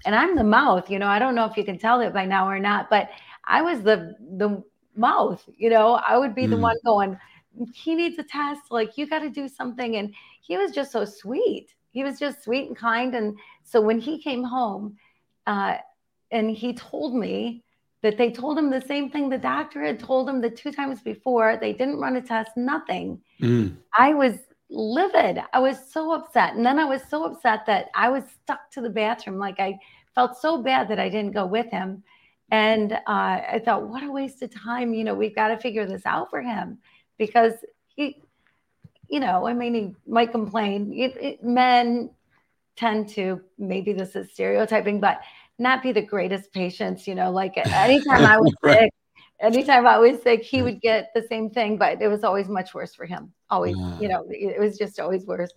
And 0.06 0.14
I'm 0.14 0.36
the 0.36 0.44
mouth, 0.44 0.88
you 0.88 0.98
know, 0.98 1.08
I 1.08 1.18
don't 1.18 1.34
know 1.34 1.44
if 1.44 1.56
you 1.56 1.64
can 1.64 1.78
tell 1.78 2.00
it 2.00 2.14
by 2.14 2.24
now 2.24 2.48
or 2.48 2.58
not, 2.58 2.88
but 2.88 3.10
I 3.44 3.60
was 3.62 3.82
the 3.82 4.14
the 4.38 4.62
mouth, 4.98 5.48
you 5.56 5.70
know, 5.70 5.94
I 5.94 6.18
would 6.18 6.34
be 6.34 6.46
the 6.46 6.56
Mm. 6.56 6.60
one 6.60 6.76
going, 6.84 7.18
he 7.72 7.94
needs 7.94 8.18
a 8.18 8.24
test, 8.24 8.70
like 8.70 8.98
you 8.98 9.06
got 9.06 9.20
to 9.20 9.30
do 9.30 9.48
something. 9.48 9.96
And 9.96 10.14
he 10.40 10.56
was 10.56 10.72
just 10.72 10.92
so 10.92 11.04
sweet. 11.04 11.74
He 11.92 12.04
was 12.04 12.18
just 12.18 12.42
sweet 12.44 12.68
and 12.68 12.76
kind. 12.76 13.14
And 13.14 13.38
so 13.64 13.80
when 13.80 13.98
he 13.98 14.20
came 14.22 14.44
home, 14.44 14.96
uh, 15.46 15.78
and 16.30 16.50
he 16.50 16.74
told 16.74 17.14
me 17.14 17.64
that 18.02 18.18
they 18.18 18.30
told 18.30 18.58
him 18.58 18.70
the 18.70 18.80
same 18.80 19.10
thing 19.10 19.28
the 19.28 19.38
doctor 19.38 19.82
had 19.82 19.98
told 19.98 20.28
him 20.28 20.40
the 20.40 20.50
two 20.50 20.70
times 20.70 21.00
before. 21.00 21.56
They 21.56 21.72
didn't 21.72 21.98
run 21.98 22.16
a 22.16 22.20
test, 22.20 22.56
nothing. 22.56 23.20
Mm. 23.40 23.76
I 23.96 24.14
was 24.14 24.34
livid. 24.70 25.42
I 25.52 25.58
was 25.58 25.78
so 25.90 26.12
upset. 26.12 26.54
And 26.54 26.64
then 26.64 26.78
I 26.78 26.84
was 26.84 27.02
so 27.08 27.24
upset 27.24 27.64
that 27.66 27.88
I 27.94 28.10
was 28.10 28.24
stuck 28.42 28.70
to 28.72 28.80
the 28.80 28.90
bathroom. 28.90 29.38
Like 29.38 29.58
I 29.58 29.78
felt 30.14 30.36
so 30.36 30.62
bad 30.62 30.88
that 30.88 31.00
I 31.00 31.08
didn't 31.08 31.32
go 31.32 31.46
with 31.46 31.70
him. 31.70 32.02
And 32.50 32.92
uh, 32.92 32.98
I 33.06 33.60
thought, 33.64 33.88
what 33.88 34.02
a 34.02 34.10
waste 34.10 34.42
of 34.42 34.54
time. 34.54 34.94
You 34.94 35.04
know, 35.04 35.14
we've 35.14 35.34
got 35.34 35.48
to 35.48 35.58
figure 35.58 35.86
this 35.86 36.06
out 36.06 36.30
for 36.30 36.40
him 36.40 36.78
because 37.18 37.52
he, 37.94 38.22
you 39.08 39.20
know, 39.20 39.46
I 39.46 39.52
mean, 39.52 39.74
he 39.74 39.94
might 40.06 40.32
complain. 40.32 40.92
It, 40.94 41.16
it, 41.20 41.44
men 41.44 42.10
tend 42.76 43.08
to, 43.10 43.40
maybe 43.58 43.92
this 43.92 44.16
is 44.16 44.32
stereotyping, 44.32 45.00
but 45.00 45.20
not 45.58 45.82
be 45.82 45.92
the 45.92 46.00
greatest 46.02 46.52
patients. 46.52 47.06
You 47.06 47.14
know, 47.14 47.30
like 47.30 47.56
anytime 47.56 48.24
I 48.24 48.38
was 48.38 48.54
Right. 48.62 48.78
sick, 48.78 48.90
anytime 49.40 49.86
I 49.86 49.98
was 49.98 50.22
sick, 50.22 50.42
he 50.42 50.62
would 50.62 50.80
get 50.80 51.10
the 51.14 51.26
same 51.28 51.50
thing, 51.50 51.76
but 51.76 52.00
it 52.00 52.08
was 52.08 52.24
always 52.24 52.48
much 52.48 52.74
worse 52.74 52.94
for 52.94 53.04
him. 53.06 53.32
Always, 53.50 53.76
Ah. 53.78 53.98
you 54.00 54.08
know, 54.08 54.24
it 54.30 54.56
it 54.56 54.60
was 54.60 54.78
just 54.78 55.00
always 55.00 55.26
worse. 55.26 55.52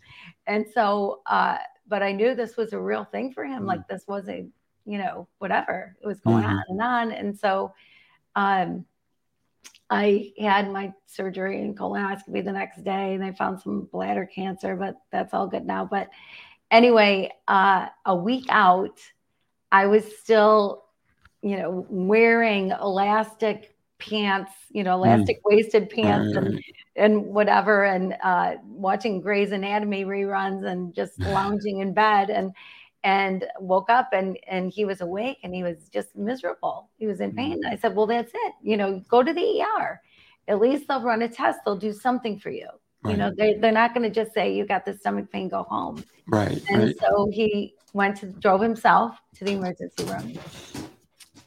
And 0.48 0.66
so, 0.74 1.22
uh, 1.26 1.58
but 1.88 2.04
I 2.04 2.12
knew 2.12 2.36
this 2.36 2.58
was 2.58 2.74
a 2.74 2.80
real 2.80 3.06
thing 3.06 3.32
for 3.34 3.46
him. 3.46 3.64
Mm. 3.64 3.68
Like 3.68 3.88
this 3.88 4.06
wasn't, 4.08 4.52
you 4.86 4.98
know, 4.98 5.28
whatever. 5.38 5.96
It 6.02 6.08
was 6.08 6.20
going 6.20 6.44
Mhm. 6.44 6.50
on 6.50 6.64
and 6.70 6.82
on. 6.82 7.12
And 7.12 7.38
so, 7.38 7.74
um, 8.36 8.86
I 9.90 10.32
had 10.40 10.72
my 10.72 10.94
surgery 11.06 11.62
and 11.62 11.78
colonoscopy 11.78 12.44
the 12.46 12.52
next 12.54 12.84
day, 12.84 13.14
and 13.14 13.22
they 13.22 13.34
found 13.34 13.60
some 13.60 13.90
bladder 13.92 14.26
cancer, 14.26 14.76
but 14.76 14.96
that's 15.12 15.34
all 15.34 15.48
good 15.48 15.66
now. 15.66 15.84
But 15.86 16.10
anyway, 16.72 17.30
uh, 17.48 17.90
a 18.06 18.16
week 18.16 18.46
out, 18.50 19.00
I 19.72 19.88
was 19.88 20.06
still, 20.20 20.86
you 21.42 21.58
know, 21.58 21.86
wearing 21.90 22.72
elastic 22.72 23.76
pants, 24.00 24.52
you 24.70 24.84
know, 24.84 24.96
elastic 24.96 25.42
waisted 25.46 25.90
pants, 25.90 26.34
Right, 26.36 26.46
and 26.46 26.64
and 26.96 27.26
whatever, 27.26 27.86
and 27.86 28.18
uh, 28.24 28.56
watching 28.64 29.22
Grey's 29.22 29.52
Anatomy 29.52 30.06
reruns, 30.06 30.66
and 30.66 30.94
just 30.94 31.20
lounging 31.20 31.80
in 31.80 31.94
bed, 31.94 32.30
and 32.30 32.54
and 33.04 33.46
woke 33.60 33.90
up 33.90 34.10
and 34.14 34.38
and 34.48 34.72
he 34.72 34.86
was 34.86 35.02
awake 35.02 35.40
and 35.44 35.54
he 35.54 35.64
was 35.64 35.90
just 35.90 36.16
miserable. 36.16 36.90
He 36.98 37.08
was 37.08 37.20
in 37.20 37.34
pain. 37.34 37.62
I 37.66 37.76
said, 37.76 37.96
"Well, 37.96 38.06
that's 38.06 38.32
it. 38.34 38.54
You 38.62 38.78
know, 38.78 39.02
go 39.10 39.24
to 39.24 39.34
the 39.34 39.62
ER. 39.62 40.02
At 40.48 40.60
least 40.60 40.88
they'll 40.88 41.02
run 41.02 41.22
a 41.22 41.30
test. 41.30 41.60
They'll 41.66 41.78
do 41.78 41.94
something 41.94 42.40
for 42.40 42.50
you. 42.50 42.68
Right. 43.04 43.12
You 43.12 43.18
know, 43.18 43.32
they 43.36 43.56
they're 43.56 43.72
not 43.72 43.94
going 43.94 44.04
to 44.04 44.14
just 44.14 44.34
say 44.34 44.54
you 44.54 44.66
got 44.66 44.86
the 44.86 44.96
stomach 44.98 45.32
pain, 45.32 45.50
go 45.50 45.64
home." 45.64 46.04
Right. 46.28 46.62
And 46.70 46.84
right. 46.84 46.96
so 47.00 47.30
he 47.32 47.74
went 47.94 48.18
to 48.18 48.28
drove 48.28 48.62
himself 48.62 49.20
to 49.36 49.46
the 49.46 49.52
emergency 49.52 50.04
room. 50.06 50.34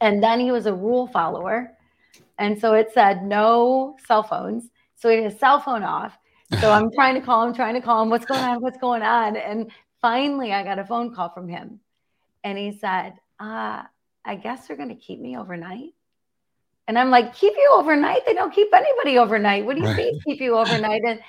And 0.01 0.23
then 0.23 0.41
he 0.41 0.51
was 0.51 0.67
a 0.67 0.75
rule 0.75 1.07
follower. 1.07 1.71
And 2.39 2.61
so 2.61 2.75
it 2.75 2.91
said 2.93 3.25
no 3.25 3.97
cell 4.07 4.23
phones. 4.23 4.71
So 4.97 5.09
he 5.09 5.17
had 5.17 5.31
his 5.31 5.39
cell 5.39 5.61
phone 5.61 5.83
off. 5.83 6.19
So 6.61 6.71
I'm 6.71 6.91
trying 6.93 7.15
to 7.15 7.21
call 7.21 7.47
him, 7.47 7.55
trying 7.55 7.75
to 7.75 7.81
call 7.81 8.03
him, 8.03 8.11
what's 8.11 8.27
going 8.27 8.43
on? 8.43 8.61
What's 8.61 8.79
going 8.79 9.03
on? 9.03 9.37
And 9.37 9.71
finally, 10.05 10.53
I 10.53 10.63
got 10.63 10.79
a 10.79 10.85
phone 10.85 11.15
call 11.15 11.31
from 11.31 11.49
him. 11.49 11.81
And 12.45 12.59
he 12.59 12.73
said, 12.73 13.15
uh, 13.41 13.85
I 14.23 14.35
guess 14.37 14.67
they're 14.67 14.77
going 14.77 14.91
to 14.91 14.95
keep 14.95 15.19
me 15.19 15.39
overnight. 15.39 15.95
And 16.87 16.99
I'm 16.99 17.11
like, 17.11 17.35
keep 17.35 17.55
you 17.57 17.71
overnight? 17.73 18.27
They 18.27 18.35
don't 18.35 18.53
keep 18.53 18.69
anybody 18.75 19.17
overnight. 19.17 19.65
What 19.65 19.77
do 19.77 19.81
you 19.81 19.89
right. 19.89 19.97
mean 19.97 20.21
keep 20.27 20.43
you 20.43 20.59
overnight? 20.59 21.01
And 21.09 21.21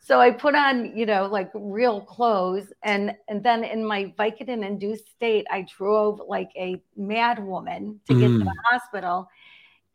so 0.00 0.20
I 0.20 0.32
put 0.32 0.56
on, 0.56 0.96
you 0.96 1.06
know, 1.06 1.26
like 1.26 1.52
real 1.54 2.00
clothes. 2.00 2.72
And 2.82 3.14
and 3.28 3.40
then 3.40 3.62
in 3.62 3.86
my 3.86 4.12
Vicodin 4.18 4.66
induced 4.66 5.08
state, 5.12 5.46
I 5.48 5.64
drove 5.78 6.20
like 6.26 6.50
a 6.56 6.82
mad 6.96 7.38
woman 7.38 8.00
to 8.08 8.18
get 8.18 8.30
mm. 8.32 8.38
to 8.40 8.44
the 8.46 8.62
hospital. 8.68 9.28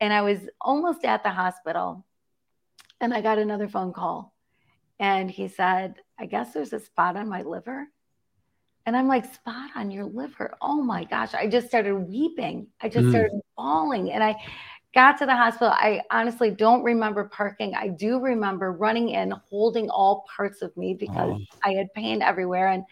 And 0.00 0.14
I 0.14 0.22
was 0.22 0.38
almost 0.62 1.04
at 1.04 1.22
the 1.22 1.28
hospital. 1.28 2.06
And 3.02 3.12
I 3.12 3.20
got 3.20 3.38
another 3.38 3.68
phone 3.68 3.92
call. 3.92 4.32
And 4.98 5.30
he 5.30 5.46
said, 5.48 5.96
I 6.18 6.24
guess 6.24 6.54
there's 6.54 6.72
a 6.72 6.80
spot 6.80 7.16
on 7.16 7.28
my 7.28 7.42
liver. 7.42 7.86
And 8.90 8.96
I'm 8.96 9.06
like, 9.06 9.32
spot 9.32 9.70
on 9.76 9.92
your 9.92 10.04
liver. 10.04 10.56
Oh 10.60 10.82
my 10.82 11.04
gosh. 11.04 11.32
I 11.32 11.46
just 11.46 11.68
started 11.68 11.94
weeping. 11.94 12.66
I 12.80 12.88
just 12.88 13.06
mm. 13.06 13.10
started 13.10 13.40
bawling. 13.56 14.10
And 14.10 14.20
I 14.20 14.34
got 14.96 15.16
to 15.18 15.26
the 15.26 15.36
hospital. 15.36 15.68
I 15.68 16.00
honestly 16.10 16.50
don't 16.50 16.82
remember 16.82 17.30
parking. 17.32 17.76
I 17.76 17.86
do 17.86 18.18
remember 18.18 18.72
running 18.72 19.10
in, 19.10 19.30
holding 19.48 19.88
all 19.90 20.26
parts 20.34 20.60
of 20.60 20.76
me 20.76 20.94
because 20.94 21.38
oh. 21.40 21.58
I 21.62 21.74
had 21.74 21.94
pain 21.94 22.20
everywhere 22.20 22.70
and 22.70 22.82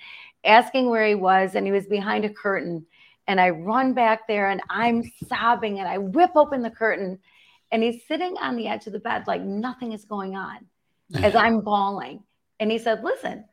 asking 0.44 0.88
where 0.88 1.05
he 1.05 1.16
was. 1.16 1.57
And 1.57 1.66
he 1.66 1.72
was 1.72 1.88
behind 1.88 2.24
a 2.24 2.32
curtain. 2.32 2.86
And 3.26 3.40
I 3.40 3.51
run 3.51 3.92
back 3.92 4.28
there 4.28 4.51
and 4.51 4.62
I'm 4.70 5.03
sobbing 5.26 5.80
and 5.80 5.88
I 5.88 5.99
whip 5.99 6.30
open 6.36 6.62
the 6.62 6.70
curtain 6.70 7.18
and 7.72 7.82
he's 7.82 8.07
sitting 8.07 8.36
on 8.40 8.55
the 8.55 8.68
edge 8.68 8.86
of 8.86 8.92
the 8.92 9.01
bed 9.01 9.24
like 9.26 9.42
nothing 9.42 9.90
is 9.90 10.05
going 10.05 10.36
on 10.36 10.59
as 11.16 11.34
I'm 11.34 11.61
bawling. 11.61 12.22
And 12.61 12.70
he 12.70 12.78
said, 12.78 13.03
Listen, 13.03 13.46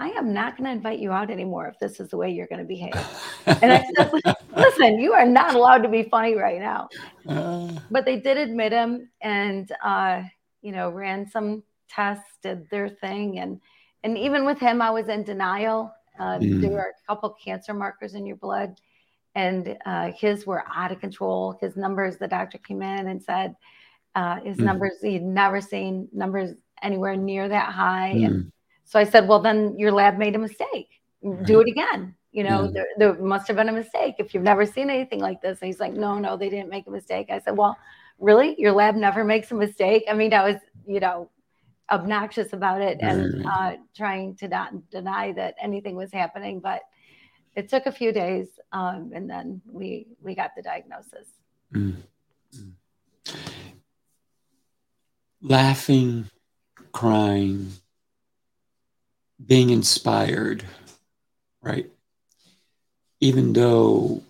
I 0.00 0.08
am 0.16 0.32
not 0.32 0.56
going 0.56 0.64
to 0.64 0.70
invite 0.70 0.98
you 0.98 1.12
out 1.12 1.30
anymore 1.30 1.68
if 1.68 1.78
this 1.78 2.00
is 2.00 2.08
the 2.08 2.16
way 2.16 2.30
you're 2.30 2.46
going 2.46 2.60
to 2.60 2.64
behave. 2.64 2.94
and 3.46 3.70
I 3.70 3.84
said, 3.94 4.34
listen, 4.56 4.98
you 4.98 5.12
are 5.12 5.26
not 5.26 5.54
allowed 5.54 5.82
to 5.82 5.90
be 5.90 6.04
funny 6.04 6.34
right 6.34 6.58
now. 6.58 6.88
Uh, 7.28 7.78
but 7.90 8.06
they 8.06 8.18
did 8.18 8.38
admit 8.38 8.72
him 8.72 9.10
and, 9.20 9.70
uh, 9.84 10.22
you 10.62 10.72
know, 10.72 10.88
ran 10.88 11.28
some 11.28 11.62
tests, 11.86 12.38
did 12.42 12.68
their 12.70 12.88
thing. 12.88 13.40
And, 13.40 13.60
and 14.02 14.16
even 14.16 14.46
with 14.46 14.58
him, 14.58 14.80
I 14.80 14.90
was 14.90 15.08
in 15.08 15.22
denial. 15.22 15.92
Uh, 16.18 16.38
mm. 16.38 16.62
There 16.62 16.70
were 16.70 16.94
a 16.94 17.06
couple 17.06 17.36
cancer 17.44 17.74
markers 17.74 18.14
in 18.14 18.24
your 18.24 18.36
blood 18.36 18.80
and 19.34 19.76
uh, 19.84 20.12
his 20.12 20.46
were 20.46 20.64
out 20.74 20.92
of 20.92 21.00
control. 21.00 21.58
His 21.60 21.76
numbers, 21.76 22.16
the 22.16 22.26
doctor 22.26 22.56
came 22.56 22.80
in 22.80 23.08
and 23.08 23.22
said 23.22 23.54
uh, 24.14 24.40
his 24.40 24.56
mm. 24.56 24.64
numbers, 24.64 24.94
he'd 25.02 25.22
never 25.22 25.60
seen 25.60 26.08
numbers 26.10 26.52
anywhere 26.82 27.16
near 27.16 27.50
that 27.50 27.70
high. 27.70 28.14
Mm. 28.16 28.26
And 28.26 28.52
so 28.90 28.98
I 28.98 29.04
said, 29.04 29.28
well, 29.28 29.38
then 29.38 29.78
your 29.78 29.92
lab 29.92 30.18
made 30.18 30.34
a 30.34 30.38
mistake. 30.40 31.00
Right. 31.22 31.46
Do 31.46 31.60
it 31.60 31.68
again. 31.68 32.16
You 32.32 32.42
know, 32.42 32.64
yeah. 32.64 32.70
there, 32.98 33.14
there, 33.14 33.22
must 33.22 33.46
have 33.46 33.56
been 33.56 33.68
a 33.68 33.72
mistake 33.72 34.16
if 34.18 34.34
you've 34.34 34.42
never 34.42 34.66
seen 34.66 34.90
anything 34.90 35.20
like 35.20 35.40
this. 35.40 35.60
And 35.60 35.68
he's 35.68 35.78
like, 35.78 35.92
no, 35.92 36.18
no, 36.18 36.36
they 36.36 36.50
didn't 36.50 36.70
make 36.70 36.88
a 36.88 36.90
mistake. 36.90 37.28
I 37.30 37.38
said, 37.38 37.56
well, 37.56 37.78
really? 38.18 38.56
Your 38.58 38.72
lab 38.72 38.96
never 38.96 39.22
makes 39.22 39.52
a 39.52 39.54
mistake? 39.54 40.02
I 40.10 40.14
mean, 40.14 40.34
I 40.34 40.42
was, 40.42 40.56
you 40.88 40.98
know, 40.98 41.30
obnoxious 41.88 42.52
about 42.52 42.80
it 42.80 42.98
and 43.00 43.46
uh, 43.46 43.76
trying 43.96 44.34
to 44.38 44.48
not 44.48 44.90
deny 44.90 45.30
that 45.34 45.54
anything 45.62 45.94
was 45.94 46.12
happening. 46.12 46.58
But 46.58 46.80
it 47.54 47.68
took 47.68 47.86
a 47.86 47.92
few 47.92 48.10
days, 48.10 48.48
um, 48.72 49.12
and 49.14 49.30
then 49.30 49.62
we 49.70 50.08
we 50.20 50.34
got 50.34 50.50
the 50.56 50.62
diagnosis. 50.62 51.28
Mm. 51.72 51.94
Laughing, 55.42 56.28
crying, 56.90 57.70
being 59.46 59.70
inspired, 59.70 60.64
right? 61.62 61.90
Even 63.20 63.52
though, 63.52 64.22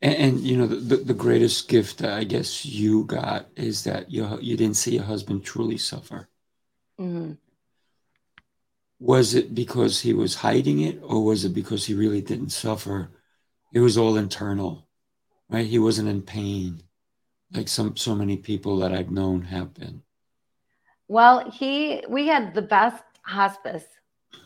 and, 0.00 0.14
and 0.14 0.40
you 0.40 0.56
know, 0.56 0.66
the, 0.66 0.96
the 0.96 1.14
greatest 1.14 1.68
gift 1.68 1.98
that 1.98 2.12
I 2.12 2.24
guess 2.24 2.64
you 2.64 3.04
got 3.04 3.46
is 3.56 3.84
that 3.84 4.10
you 4.10 4.38
you 4.40 4.56
didn't 4.56 4.76
see 4.76 4.94
your 4.94 5.04
husband 5.04 5.44
truly 5.44 5.78
suffer. 5.78 6.28
Mm-hmm. 7.00 7.32
Was 9.00 9.34
it 9.34 9.54
because 9.54 10.00
he 10.00 10.12
was 10.12 10.34
hiding 10.36 10.80
it, 10.80 11.00
or 11.02 11.24
was 11.24 11.44
it 11.44 11.54
because 11.54 11.86
he 11.86 11.94
really 11.94 12.20
didn't 12.20 12.50
suffer? 12.50 13.10
It 13.72 13.80
was 13.80 13.96
all 13.96 14.16
internal, 14.16 14.88
right? 15.48 15.66
He 15.66 15.78
wasn't 15.78 16.08
in 16.08 16.22
pain, 16.22 16.82
like 17.52 17.68
some 17.68 17.96
so 17.96 18.14
many 18.14 18.36
people 18.36 18.78
that 18.78 18.92
I've 18.92 19.10
known 19.10 19.42
have 19.42 19.74
been. 19.74 20.02
Well, 21.06 21.50
he 21.50 22.04
we 22.08 22.26
had 22.26 22.54
the 22.54 22.62
best 22.62 23.02
hospice. 23.28 23.84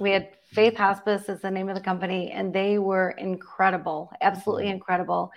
We 0.01 0.11
had 0.11 0.31
Faith 0.45 0.77
Hospice 0.77 1.29
is 1.29 1.41
the 1.41 1.51
name 1.51 1.69
of 1.69 1.75
the 1.75 1.81
company, 1.81 2.31
and 2.31 2.53
they 2.53 2.79
were 2.79 3.11
incredible, 3.13 4.13
absolutely 4.21 4.65
mm-hmm. 4.65 4.75
incredible. 4.75 5.33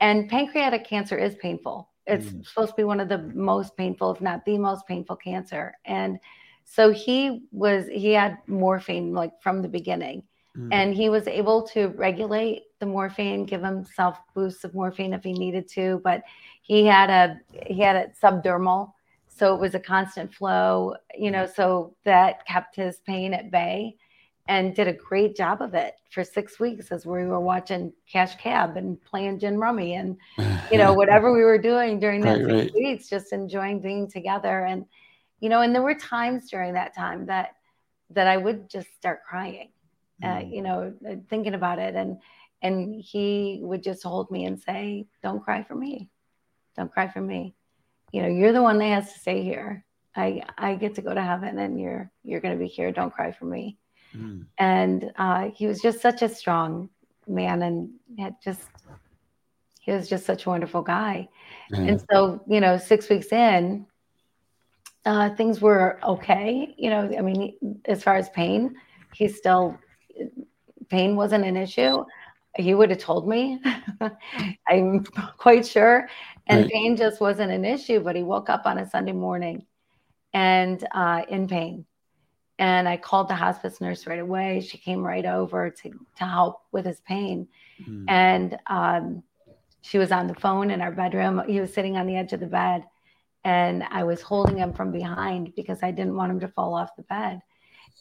And 0.00 0.28
pancreatic 0.28 0.84
cancer 0.84 1.16
is 1.16 1.34
painful. 1.36 1.88
It's 2.06 2.26
mm. 2.26 2.46
supposed 2.46 2.70
to 2.70 2.76
be 2.76 2.84
one 2.84 3.00
of 3.00 3.08
the 3.08 3.18
most 3.34 3.76
painful, 3.76 4.12
if 4.12 4.20
not 4.20 4.44
the 4.44 4.58
most 4.58 4.86
painful 4.86 5.16
cancer. 5.16 5.74
And 5.84 6.18
so 6.64 6.90
he 6.90 7.46
was, 7.52 7.86
he 7.86 8.12
had 8.12 8.38
morphine 8.46 9.12
like 9.12 9.40
from 9.40 9.62
the 9.62 9.68
beginning. 9.68 10.24
Mm. 10.56 10.68
And 10.72 10.94
he 10.94 11.08
was 11.08 11.26
able 11.28 11.62
to 11.68 11.88
regulate 11.88 12.62
the 12.80 12.86
morphine, 12.86 13.46
give 13.46 13.62
himself 13.62 14.18
boosts 14.34 14.64
of 14.64 14.74
morphine 14.74 15.12
if 15.12 15.22
he 15.22 15.32
needed 15.32 15.68
to. 15.70 16.00
But 16.04 16.22
he 16.62 16.84
had 16.86 17.10
a 17.10 17.40
he 17.66 17.80
had 17.80 17.96
it 17.96 18.14
subdermal, 18.20 18.92
so 19.34 19.54
it 19.54 19.60
was 19.60 19.74
a 19.74 19.80
constant 19.80 20.34
flow, 20.34 20.94
you 21.16 21.30
know, 21.30 21.46
so 21.46 21.94
that 22.04 22.46
kept 22.46 22.76
his 22.76 23.00
pain 23.06 23.32
at 23.32 23.50
bay 23.50 23.96
and 24.48 24.74
did 24.74 24.88
a 24.88 24.92
great 24.92 25.36
job 25.36 25.62
of 25.62 25.74
it 25.74 25.94
for 26.10 26.22
six 26.22 26.60
weeks 26.60 26.92
as 26.92 27.06
we 27.06 27.24
were 27.24 27.40
watching 27.40 27.92
Cash 28.10 28.36
Cab 28.36 28.76
and 28.76 29.02
playing 29.04 29.38
gin 29.38 29.56
rummy 29.56 29.94
and, 29.94 30.16
you 30.70 30.78
know, 30.78 30.92
whatever 30.94 31.32
we 31.32 31.42
were 31.42 31.58
doing 31.58 31.98
during 31.98 32.20
that 32.22 32.42
right, 32.42 32.64
six 32.64 32.72
right. 32.72 32.74
weeks, 32.74 33.08
just 33.08 33.32
enjoying 33.32 33.80
being 33.80 34.10
together. 34.10 34.64
And, 34.64 34.84
you 35.40 35.48
know, 35.48 35.62
and 35.62 35.74
there 35.74 35.82
were 35.82 35.94
times 35.94 36.50
during 36.50 36.74
that 36.74 36.94
time 36.94 37.26
that, 37.26 37.54
that 38.10 38.26
I 38.26 38.36
would 38.36 38.68
just 38.68 38.94
start 38.94 39.20
crying, 39.26 39.70
uh, 40.22 40.26
mm. 40.26 40.36
uh, 40.36 40.46
you 40.46 40.62
know, 40.62 40.92
thinking 41.30 41.54
about 41.54 41.78
it. 41.78 41.94
And, 41.94 42.18
and 42.60 43.00
he 43.00 43.60
would 43.62 43.82
just 43.82 44.02
hold 44.02 44.30
me 44.30 44.44
and 44.44 44.60
say, 44.60 45.06
don't 45.22 45.42
cry 45.42 45.62
for 45.62 45.74
me. 45.74 46.10
Don't 46.76 46.92
cry 46.92 47.08
for 47.08 47.20
me 47.20 47.54
you 48.12 48.22
know, 48.22 48.28
you're 48.28 48.52
the 48.52 48.62
one 48.62 48.78
that 48.78 48.86
has 48.86 49.12
to 49.12 49.18
stay 49.18 49.42
here. 49.42 49.84
I 50.14 50.42
I 50.58 50.74
get 50.74 50.94
to 50.96 51.02
go 51.02 51.14
to 51.14 51.22
heaven, 51.22 51.58
and 51.58 51.80
you're 51.80 52.10
you're 52.22 52.40
going 52.40 52.54
to 52.54 52.62
be 52.62 52.68
here. 52.68 52.92
Don't 52.92 53.12
cry 53.12 53.32
for 53.32 53.46
me. 53.46 53.78
Mm. 54.14 54.46
And 54.58 55.10
uh, 55.16 55.48
he 55.54 55.66
was 55.66 55.80
just 55.80 56.00
such 56.00 56.22
a 56.22 56.28
strong 56.28 56.90
man, 57.26 57.62
and 57.62 57.90
had 58.18 58.36
just 58.44 58.60
he 59.80 59.90
was 59.90 60.08
just 60.08 60.26
such 60.26 60.46
a 60.46 60.48
wonderful 60.48 60.82
guy. 60.82 61.28
Mm. 61.72 61.88
And 61.88 62.04
so, 62.10 62.40
you 62.46 62.60
know, 62.60 62.76
six 62.78 63.08
weeks 63.08 63.32
in, 63.32 63.84
uh, 65.04 65.30
things 65.30 65.60
were 65.60 65.98
okay. 66.04 66.74
You 66.78 66.90
know, 66.90 67.10
I 67.18 67.22
mean, 67.22 67.80
as 67.86 68.02
far 68.02 68.14
as 68.14 68.28
pain, 68.30 68.76
he 69.14 69.26
still 69.26 69.76
pain 70.88 71.16
wasn't 71.16 71.44
an 71.44 71.56
issue. 71.56 72.04
He 72.56 72.74
would 72.74 72.90
have 72.90 72.98
told 72.98 73.28
me. 73.28 73.60
I'm 74.68 75.04
quite 75.38 75.66
sure. 75.66 76.08
And 76.46 76.62
right. 76.62 76.72
pain 76.72 76.96
just 76.96 77.20
wasn't 77.20 77.52
an 77.52 77.64
issue 77.64 78.00
but 78.00 78.16
he 78.16 78.22
woke 78.22 78.50
up 78.50 78.62
on 78.66 78.78
a 78.78 78.88
sunday 78.88 79.12
morning 79.12 79.64
and 80.32 80.86
uh, 80.92 81.22
in 81.28 81.48
pain. 81.48 81.86
And 82.58 82.88
i 82.88 82.96
called 82.96 83.28
the 83.28 83.34
hospice 83.34 83.80
nurse 83.80 84.06
right 84.06 84.20
away. 84.20 84.60
She 84.60 84.78
came 84.78 85.02
right 85.02 85.24
over 85.24 85.70
to, 85.70 85.90
to 85.90 86.24
help 86.24 86.62
with 86.72 86.84
his 86.84 87.00
pain. 87.00 87.48
Mm. 87.86 88.04
and 88.08 88.58
um, 88.68 89.22
she 89.80 89.98
was 89.98 90.12
on 90.12 90.28
the 90.28 90.34
phone 90.34 90.70
in 90.70 90.80
our 90.80 90.92
bedroom. 90.92 91.42
He 91.48 91.60
was 91.60 91.72
sitting 91.72 91.96
on 91.96 92.06
the 92.06 92.14
edge 92.14 92.32
of 92.32 92.38
the 92.40 92.46
bed 92.46 92.84
and 93.44 93.82
i 93.90 94.04
was 94.04 94.20
holding 94.20 94.56
him 94.56 94.72
from 94.72 94.92
behind 94.92 95.54
because 95.54 95.82
i 95.82 95.90
didn't 95.90 96.16
want 96.16 96.30
him 96.30 96.40
to 96.40 96.48
fall 96.48 96.74
off 96.74 96.96
the 96.96 97.02
bed 97.02 97.40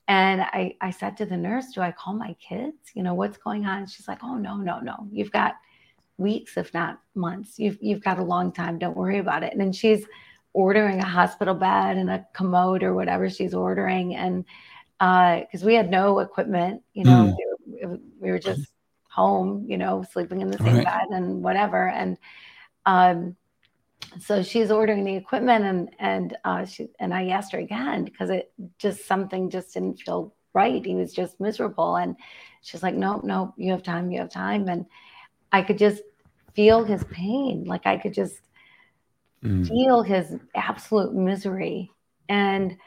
and 0.07 0.41
I, 0.41 0.75
I 0.81 0.91
said 0.91 1.17
to 1.17 1.25
the 1.25 1.37
nurse, 1.37 1.71
Do 1.73 1.81
I 1.81 1.91
call 1.91 2.13
my 2.13 2.35
kids? 2.45 2.77
You 2.93 3.03
know, 3.03 3.13
what's 3.13 3.37
going 3.37 3.65
on? 3.65 3.87
She's 3.87 4.07
like, 4.07 4.23
Oh, 4.23 4.35
no, 4.35 4.57
no, 4.57 4.79
no. 4.79 5.07
You've 5.11 5.31
got 5.31 5.55
weeks, 6.17 6.57
if 6.57 6.73
not 6.73 6.99
months. 7.15 7.59
You've 7.59 7.77
you've 7.81 8.03
got 8.03 8.19
a 8.19 8.23
long 8.23 8.51
time. 8.51 8.77
Don't 8.77 8.97
worry 8.97 9.19
about 9.19 9.43
it. 9.43 9.51
And 9.51 9.61
then 9.61 9.71
she's 9.71 10.05
ordering 10.53 10.99
a 10.99 11.05
hospital 11.05 11.55
bed 11.55 11.97
and 11.97 12.09
a 12.09 12.25
commode 12.33 12.83
or 12.83 12.93
whatever 12.93 13.29
she's 13.29 13.53
ordering, 13.53 14.15
and 14.15 14.45
uh, 14.99 15.39
because 15.39 15.63
uh, 15.63 15.65
we 15.65 15.73
had 15.73 15.89
no 15.89 16.19
equipment, 16.19 16.83
you 16.93 17.03
know, 17.03 17.33
mm. 17.33 17.35
we, 17.65 17.85
were, 17.85 17.99
we, 18.19 18.31
were, 18.31 18.39
just 18.39 18.71
home, 19.09 19.65
you 19.67 19.77
know, 19.77 20.05
sleeping 20.11 20.41
in 20.41 20.51
the 20.51 20.57
same 20.59 20.75
Right. 20.75 20.85
bed 20.85 21.07
and 21.09 21.43
whatever. 21.43 21.89
And 21.89 22.17
um, 22.85 23.35
so 24.19 24.43
she's 24.43 24.71
ordering 24.71 25.03
the 25.03 25.15
equipment, 25.15 25.65
and 25.65 25.89
and 25.99 26.37
uh, 26.43 26.65
she 26.65 26.89
and 26.99 27.13
I 27.13 27.27
asked 27.29 27.53
her 27.53 27.59
again 27.59 28.05
because 28.05 28.29
it 28.29 28.51
just 28.77 29.05
something 29.07 29.49
just 29.49 29.73
didn't 29.73 29.99
feel 30.01 30.33
right. 30.53 30.85
He 30.85 30.95
was 30.95 31.13
just 31.13 31.39
miserable, 31.39 31.95
and 31.97 32.15
she's 32.61 32.83
like, 32.83 32.95
"No, 32.95 33.21
no, 33.23 33.53
you 33.57 33.71
have 33.71 33.83
time, 33.83 34.11
you 34.11 34.19
have 34.19 34.29
time." 34.31 34.67
And 34.67 34.85
I 35.51 35.61
could 35.61 35.77
just 35.77 36.01
feel 36.53 36.83
his 36.83 37.03
pain, 37.05 37.63
like 37.65 37.85
I 37.85 37.97
could 37.97 38.13
just 38.13 38.35
Mm. 39.43 39.67
feel 39.67 40.03
his 40.03 40.35
absolute 40.55 41.13
misery. 41.15 41.91
And 42.29 42.77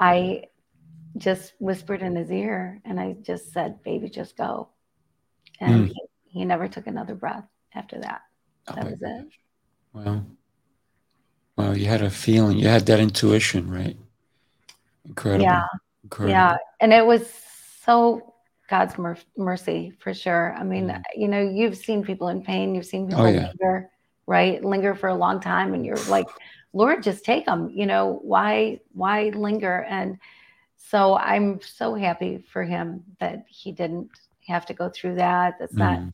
I 0.00 0.44
just 1.16 1.52
whispered 1.58 2.02
in 2.02 2.16
his 2.16 2.30
ear 2.30 2.80
and 2.84 2.98
I 2.98 3.16
just 3.22 3.52
said, 3.52 3.82
Baby, 3.82 4.08
just 4.08 4.36
go. 4.36 4.68
And 5.60 5.86
Mm. 5.86 5.88
he, 5.88 6.02
he 6.26 6.44
never 6.44 6.68
took 6.68 6.86
another 6.86 7.14
breath 7.14 7.44
after 7.74 8.00
that. 8.00 8.22
Oh 8.68 8.74
That 8.74 8.84
was 8.84 9.02
it. 9.02 9.26
gosh. 10.04 10.20
Well, 11.58 11.68
well, 11.70 11.76
you 11.76 11.86
had 11.86 12.02
a 12.02 12.10
feeling, 12.10 12.56
you 12.56 12.68
had 12.68 12.86
that 12.86 13.00
intuition, 13.00 13.68
right? 13.68 13.96
Incredible. 15.04 15.42
Yeah. 15.44 15.64
Incredible. 16.04 16.30
Yeah. 16.30 16.56
And 16.80 16.92
it 16.92 17.04
was 17.04 17.28
so 17.84 18.34
God's 18.70 18.96
mer- 18.96 19.18
mercy 19.36 19.92
for 19.98 20.14
sure. 20.14 20.54
I 20.54 20.62
mean, 20.62 20.88
Mm. 20.88 21.02
you 21.16 21.26
know, 21.26 21.40
you've 21.40 21.76
seen 21.76 22.04
people 22.04 22.28
in 22.28 22.42
pain, 22.42 22.74
you've 22.74 22.86
seen 22.86 23.08
people 23.08 23.24
Oh, 23.24 23.28
yeah. 23.28 23.48
linger, 23.48 23.90
right? 24.26 24.62
Linger 24.64 24.94
for 24.94 25.08
a 25.08 25.14
long 25.14 25.40
time, 25.40 25.74
and 25.74 25.84
you're 25.84 25.96
like, 26.08 26.26
Lord, 26.72 27.02
just 27.02 27.24
take 27.24 27.46
them. 27.46 27.70
You 27.70 27.86
know, 27.86 28.20
why, 28.22 28.80
why 28.92 29.30
linger? 29.30 29.84
And 29.88 30.18
so 30.76 31.16
I'm 31.16 31.60
so 31.60 31.94
happy 31.94 32.44
for 32.52 32.62
him 32.62 33.02
that 33.18 33.46
he 33.48 33.72
didn't 33.72 34.10
have 34.46 34.66
to 34.66 34.74
go 34.74 34.90
through 34.90 35.16
that. 35.16 35.58
That's 35.58 35.74
not, 35.74 35.98
Mm. 35.98 36.12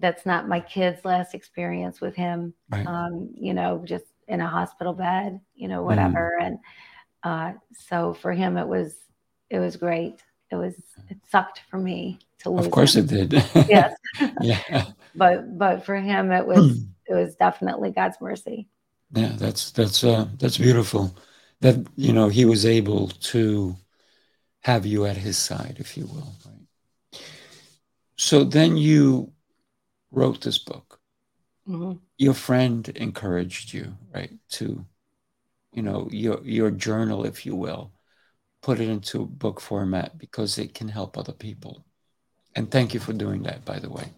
that's 0.00 0.26
not 0.26 0.48
my 0.48 0.60
kid's 0.60 1.04
last 1.04 1.34
experience 1.34 2.00
with 2.00 2.16
him. 2.16 2.54
Right. 2.70 2.86
Um, 2.86 3.30
you 3.34 3.54
know, 3.54 3.82
just 3.84 4.04
in 4.30 4.40
a 4.40 4.48
hospital 4.48 4.94
bed, 4.94 5.40
you 5.54 5.68
know, 5.68 5.80
Mm. 5.82 5.86
whatever. 5.86 6.38
And 6.40 6.58
uh, 7.22 7.52
so 7.88 8.14
for 8.14 8.32
him, 8.32 8.56
it 8.56 8.66
was, 8.66 8.94
it 9.50 9.58
was 9.58 9.76
great. 9.76 10.22
It 10.50 10.56
was, 10.56 10.74
it 11.10 11.18
sucked 11.28 11.60
for 11.70 11.78
me 11.78 12.18
to 12.40 12.50
lose. 12.50 12.66
Of 12.66 12.72
course 12.72 12.94
him. 12.96 13.04
it 13.04 13.28
did. 13.28 13.44
Yes. 13.68 13.92
yeah. 14.40 14.62
but 15.14 15.58
but 15.58 15.84
for 15.84 15.96
him 15.96 16.30
it 16.30 16.46
was 16.46 16.66
it 17.10 17.14
was 17.14 17.34
definitely 17.34 17.90
god's 17.90 18.16
mercy 18.20 18.68
Yeah, 19.12 19.32
that's 19.36 19.72
that's 19.72 20.04
uh 20.04 20.26
that's 20.38 20.56
beautiful. 20.58 21.10
That 21.60 21.76
you 21.96 22.12
know 22.12 22.28
he 22.30 22.44
was 22.44 22.64
able 22.64 23.08
to 23.32 23.74
have 24.62 24.86
you 24.86 25.04
at 25.06 25.16
his 25.16 25.36
side, 25.36 25.76
if 25.80 25.96
you 25.96 26.06
will. 26.06 26.32
Right. 26.46 26.66
So 28.16 28.44
then 28.44 28.76
you 28.76 29.32
wrote 30.12 30.40
this 30.40 30.58
book. 30.58 31.00
Mhm. 31.66 31.98
Your 32.20 32.34
friend 32.34 32.86
encouraged 32.90 33.72
you, 33.72 33.96
right, 34.14 34.32
to, 34.50 34.86
you 35.72 35.82
know, 35.82 36.08
your 36.12 36.40
your 36.44 36.70
journal, 36.70 37.24
if 37.24 37.46
you 37.46 37.56
will, 37.56 37.92
put 38.62 38.80
it 38.80 38.88
into 38.90 39.26
book 39.26 39.60
format 39.60 40.18
because 40.18 40.58
it 40.58 40.74
can 40.74 40.88
help 40.88 41.16
other 41.16 41.32
people. 41.32 41.86
And 42.54 42.70
thank 42.70 42.94
you 42.94 43.00
for 43.00 43.14
doing 43.14 43.44
that, 43.44 43.64
by 43.64 43.78
the 43.80 43.90
way. 43.90 44.12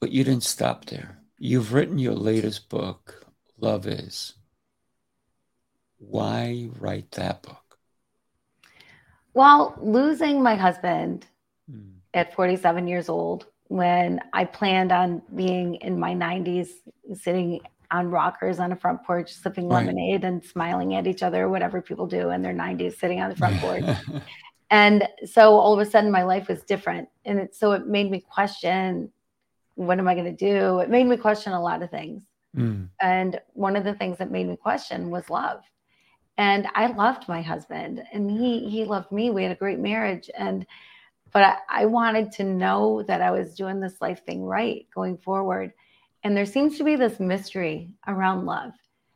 But 0.00 0.12
you 0.12 0.24
didn't 0.24 0.44
stop 0.44 0.86
there. 0.86 1.18
You've 1.38 1.72
written 1.72 1.98
your 1.98 2.14
latest 2.14 2.68
book, 2.68 3.26
Love 3.58 3.86
Is. 3.86 4.34
Why 5.98 6.68
write 6.78 7.12
that 7.12 7.42
book? 7.42 7.78
well 9.34 9.74
losing 9.80 10.42
my 10.42 10.56
husband 10.56 11.26
Mm, 11.70 12.00
at 12.14 12.34
47 12.34 12.86
years 12.88 13.08
old 13.08 13.46
when 13.68 14.20
i 14.32 14.44
planned 14.44 14.92
on 14.92 15.20
being 15.34 15.74
in 15.76 15.98
my 15.98 16.14
90s 16.14 16.68
sitting 17.14 17.60
on 17.90 18.08
rockers 18.10 18.58
on 18.58 18.72
a 18.72 18.76
front 18.76 19.02
porch 19.04 19.32
sipping 19.32 19.68
Right. 19.68 19.86
lemonade 19.86 20.24
and 20.24 20.44
smiling 20.44 20.94
at 20.94 21.06
each 21.06 21.22
other 21.22 21.48
whatever 21.48 21.80
people 21.80 22.06
do 22.06 22.30
in 22.30 22.42
their 22.42 22.54
90s 22.54 22.98
sitting 22.98 23.20
on 23.20 23.28
the 23.30 23.36
front 23.36 23.60
porch 23.60 23.84
and 24.70 25.08
so 25.24 25.54
all 25.58 25.72
of 25.72 25.86
a 25.86 25.90
sudden 25.90 26.10
my 26.10 26.22
life 26.22 26.48
was 26.48 26.62
different 26.62 27.08
and 27.24 27.38
it, 27.38 27.54
so 27.54 27.72
it 27.72 27.86
made 27.86 28.10
me 28.10 28.20
question 28.20 29.10
what 29.74 29.98
am 29.98 30.08
i 30.08 30.14
going 30.14 30.24
to 30.24 30.32
do 30.32 30.80
it 30.80 30.90
made 30.90 31.06
me 31.06 31.16
question 31.16 31.52
a 31.52 31.62
lot 31.62 31.82
of 31.82 31.90
things 31.90 32.22
Mm, 32.56 32.88
And 33.00 33.38
one 33.52 33.76
of 33.76 33.84
the 33.84 33.92
things 33.92 34.16
that 34.18 34.30
made 34.30 34.48
me 34.48 34.56
question 34.56 35.10
was 35.10 35.28
love. 35.28 35.60
And 36.38 36.66
I 36.74 36.86
loved 36.86 37.28
my 37.28 37.42
husband 37.42 38.02
and 38.14 38.30
he 38.30 38.70
he 38.70 38.84
loved 38.86 39.12
me. 39.12 39.28
We 39.30 39.42
had 39.42 39.52
a 39.52 39.56
great 39.64 39.78
marriage. 39.78 40.30
And 40.34 40.66
but 41.36 41.42
I, 41.42 41.82
I 41.82 41.84
wanted 41.84 42.32
to 42.32 42.44
know 42.44 43.02
that 43.02 43.20
I 43.20 43.30
was 43.30 43.54
doing 43.54 43.78
this 43.78 44.00
life 44.00 44.24
thing 44.24 44.42
right 44.42 44.86
going 44.94 45.18
forward. 45.18 45.70
And 46.24 46.34
there 46.34 46.46
seems 46.46 46.78
to 46.78 46.82
be 46.82 46.96
this 46.96 47.20
mystery 47.20 47.90
around 48.06 48.46
love. 48.46 48.72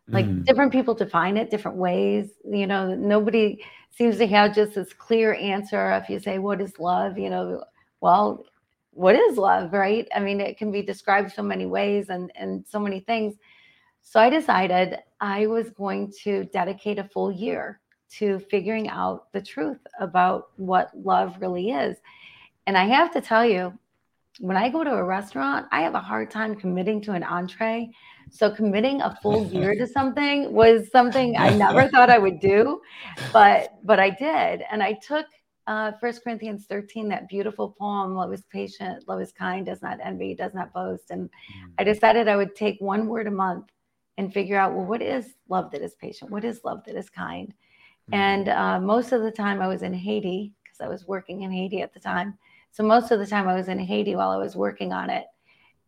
Like 0.06 0.26
mm, 0.26 0.44
different 0.44 0.70
people 0.70 0.92
define 0.92 1.38
it 1.38 1.50
different 1.50 1.78
ways. 1.78 2.32
You 2.44 2.66
know, 2.66 2.94
nobody 2.94 3.64
seems 3.90 4.18
to 4.18 4.26
have 4.26 4.54
just 4.54 4.74
this 4.74 4.92
clear 4.92 5.32
answer. 5.32 5.92
If 5.92 6.10
you 6.10 6.18
say, 6.18 6.38
What 6.38 6.60
is 6.60 6.78
love? 6.78 7.16
You 7.16 7.30
know, 7.30 7.64
well, 8.02 8.44
what 8.90 9.14
is 9.14 9.38
love, 9.38 9.72
right? 9.72 10.06
I 10.14 10.20
mean, 10.20 10.42
it 10.42 10.58
can 10.58 10.70
be 10.70 10.82
described 10.82 11.32
so 11.32 11.42
many 11.42 11.64
ways 11.64 12.10
and, 12.10 12.30
and 12.34 12.66
so 12.68 12.78
many 12.78 13.00
things. 13.00 13.36
So 14.02 14.20
I 14.20 14.28
decided 14.28 14.98
I 15.22 15.46
was 15.46 15.70
going 15.70 16.12
to 16.24 16.44
dedicate 16.44 16.98
a 16.98 17.04
full 17.04 17.32
year 17.32 17.80
to 18.18 18.38
figuring 18.50 18.88
out 18.88 19.32
the 19.32 19.40
truth 19.40 19.78
about 20.00 20.50
what 20.56 20.90
love 20.94 21.36
really 21.40 21.70
is. 21.70 21.96
And 22.66 22.76
I 22.76 22.84
have 22.84 23.12
to 23.12 23.20
tell 23.20 23.44
you, 23.44 23.72
when 24.38 24.56
I 24.56 24.68
go 24.68 24.84
to 24.84 24.92
a 24.92 25.04
restaurant, 25.04 25.66
I 25.70 25.82
have 25.82 25.94
a 25.94 26.00
hard 26.00 26.30
time 26.30 26.54
committing 26.54 27.00
to 27.02 27.12
an 27.12 27.22
entree. 27.22 27.90
So 28.30 28.50
committing 28.50 29.00
a 29.00 29.18
full 29.22 29.46
year 29.46 29.74
to 29.74 29.86
something 29.98 30.52
was 30.52 30.90
something 30.90 31.36
I 31.36 31.50
never 31.50 31.88
thought 31.92 32.11
I 32.11 32.18
would 32.18 32.40
do, 32.40 32.80
but 33.32 33.74
but 33.84 33.98
I 33.98 34.11
did. 34.11 34.64
And 34.70 34.82
I 34.82 34.94
took 34.94 35.26
uh, 35.66 35.92
Corinthians 36.00 36.66
13, 36.68 37.08
that 37.08 37.28
beautiful 37.28 37.76
poem, 37.78 38.14
love 38.14 38.32
is 38.32 38.42
patient, 38.50 39.06
love 39.06 39.20
is 39.20 39.30
kind, 39.30 39.64
does 39.66 39.82
not 39.82 39.98
envy, 40.02 40.34
does 40.34 40.54
not 40.54 40.72
boast. 40.72 41.11
And 41.11 41.30
I 41.78 41.84
decided 41.84 42.26
I 42.26 42.36
would 42.36 42.56
take 42.56 42.80
one 42.80 43.06
word 43.06 43.26
a 43.28 43.30
month 43.30 43.66
and 44.18 44.32
figure 44.32 44.58
out, 44.58 44.74
well, 44.74 44.84
what 44.84 45.00
is 45.00 45.34
love 45.48 45.70
that 45.70 45.82
is 45.82 45.94
patient? 45.94 46.30
What 46.30 46.44
is 46.44 46.61
love 46.64 46.82
that 46.86 46.96
is 46.96 47.08
kind? 47.08 47.54
And 48.12 48.48
uh, 48.48 48.80
most 48.80 49.12
of 49.12 49.22
the 49.22 49.30
time 49.30 49.61
I 49.61 49.68
was 49.68 49.82
in 49.82 49.94
Haiti 49.94 50.52
because 50.62 50.80
I 50.80 50.88
was 50.88 51.06
working 51.06 51.42
in 51.42 51.50
Haiti 51.52 51.82
at 51.82 51.92
the 51.94 52.00
time. 52.00 52.38
So 52.72 52.82
most 52.82 53.11
of 53.11 53.18
the 53.18 53.26
time 53.26 53.48
I 53.48 53.54
was 53.54 53.68
in 53.68 53.78
Haiti 53.78 54.14
while 54.16 54.30
I 54.30 54.36
was 54.36 54.56
working 54.56 54.92
on 54.92 55.11
it. 55.11 55.26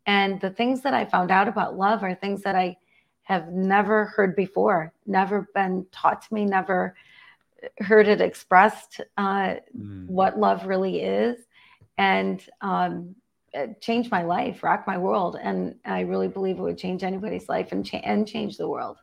And 0.07 0.41
the 0.41 0.51
things 0.51 0.83
that 0.83 0.95
I 0.95 1.05
found 1.05 1.31
out 1.31 1.49
about 1.49 1.77
love 1.77 2.03
are 2.03 2.15
things 2.15 2.43
that 2.43 2.57
I 2.57 2.77
have 3.23 3.49
never 3.53 4.07
heard 4.07 4.35
before, 4.35 4.93
never 5.07 5.49
been 5.55 5.87
taught 5.93 6.23
to 6.23 6.35
me, 6.35 6.45
never 6.45 6.95
heard 7.79 8.09
it 8.09 8.21
expressed 8.21 9.01
uh, 9.17 9.55
Mm. 9.79 10.07
what 10.09 10.39
love 10.39 10.67
really 10.67 11.01
is. 11.01 11.39
And 11.99 12.45
um, 12.61 13.15
it 13.53 13.81
changed 13.81 14.11
my 14.11 14.23
life, 14.25 14.63
rocked 14.63 14.87
my 14.89 14.99
world. 14.99 15.37
And 15.41 15.77
I 15.85 16.01
really 16.01 16.29
believe 16.29 16.59
it 16.59 16.63
would 16.63 16.79
change 16.79 17.05
anybody's 17.05 17.49
life 17.49 17.71
and, 17.73 17.87
cha- 17.87 17.99
and 17.99 18.27
change 18.27 18.57
the 18.57 18.69
world. 18.69 18.99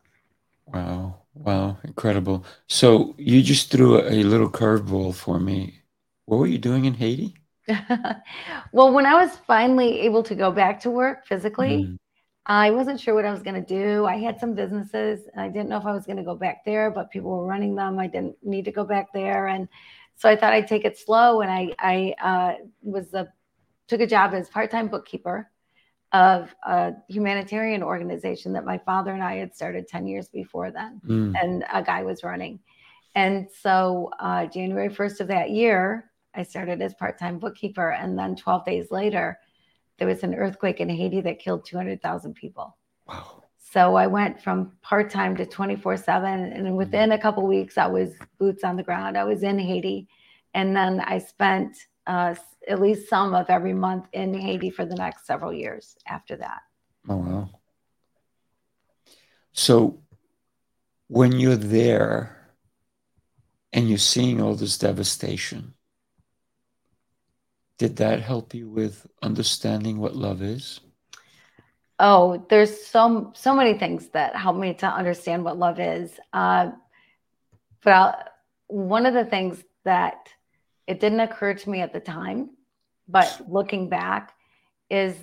Wow, 0.67 1.22
wow, 1.39 1.77
incredible. 1.83 2.45
So 2.67 3.15
you 3.17 3.41
just 3.41 3.71
threw 3.71 4.01
a, 4.01 4.23
little 4.23 4.49
curveball 4.49 5.15
for 5.15 5.39
me. 5.39 5.81
What 6.25 6.37
were 6.37 6.47
you 6.47 6.57
doing 6.57 6.85
in 6.85 6.93
Haiti? 6.93 7.35
well, 8.71 8.93
when 8.93 9.05
I 9.05 9.23
was 9.23 9.35
finally 9.47 10.01
able 10.01 10.23
to 10.23 10.35
go 10.35 10.51
back 10.51 10.79
to 10.81 10.89
work 10.89 11.25
physically, 11.25 11.85
Mm, 11.85 11.97
I 12.45 12.71
wasn't 12.71 12.99
sure 12.99 13.13
what 13.13 13.25
I 13.25 13.31
was 13.31 13.43
going 13.43 13.63
to 13.63 13.75
do. 13.83 14.05
I 14.05 14.17
had 14.17 14.39
some 14.39 14.55
businesses 14.55 15.27
and 15.31 15.41
I 15.41 15.49
didn't 15.49 15.69
know 15.69 15.77
if 15.77 15.85
I 15.85 15.93
was 15.93 16.05
going 16.05 16.17
to 16.17 16.23
go 16.23 16.35
back 16.35 16.65
there, 16.65 16.89
but 16.89 17.11
people 17.11 17.29
were 17.29 17.45
running 17.45 17.75
them. 17.75 17.99
I 17.99 18.07
didn't 18.07 18.37
need 18.43 18.65
to 18.65 18.71
go 18.71 18.83
back 18.83 19.13
there. 19.13 19.47
And 19.47 19.67
so 20.15 20.27
I 20.27 20.35
thought 20.35 20.53
I'd 20.53 20.67
take 20.67 20.83
it 20.83 20.97
slow. 20.97 21.41
And 21.41 21.51
I, 21.51 21.69
I 21.77 22.15
uh, 22.21 22.65
was 22.81 23.13
a, 23.13 23.31
took 23.87 24.01
a 24.01 24.07
job 24.07 24.33
as 24.33 24.49
part-time 24.49 24.87
bookkeeper 24.87 25.49
of 26.12 26.53
a 26.66 26.93
humanitarian 27.07 27.84
organization 27.84 28.53
that 28.53 28.66
my 28.66 28.78
father 28.80 29.12
and 29.12 29.24
I 29.24 29.36
had 29.36 29.55
started 29.55 29.88
10 29.88 30.07
years 30.07 30.28
before 30.28 30.72
then 30.72 30.99
mm, 31.05 31.34
and 31.41 31.64
a 31.72 31.84
guy 31.84 32.03
was 32.03 32.24
running. 32.24 32.60
And 33.16 33.47
so 33.62 34.10
uh, 34.20 34.45
January 34.45 34.89
1st 34.89 35.20
of 35.20 35.28
that 35.28 35.51
year, 35.51 36.12
I 36.34 36.43
started 36.43 36.82
as 36.82 36.93
part-time 36.93 37.39
bookkeeper. 37.39 37.91
And 37.91 38.18
then 38.18 38.36
12 38.36 38.66
days 38.66 38.91
later, 38.91 39.39
there 39.97 40.07
was 40.07 40.24
an 40.24 40.36
earthquake 40.36 40.80
in 40.80 40.89
Haiti 40.89 41.22
that 41.22 41.39
killed 41.39 41.66
200,000 41.66 42.34
people. 42.34 42.78
wow. 43.07 43.43
So 43.72 43.95
I 43.95 44.07
went 44.07 44.41
from 44.41 44.72
part-time 44.82 45.36
to 45.38 45.45
24/7 45.45 46.55
and 46.55 46.76
within 46.76 47.12
a 47.12 47.20
couple 47.20 47.45
weeks 47.45 47.78
I 47.78 47.86
was 47.86 48.16
boots 48.39 48.64
on 48.64 48.76
the 48.78 48.84
ground. 48.84 49.16
I 49.16 49.26
was 49.26 49.43
in 49.43 49.60
Haiti 49.60 50.07
and 50.55 50.76
then 50.76 51.01
I 51.01 51.20
spent 51.20 51.78
uh, 52.07 52.34
at 52.68 52.82
least 52.82 53.10
some 53.10 53.34
of 53.34 53.49
every 53.49 53.74
month 53.74 54.07
in 54.14 54.34
Haiti 54.34 54.70
for 54.70 54.86
the 54.86 54.95
next 54.95 55.26
several 55.26 55.53
years 55.53 55.95
after 56.07 56.36
that. 56.38 56.62
Oh, 57.07 57.18
wow. 57.18 57.49
So 59.53 60.01
when 61.07 61.39
you're 61.39 61.55
there 61.55 62.53
and 63.74 63.89
you're 63.89 63.97
seeing 63.97 64.41
all 64.41 64.55
this 64.55 64.78
devastation, 64.78 65.74
did 67.78 67.97
that 67.97 68.22
help 68.22 68.53
you 68.53 68.70
with 68.70 69.07
understanding 69.22 69.99
what 69.99 70.16
love 70.16 70.41
is? 70.41 70.82
Oh, 71.97 72.45
there's 72.49 72.86
so 72.86 73.34
so 73.36 73.55
many 73.55 73.78
things 73.78 74.07
that 74.10 74.36
help 74.36 74.55
me 74.55 74.74
to 74.76 74.88
understand 74.88 75.43
what 75.43 75.57
love 75.57 75.80
is. 75.80 76.18
Uh, 76.32 76.72
but 77.84 77.93
I'll, 77.93 78.24
one 78.68 79.05
of 79.05 79.14
the 79.14 79.26
things 79.26 79.62
that 79.84 80.30
it 80.89 80.99
didn't 80.99 81.19
occur 81.19 81.53
to 81.53 81.69
me 81.69 81.81
at 81.81 81.93
the 81.93 81.99
time, 81.99 82.49
but 83.07 83.41
looking 83.47 83.89
back, 83.89 84.33
is 84.89 85.15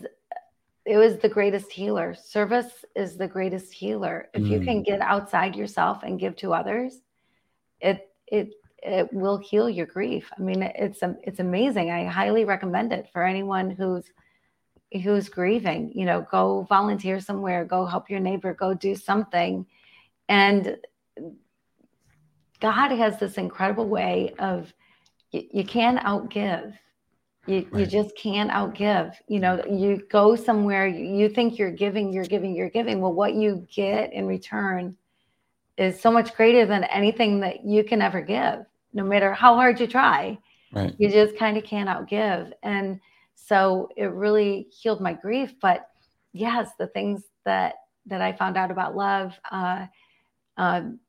it 0.84 0.96
was 0.96 1.18
the 1.18 1.28
greatest 1.28 1.72
healer. 1.72 2.14
Service 2.14 2.84
is 2.94 3.16
the 3.16 3.26
greatest 3.26 3.72
healer. 3.72 4.28
If 4.32 4.44
mm. 4.44 4.48
you 4.48 4.60
can 4.60 4.82
mm. 4.82 4.86
get 4.86 5.00
outside 5.00 5.56
yourself 5.56 6.04
and 6.04 6.20
give 6.20 6.36
to 6.36 6.54
others, 6.54 7.00
it 7.80 8.08
it 8.28 8.50
it 8.80 9.12
will 9.12 9.38
heal 9.38 9.68
your 9.68 9.86
grief. 9.86 10.30
I 10.38 10.40
mean, 10.40 10.62
it's 10.62 11.00
it's 11.24 11.40
amazing. 11.40 11.90
I 11.90 12.04
highly 12.04 12.44
recommend 12.44 12.92
it 12.92 13.08
for 13.12 13.24
anyone 13.24 13.68
who's 13.68 14.04
who's 15.02 15.28
grieving. 15.28 15.90
You 15.96 16.04
know, 16.04 16.24
go 16.30 16.64
volunteer 16.68 17.18
somewhere, 17.18 17.64
go 17.64 17.86
help 17.86 18.08
your 18.08 18.20
neighbor, 18.20 18.54
go 18.54 18.72
do 18.72 18.94
something, 18.94 19.66
and 20.28 20.76
God 22.60 22.92
has 22.92 23.18
this 23.18 23.34
incredible 23.36 23.88
way 23.88 24.32
of 24.38 24.72
you, 25.33 25.43
you 25.53 25.64
can't 25.64 25.99
outgive. 26.01 26.74
You, 27.47 27.66
right. 27.70 27.81
you 27.81 27.87
just 27.87 28.16
can't 28.16 28.51
outgive. 28.51 29.14
You 29.29 29.39
know, 29.39 29.64
you 29.64 30.03
go 30.11 30.35
somewhere, 30.35 30.87
you 30.87 31.29
think 31.29 31.59
you're 31.59 31.70
giving, 31.70 32.12
you're 32.12 32.24
giving, 32.24 32.57
you're 32.57 32.70
giving. 32.70 33.01
Well, 33.01 33.12
what 33.12 33.35
you 33.35 33.66
get 33.72 34.12
in 34.12 34.27
return 34.27 34.97
is 35.79 36.01
so 36.01 36.11
much 36.11 36.35
greater 36.35 36.66
than 36.66 36.85
anything 36.85 37.41
that 37.41 37.64
you 37.64 37.85
can 37.85 38.03
ever 38.03 38.20
give, 38.20 38.64
no 38.93 39.05
matter 39.05 39.33
how 39.33 39.55
hard 39.55 39.79
you 39.79 39.87
try. 39.87 40.39
Right. 40.72 40.95
You 40.99 41.09
just 41.09 41.39
kind 41.39 41.57
of 41.57 41.64
can't 41.64 41.89
outgive. 41.89 42.53
And 42.62 43.01
so 43.35 43.91
it 43.97 44.07
really 44.07 44.66
healed 44.70 45.01
my 45.01 45.12
grief. 45.12 45.55
But 45.61 45.89
yes, 46.33 46.70
the 46.79 46.89
things 46.89 47.22
that 47.45 47.74
that 48.07 48.22
I 48.22 48.33
found 48.33 48.57
out 48.57 48.70
about 48.70 48.95
love, 48.95 49.35
uh, 49.51 49.87
um, 50.57 51.01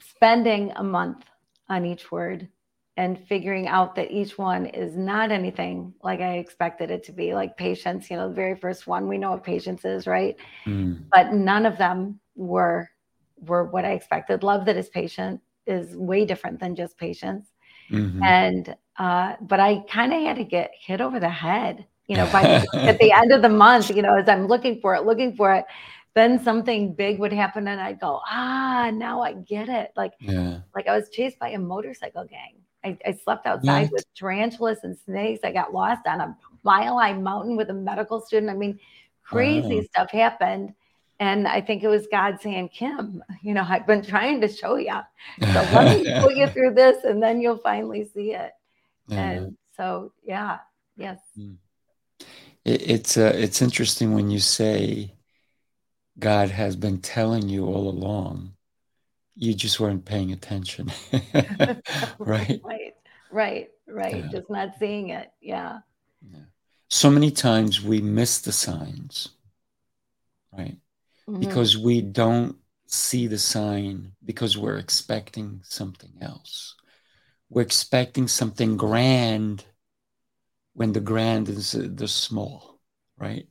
spending 0.00 0.72
a 0.74 0.82
month 0.82 1.24
on 1.68 1.84
each 1.84 2.10
word 2.10 2.48
and 2.96 3.16
figuring 3.26 3.68
out 3.68 3.94
that 3.94 4.10
each 4.10 4.36
one 4.36 4.66
is 4.66 4.96
not 4.96 5.30
anything 5.30 5.94
like 6.02 6.20
I 6.20 6.38
expected 6.38 6.90
it 6.90 7.04
to 7.04 7.12
be, 7.12 7.32
like 7.32 7.56
patience, 7.56 8.10
you 8.10 8.16
know, 8.16 8.28
the 8.28 8.34
very 8.34 8.56
first 8.56 8.88
one, 8.88 9.06
we 9.06 9.18
know 9.18 9.30
what 9.30 9.44
patience 9.44 9.84
is, 9.84 10.08
right? 10.08 10.36
Mm. 10.66 11.04
But 11.12 11.32
none 11.32 11.64
of 11.64 11.78
them 11.78 12.18
were 12.34 12.90
were 13.40 13.64
what 13.64 13.84
I 13.84 13.92
expected. 13.92 14.42
Love 14.42 14.64
that 14.66 14.76
is 14.76 14.88
patient 14.88 15.40
is 15.64 15.94
way 15.94 16.24
different 16.24 16.58
than 16.58 16.74
just 16.74 16.98
patience. 16.98 17.46
Mm-hmm. 17.88 18.22
And 18.22 18.76
uh, 18.98 19.36
but 19.42 19.60
I 19.60 19.84
kind 19.88 20.12
of 20.12 20.20
had 20.20 20.36
to 20.36 20.44
get 20.44 20.72
hit 20.78 21.00
over 21.00 21.20
the 21.20 21.28
head, 21.28 21.86
you 22.08 22.16
know, 22.16 22.28
by 22.32 22.42
at 22.74 22.98
the 22.98 23.12
end 23.12 23.32
of 23.32 23.42
the 23.42 23.48
month, 23.48 23.90
you 23.90 24.02
know, 24.02 24.16
as 24.16 24.28
I'm 24.28 24.48
looking 24.48 24.80
for 24.80 24.96
it, 24.96 25.04
looking 25.04 25.36
for 25.36 25.54
it, 25.54 25.64
then 26.14 26.42
something 26.42 26.94
big 26.94 27.18
would 27.18 27.32
happen 27.32 27.68
and 27.68 27.80
I'd 27.80 28.00
go, 28.00 28.20
ah, 28.28 28.90
now 28.92 29.22
I 29.22 29.34
get 29.34 29.68
it. 29.68 29.92
Like, 29.96 30.12
yeah. 30.20 30.60
like 30.74 30.88
I 30.88 30.96
was 30.96 31.08
chased 31.10 31.38
by 31.38 31.50
a 31.50 31.58
motorcycle 31.58 32.24
gang 32.24 32.58
I, 32.84 32.98
I 33.04 33.12
slept 33.12 33.46
outside 33.46 33.90
with 33.90 34.04
tarantulas 34.14 34.78
and 34.82 34.96
snakes. 34.96 35.40
I 35.44 35.52
got 35.52 35.72
lost 35.72 36.06
on 36.06 36.20
a 36.20 36.36
mile 36.62 36.98
high 36.98 37.12
mountain 37.12 37.56
with 37.56 37.70
a 37.70 37.74
medical 37.74 38.20
student. 38.20 38.50
I 38.50 38.54
mean, 38.54 38.78
crazy 39.24 39.82
stuff 39.84 40.10
happened. 40.10 40.74
And 41.20 41.48
I 41.48 41.60
think 41.60 41.82
it 41.82 41.88
was 41.88 42.06
God 42.06 42.40
saying, 42.40 42.68
Kim, 42.68 43.22
you 43.42 43.52
know, 43.52 43.66
I've 43.68 43.86
been 43.86 44.04
trying 44.04 44.40
to 44.40 44.48
show 44.48 44.76
you. 44.76 45.00
So 45.40 45.46
let 45.72 45.98
me 45.98 46.12
put 46.20 46.36
you 46.36 46.46
through 46.46 46.74
this 46.74 47.02
and 47.04 47.20
then 47.20 47.40
you'll 47.40 47.58
finally 47.58 48.08
see 48.14 48.32
it. 48.34 48.52
And 49.10 49.56
so, 49.76 50.12
yeah, 50.22 50.58
yes. 50.96 51.18
Hmm. 51.34 51.54
It, 52.64 52.90
it's, 52.90 53.16
uh, 53.16 53.32
it's 53.34 53.62
interesting 53.62 54.14
when 54.14 54.30
you 54.30 54.38
say 54.38 55.14
God 56.18 56.50
has 56.50 56.76
been 56.76 57.00
telling 57.00 57.48
you 57.48 57.66
all 57.66 57.88
along 57.88 58.54
you 59.38 59.54
just 59.54 59.78
weren't 59.78 60.04
paying 60.04 60.32
attention. 60.32 60.90
right? 62.18 62.60
Right, 62.64 62.94
right, 63.30 63.68
right. 63.86 64.16
Yeah. 64.16 64.28
Just 64.32 64.50
not 64.50 64.70
seeing 64.80 65.10
it. 65.10 65.30
Yeah. 65.40 65.78
yeah. 66.28 66.40
So 66.88 67.08
many 67.08 67.30
times 67.30 67.80
we 67.82 68.00
miss 68.00 68.40
the 68.40 68.50
signs, 68.50 69.28
right? 70.52 70.76
Mm-hmm. 71.28 71.38
Because 71.38 71.78
we 71.78 72.02
don't 72.02 72.56
see 72.86 73.28
the 73.28 73.38
sign 73.38 74.12
because 74.24 74.58
we're 74.58 74.78
expecting 74.78 75.60
something 75.62 76.14
else. 76.20 76.74
We're 77.48 77.62
expecting 77.62 78.26
something 78.26 78.76
grand 78.76 79.64
when 80.72 80.92
the 80.92 81.00
grand 81.00 81.48
is 81.48 81.76
uh, 81.76 81.86
the 81.88 82.08
small, 82.08 82.80
right? 83.16 83.46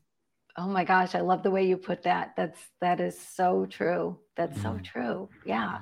Oh 0.58 0.68
my 0.68 0.84
gosh, 0.84 1.14
I 1.14 1.22
love 1.22 1.43
the 1.43 1.51
way 1.51 1.68
you 1.68 1.78
put 1.78 2.03
that. 2.03 2.34
That's 2.36 2.60
that 2.82 2.99
is 2.99 3.20
so 3.20 3.68
true. 3.70 4.18
That's 4.36 4.58
mm-hmm. 4.58 4.78
so 4.78 4.84
true. 4.84 5.30
Yeah. 5.45 5.80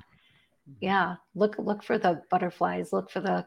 Mm-hmm. 0.70 0.74
Yeah. 0.82 1.16
Look 1.34 1.56
look 1.58 1.84
for 1.84 1.98
the 1.98 2.22
butterflies, 2.30 2.92
look 2.92 3.10
for 3.10 3.22
the 3.22 3.46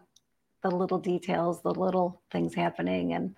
the 0.62 0.70
little 0.70 0.98
details, 0.98 1.62
the 1.62 1.74
little 1.74 2.22
things 2.32 2.54
happening 2.54 3.12
and 3.12 3.34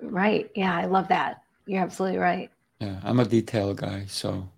right. 0.00 0.50
Yeah, 0.54 0.76
I 0.76 0.86
love 0.86 1.08
that. 1.08 1.42
You're 1.66 1.82
absolutely 1.82 2.18
right. 2.18 2.50
Yeah, 2.80 3.00
I'm 3.04 3.20
a 3.20 3.24
detail 3.24 3.74
guy, 3.74 4.06
so 4.06 4.48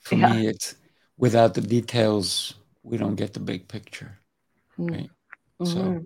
for 0.00 0.16
yeah. 0.16 0.32
me 0.34 0.46
it's 0.46 0.76
without 1.16 1.54
the 1.54 1.60
details 1.60 2.54
we 2.82 2.98
don't 2.98 3.16
get 3.16 3.32
the 3.32 3.40
big 3.40 3.68
picture. 3.68 4.18
Mm. 4.78 4.90
Right? 4.90 5.10
Mm-hmm. 5.62 5.72
So 5.72 6.04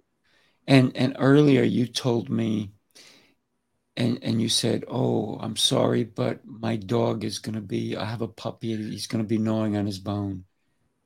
and 0.68 0.96
and 0.96 1.16
earlier 1.18 1.64
you 1.64 1.86
told 1.86 2.30
me 2.30 2.70
and 3.98 4.22
and 4.22 4.40
you 4.40 4.48
said, 4.48 4.84
"Oh, 4.88 5.38
I'm 5.40 5.56
sorry, 5.56 6.04
but 6.04 6.40
my 6.46 6.76
dog 6.76 7.24
is 7.24 7.40
going 7.40 7.56
to 7.56 7.60
be. 7.60 7.96
I 7.96 8.04
have 8.04 8.22
a 8.22 8.28
puppy. 8.28 8.76
He's 8.76 9.08
going 9.08 9.22
to 9.22 9.28
be 9.28 9.38
gnawing 9.38 9.76
on 9.76 9.86
his 9.86 9.98
bone." 9.98 10.44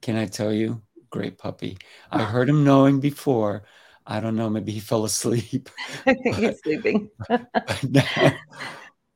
Can 0.03 0.17
I 0.17 0.27
tell 0.27 0.53
you, 0.53 0.83
great 1.11 1.39
puppy. 1.39 1.79
I 2.11 2.23
ah. 2.23 2.27
heard 2.27 2.49
him 2.49 2.65
gnawing 2.65 3.01
before. 3.01 3.65
I 4.07 4.21
don't 4.21 4.37
know. 4.37 4.51
Maybe 4.51 4.73
he 4.73 4.81
fell 4.91 5.05
asleep. 5.05 5.71
I 6.07 6.15
think 6.23 6.37
he's 6.37 6.61
sleeping. 6.61 7.09
but, 7.29 7.47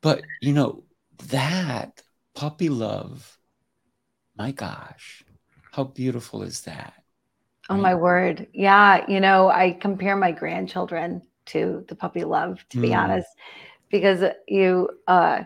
but 0.00 0.22
you 0.40 0.54
know 0.54 0.84
that 1.28 2.00
puppy 2.34 2.70
love. 2.70 3.38
My 4.38 4.52
gosh, 4.52 5.24
how 5.72 5.84
beautiful 5.84 6.42
is 6.42 6.62
that? 6.62 6.94
Oh 7.68 7.74
right? 7.74 7.82
my 7.82 7.94
word. 7.94 8.46
Yeah. 8.54 9.04
You 9.08 9.20
know, 9.20 9.48
I 9.48 9.72
compare 9.72 10.16
my 10.16 10.32
grandchildren 10.32 11.22
to 11.46 11.84
the 11.88 11.94
puppy 11.94 12.24
love, 12.24 12.64
to 12.70 12.80
be 12.80 12.90
mm. 12.90 12.98
honest, 12.98 13.28
because 13.90 14.22
you, 14.48 14.88
uh, 15.06 15.42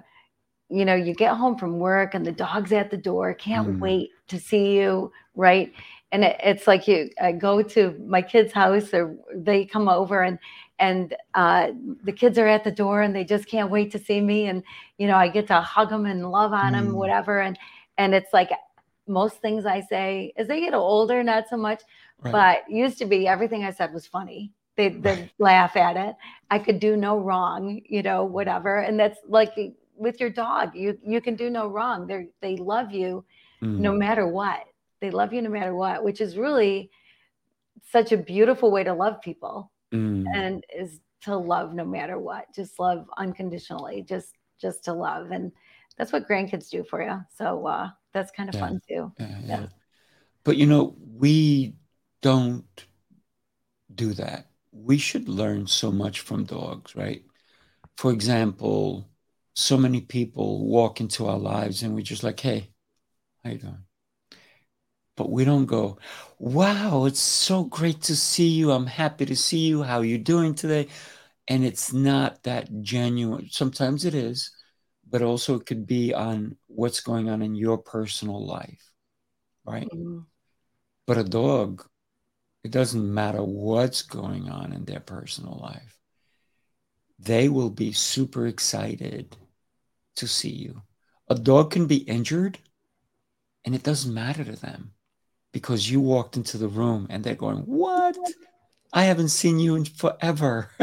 you 0.69 0.85
know, 0.85 0.95
you 0.95 1.15
get 1.15 1.37
home 1.37 1.57
from 1.57 1.79
work 1.79 2.15
and 2.15 2.25
the 2.25 2.33
dog's 2.33 2.73
at 2.73 2.91
the 2.91 2.97
door, 2.97 3.35
can't 3.35 3.69
mm. 3.69 3.79
wait 3.81 4.11
to 4.29 4.39
see 4.39 4.77
you, 4.77 5.13
right? 5.35 5.73
And 6.13 6.25
it, 6.25 6.41
it's 6.43 6.67
like 6.67 6.89
you 6.89 7.11
I 7.21 7.33
go 7.33 7.63
to 7.63 7.97
my 8.07 8.23
kid's 8.23 8.53
house, 8.53 8.93
or 8.93 9.17
they 9.35 9.65
come 9.65 9.89
over 9.89 10.23
and 10.23 10.39
and 10.79 11.15
uh, 11.35 11.73
the 12.05 12.13
kids 12.13 12.39
are 12.39 12.47
at 12.47 12.65
the 12.65 12.71
door 12.71 13.03
and 13.03 13.15
they 13.15 13.25
just 13.25 13.47
can't 13.47 13.71
wait 13.71 13.93
to 13.93 13.99
see 13.99 14.21
me, 14.21 14.47
and 14.47 14.63
you 14.99 15.07
know, 15.07 15.17
I 15.17 15.29
get 15.29 15.47
to 15.49 15.61
hug 15.61 15.91
them 15.91 16.07
and 16.07 16.31
love 16.31 16.53
on 16.53 16.73
mm. 16.73 16.77
them, 16.77 16.95
whatever, 16.95 17.41
and 17.41 17.59
and 17.99 18.15
it's 18.15 18.33
like 18.33 18.51
most 19.07 19.41
things 19.41 19.67
I 19.67 19.81
say 19.81 20.33
as 20.37 20.49
they 20.49 20.61
get 20.61 20.75
older, 20.75 21.23
not 21.23 21.49
so 21.49 21.57
much, 21.57 21.83
right. 22.23 22.33
but 22.33 22.71
used 22.71 22.99
to 22.99 23.07
be 23.07 23.27
everything 23.27 23.65
I 23.65 23.73
said 23.73 23.93
was 23.93 24.07
funny 24.07 24.53
they 24.81 24.89
they 24.89 25.31
laugh 25.39 25.77
at 25.77 25.97
it. 25.97 26.17
I 26.51 26.59
could 26.59 26.81
do 26.81 26.97
no 26.97 27.19
wrong, 27.19 27.81
you 27.85 28.03
know, 28.03 28.25
whatever. 28.25 28.79
And 28.79 28.99
that's 28.99 29.19
like 29.29 29.53
with 29.95 30.21
your 30.21 30.31
dog, 30.31 30.75
you 30.75 30.99
you 31.07 31.21
can 31.21 31.37
do 31.37 31.51
no 31.51 31.69
wrong. 31.69 32.07
They 32.07 32.29
they 32.41 32.57
love 32.57 32.91
you 32.93 33.25
mm. 33.63 33.79
no 33.79 33.93
matter 33.93 34.27
what. 34.27 34.65
They 35.01 35.11
love 35.11 35.33
you 35.33 35.43
no 35.43 35.51
matter 35.51 35.75
what, 35.75 36.03
which 36.03 36.21
is 36.21 36.37
really 36.37 36.91
such 37.91 38.13
a 38.13 38.17
beautiful 38.17 38.71
way 38.71 38.85
to 38.85 38.95
love 38.95 39.21
people. 39.21 39.71
Mm. 39.93 40.25
And 40.35 40.65
is 40.75 41.01
to 41.23 41.37
love 41.37 41.75
no 41.75 41.85
matter 41.85 42.19
what. 42.19 42.47
Just 42.55 42.79
love 42.79 43.07
unconditionally. 43.19 44.03
Just 44.03 44.35
just 44.59 44.85
to 44.85 44.95
love. 44.95 45.31
And 45.31 45.53
that's 45.99 46.13
what 46.13 46.27
grandkids 46.27 46.71
do 46.71 46.85
for 46.85 47.03
you. 47.03 47.21
So 47.37 47.67
uh 47.67 47.91
that's 48.15 48.31
kind 48.31 48.49
of 48.49 48.55
yeah. 48.55 48.61
fun 48.61 48.81
too. 48.89 49.13
Yeah, 49.19 49.39
yeah. 49.45 49.67
But 50.43 50.57
you 50.57 50.67
know, 50.67 50.97
we 51.19 51.75
don't 52.23 52.87
do 53.95 54.15
that 54.15 54.50
we 54.73 54.99
should 54.99 55.29
learn 55.29 55.67
so 55.67 55.91
much 55.91 56.21
from 56.21 56.45
dogs, 56.45 56.95
right? 56.95 57.25
For 57.97 58.13
example, 58.13 59.11
so 59.55 59.77
many 59.77 60.01
people 60.01 60.67
walk 60.67 61.01
into 61.01 61.27
our 61.27 61.39
lives 61.39 61.83
and 61.83 61.95
we're 61.95 62.03
just 62.03 62.23
like, 62.23 62.41
hey, 62.41 62.71
how 63.45 63.51
you 63.51 63.59
doing? 63.59 63.85
But 65.17 65.31
we 65.31 65.45
don't 65.45 65.67
go, 65.67 65.99
wow, 66.39 67.05
it's 67.05 67.21
so 67.21 67.65
great 67.65 68.01
to 68.03 68.17
see 68.17 68.49
you. 68.49 68.71
I'm 68.71 68.87
happy 68.87 69.27
to 69.27 69.37
see 69.37 69.59
you. 69.59 69.83
How 69.83 69.99
are 69.99 70.05
you 70.05 70.19
doing 70.19 70.55
today? 70.55 70.89
And 71.49 71.65
it's 71.65 71.93
not 71.93 72.43
that 72.45 72.81
genuine. 72.81 73.49
Sometimes 73.51 74.05
it 74.05 74.15
is, 74.15 74.51
but 75.09 75.21
also 75.21 75.57
it 75.57 75.67
could 75.67 75.87
be 75.87 76.15
on 76.15 76.57
what's 76.69 77.01
going 77.01 77.29
on 77.29 77.43
in 77.43 77.55
your 77.55 77.77
personal 77.77 78.47
life, 78.47 78.93
right? 79.67 79.89
Mm-hmm. 79.93 80.21
But 81.07 81.19
a 81.19 81.25
dog 81.25 81.85
It 82.63 82.71
doesn't 82.71 83.15
matter 83.15 83.43
what's 83.43 84.03
going 84.03 84.51
on 84.51 84.73
in 84.73 84.85
their 84.85 85.01
personal 85.01 85.59
life. 85.63 85.99
They 87.19 87.49
will 87.49 87.71
be 87.71 87.93
super 87.93 88.47
excited 88.47 89.37
to 90.17 90.27
see 90.27 90.51
you. 90.51 90.83
A 91.29 91.35
dog 91.35 91.71
can 91.71 91.87
be 91.87 91.99
injured 91.99 92.59
and 93.65 93.75
it 93.75 93.83
doesn't 93.83 94.13
matter 94.13 94.45
to 94.45 94.57
them 94.57 94.93
because 95.53 95.91
you 95.91 96.01
walked 96.01 96.37
into 96.37 96.59
the 96.59 96.69
room 96.69 97.07
and 97.11 97.23
they're 97.23 97.35
going, 97.35 97.59
What? 97.59 98.17
I 98.93 99.05
haven't 99.05 99.29
seen 99.29 99.61
you 99.61 99.77
in 99.77 99.85
forever. 99.85 100.71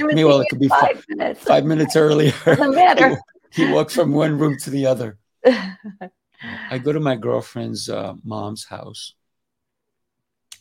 Meanwhile, 0.00 0.40
it 0.40 0.48
could 0.48 0.58
be 0.58 0.68
five, 0.68 0.80
five 0.80 1.04
minutes. 1.08 1.44
Five 1.44 1.64
minutes 1.64 1.96
earlier. 1.96 2.32
Doesn't 2.44 2.74
matter. 2.74 3.20
he, 3.50 3.64
he 3.66 3.72
walked 3.72 3.90
from 3.90 4.12
one 4.12 4.38
room 4.38 4.56
to 4.62 4.70
the 4.70 4.86
other. 4.86 5.18
I 5.44 6.78
go 6.78 6.92
to 6.92 7.00
my 7.00 7.16
girlfriend's 7.16 7.90
uh, 7.90 8.14
mom's 8.24 8.64
house, 8.64 9.14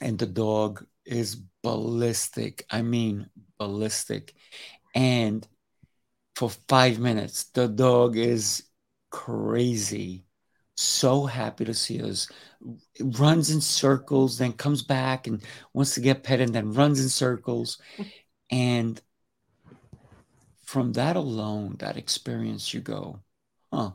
and 0.05 0.19
the 0.19 0.27
dog 0.27 0.85
is 1.03 1.35
ballistic. 1.63 2.63
I 2.69 2.83
mean, 2.83 3.27
ballistic. 3.57 4.35
And 4.93 5.45
for 6.35 6.51
five 6.69 6.99
minutes, 6.99 7.45
the 7.45 7.67
dog 7.67 8.15
is 8.15 8.63
crazy. 9.09 10.27
So 10.75 11.25
happy 11.25 11.65
to 11.65 11.73
see 11.73 12.03
us. 12.03 12.29
It 12.93 13.17
runs 13.17 13.49
in 13.49 13.61
circles, 13.61 14.37
then 14.37 14.53
comes 14.53 14.83
back 14.83 15.25
and 15.25 15.41
wants 15.73 15.95
to 15.95 16.01
get 16.01 16.21
pet, 16.23 16.39
and 16.39 16.53
then 16.53 16.73
runs 16.73 17.01
in 17.01 17.09
circles. 17.09 17.79
And 18.51 19.01
from 20.65 20.93
that 20.93 21.15
alone, 21.15 21.77
that 21.79 21.97
experience, 21.97 22.75
you 22.75 22.79
go, 22.79 23.23
huh, 23.73 23.93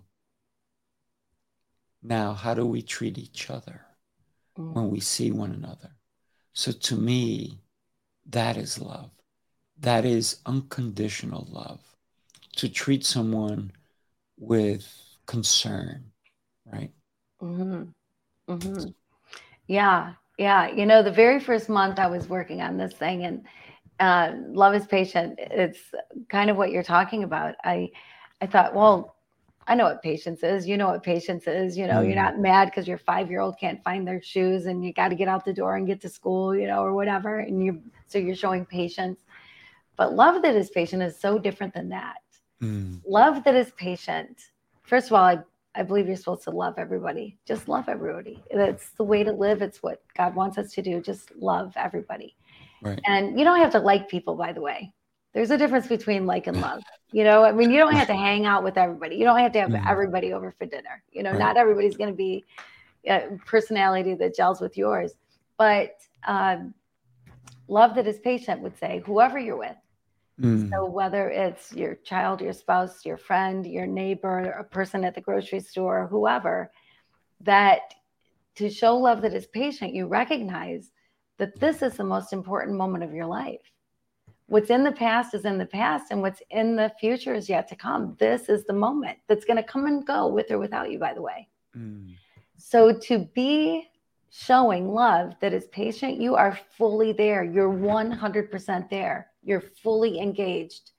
now, 2.03 2.35
how 2.35 2.55
do 2.55 2.67
we 2.67 2.83
treat 2.83 3.17
each 3.17 3.49
other 3.49 3.87
mm. 4.59 4.75
when 4.75 4.91
we 4.91 4.99
see 4.99 5.31
one 5.31 5.53
another? 5.53 5.95
So, 6.53 6.73
to 6.73 6.97
me, 6.97 7.59
that 8.29 8.57
is 8.57 8.81
love. 8.81 9.11
That 9.79 10.05
is 10.05 10.41
unconditional 10.47 11.47
love. 11.51 11.81
To 12.57 12.69
treat 12.69 13.05
someone 13.05 13.73
with 14.39 14.87
concern, 15.27 16.05
right? 16.67 16.91
Mm-hmm. 17.41 18.53
Mm-hmm. 18.53 18.89
Yeah, 19.69 20.15
yeah. 20.39 20.69
You 20.69 20.87
know, 20.87 21.03
the 21.03 21.13
very 21.13 21.39
first 21.41 21.69
month 21.69 21.99
I 21.99 22.09
was 22.09 22.29
working 22.29 22.61
on 22.61 22.77
this 22.77 22.93
thing, 22.95 23.25
and 23.25 23.45
uh, 24.01 24.33
love 24.49 24.75
is 24.75 24.87
patient. 24.87 25.39
It's 25.39 25.79
kind 26.29 26.51
of 26.51 26.57
what 26.57 26.73
you're 26.73 26.83
talking 26.83 27.23
about. 27.23 27.55
I, 27.63 27.91
I 28.41 28.47
thought, 28.47 28.75
well, 28.75 29.17
I 29.71 29.77
know 29.77 29.85
what 29.85 30.03
patience 30.03 30.43
is. 30.43 30.67
You 30.67 30.77
know 30.77 30.89
what 30.89 31.05
patience 31.05 31.47
is. 31.47 31.79
You 31.79 31.87
know, 31.87 32.03
mm. 32.03 32.07
you're 32.07 32.17
not 32.17 32.41
mad 32.41 32.65
because 32.67 32.89
your 32.89 32.99
five 32.99 33.31
year 33.31 33.39
old 33.39 33.57
can't 33.57 33.83
find 33.85 34.07
their 34.07 34.21
shoes 34.21 34.67
and 34.67 34.85
you 34.85 34.93
got 34.93 35.09
to 35.09 35.15
get 35.15 35.29
out 35.29 35.45
the 35.45 35.53
door 35.53 35.77
and 35.77 35.87
get 35.87 36.01
to 36.01 36.09
school, 36.09 36.57
you 36.57 36.67
know, 36.67 36.83
or 36.83 36.93
whatever. 36.93 37.39
And 37.39 37.65
you, 37.65 37.81
so 38.09 38.19
you're 38.19 38.35
showing 38.35 38.67
patience. 38.67 39.21
But 39.97 40.15
love 40.15 40.43
that 40.43 40.57
is 40.57 40.71
patient 40.71 41.05
is 41.05 41.17
so 41.17 41.39
different 41.39 41.73
than 41.73 41.89
that. 41.91 42.17
Mm. 42.61 43.01
Love 43.07 43.45
that 43.45 43.55
is 43.55 43.71
patient. 43.77 44.41
First 44.83 45.07
of 45.07 45.13
all, 45.13 45.25
I, 45.25 45.39
I 45.77 45.85
believe 45.85 46.09
you're 46.09 46.17
supposed 46.17 46.43
to 46.45 46.51
love 46.51 46.75
everybody. 46.77 47.39
Just 47.47 47.69
love 47.69 47.89
everybody. 47.89 48.43
That's 48.53 48.91
the 48.91 49.05
way 49.05 49.23
to 49.23 49.31
live. 49.31 49.63
It's 49.63 49.85
what 49.85 50.03
God 50.17 50.35
wants 50.35 50.59
us 50.59 50.73
to 50.73 50.83
do. 50.83 51.01
Just 51.01 51.31
love 51.37 51.73
everybody. 51.77 52.35
Right. 52.83 52.99
And 53.07 53.39
you 53.39 53.45
don't 53.45 53.61
have 53.61 53.71
to 53.73 53.79
like 53.79 54.09
people, 54.09 54.35
by 54.35 54.53
the 54.53 54.63
way 54.63 54.93
there's 55.33 55.51
a 55.51 55.59
difference 55.59 55.87
between 55.87 56.27
like 56.27 56.47
and 56.47 56.61
love 56.61 56.83
you 57.13 57.25
know 57.25 57.45
i 57.45 57.53
mean 57.53 57.71
you 57.71 57.79
don't 57.79 57.95
have 57.95 58.07
to 58.07 58.15
hang 58.15 58.47
out 58.47 58.63
with 58.63 58.77
everybody 58.77 59.17
you 59.17 59.25
don't 59.25 59.39
have 59.39 59.53
to 59.53 59.61
have 59.61 59.71
mm-hmm. 59.71 59.89
everybody 59.89 60.33
over 60.33 60.53
for 60.59 60.67
dinner 60.67 61.03
you 61.13 61.23
know 61.23 61.31
right. 61.31 61.39
not 61.39 61.57
everybody's 61.57 61.97
going 61.97 62.11
to 62.11 62.17
be 62.17 62.45
a 63.07 63.39
personality 63.47 64.15
that 64.15 64.35
gels 64.35 64.61
with 64.61 64.77
yours 64.77 65.15
but 65.57 65.97
um, 66.27 66.75
love 67.69 67.95
that 67.95 68.07
is 68.07 68.19
patient 68.19 68.61
would 68.61 68.77
say 68.79 69.03
whoever 69.07 69.39
you're 69.39 69.57
with 69.57 69.77
mm. 70.41 70.69
so 70.71 70.85
whether 70.85 71.31
it's 71.31 71.73
your 71.73 71.95
child 71.95 72.41
your 72.41 72.53
spouse 72.53 73.07
your 73.07 73.17
friend 73.17 73.67
your 73.67 73.87
neighbor 73.87 74.41
a 74.59 74.65
person 74.65 75.05
at 75.05 75.15
the 75.15 75.21
grocery 75.21 75.61
store 75.61 76.07
whoever 76.11 76.71
that 77.41 77.95
to 78.55 78.69
show 78.69 78.97
love 78.97 79.23
that 79.23 79.33
is 79.33 79.47
patient 79.47 79.95
you 79.95 80.07
recognize 80.07 80.91
that 81.39 81.59
this 81.59 81.81
is 81.81 81.95
the 81.95 82.05
most 82.05 82.35
important 82.35 82.77
moment 82.77 83.03
of 83.03 83.15
your 83.15 83.25
life 83.25 83.73
what's 84.51 84.71
in 84.71 84.83
the 84.83 84.91
past 84.93 85.33
is 85.33 85.45
in 85.45 85.59
the 85.59 85.65
past 85.65 86.11
and 86.11 86.21
what's 86.21 86.43
in 86.51 86.75
the 86.75 86.93
future 86.99 87.35
is 87.35 87.49
yet 87.49 87.69
to 87.69 87.77
come. 87.77 88.17
This 88.19 88.49
is 88.49 88.65
the 88.65 88.73
moment 88.73 89.17
that's 89.29 89.45
going 89.45 89.57
to 89.57 89.63
come 89.63 89.87
and 89.87 90.05
go 90.05 90.27
with 90.27 90.51
or 90.51 90.59
without 90.59 90.91
you 90.91 90.99
by 90.99 91.15
the 91.15 91.23
way. 91.23 91.49
Mm. 91.77 92.17
so 92.59 92.93
to 92.93 93.29
be 93.33 93.89
showing 94.33 94.89
love 94.89 95.35
that 95.41 95.53
is 95.53 95.69
patient 95.69 96.21
you 96.21 96.35
are 96.35 96.59
fully 96.77 97.13
there. 97.13 97.45
You're 97.45 97.73
100% 97.73 98.91
there. 98.91 99.29
You're 99.45 99.61
fully 99.61 100.19
engaged 100.19 100.91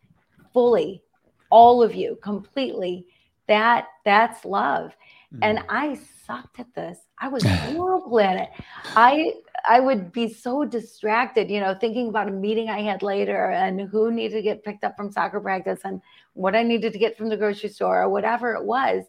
fully 0.54 1.04
all 1.50 1.84
of 1.84 1.94
you 1.94 2.18
completely. 2.24 3.08
That 3.48 3.88
that's 4.06 4.46
love. 4.46 4.96
Mm. 5.34 5.40
and 5.44 5.60
i 5.70 6.00
sucked 6.26 6.60
at 6.60 6.74
this. 6.74 7.00
I 7.20 7.28
was 7.28 7.44
horrible 7.68 8.20
at 8.22 8.38
it. 8.44 8.50
I 8.96 9.34
I 9.68 9.80
would 9.80 10.12
be 10.12 10.32
so 10.32 10.66
distracted, 10.66 11.50
you 11.50 11.60
know, 11.60 11.74
thinking 11.74 12.10
about 12.10 12.28
a 12.28 12.32
meeting 12.32 12.70
I 12.70 12.82
had 12.82 13.04
later 13.04 13.52
and 13.52 13.82
who 13.82 14.12
needed 14.12 14.36
to 14.36 14.42
get 14.42 14.64
picked 14.64 14.84
up 14.84 14.96
from 14.96 15.12
soccer 15.12 15.40
practice 15.40 15.82
and 15.84 16.02
what 16.34 16.56
I 16.56 16.64
needed 16.64 16.94
to 16.94 17.00
get 17.00 17.18
from 17.18 17.30
the 17.30 17.38
grocery 17.38 17.70
store 17.70 18.02
or 18.02 18.10
whatever 18.10 18.54
it 18.54 18.64
was. 18.64 19.04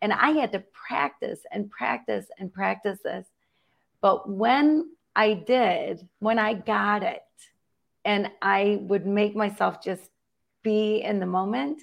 And 0.00 0.12
I 0.12 0.30
had 0.30 0.52
to 0.52 0.62
practice 0.72 1.40
and 1.50 1.70
practice 1.70 2.26
and 2.38 2.52
practice 2.52 3.00
this. 3.02 3.26
But 4.00 4.28
when 4.30 4.90
I 5.16 5.34
did, 5.34 6.06
when 6.20 6.38
I 6.38 6.54
got 6.54 7.02
it, 7.02 7.22
and 8.04 8.30
I 8.40 8.78
would 8.82 9.06
make 9.06 9.36
myself 9.36 9.82
just 9.82 10.08
be 10.62 11.02
in 11.02 11.20
the 11.20 11.26
moment, 11.26 11.82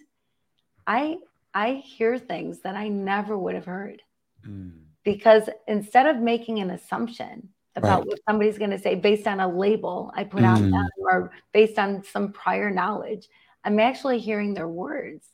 I 0.87 1.17
I 1.53 1.83
hear 1.85 2.17
things 2.17 2.61
that 2.61 2.75
I 2.75 2.87
never 2.87 3.37
would 3.37 3.55
have 3.55 3.65
heard. 3.65 4.01
Mm. 4.45 4.71
Because 5.03 5.49
instead 5.67 6.07
of 6.07 6.17
making 6.17 6.59
an 6.59 6.71
assumption, 6.71 7.49
about 7.75 7.99
right. 7.99 8.07
what 8.07 8.19
somebody's 8.27 8.57
going 8.57 8.71
to 8.71 8.79
say 8.79 8.95
based 8.95 9.27
on 9.27 9.39
a 9.39 9.47
label 9.47 10.11
I 10.15 10.23
put 10.23 10.41
mm. 10.41 10.55
on 10.55 10.71
them 10.71 10.87
or 10.99 11.31
based 11.53 11.77
on 11.77 12.03
some 12.03 12.31
prior 12.31 12.69
knowledge. 12.69 13.27
I'm 13.63 13.79
actually 13.79 14.19
hearing 14.19 14.53
their 14.53 14.67
words, 14.67 15.25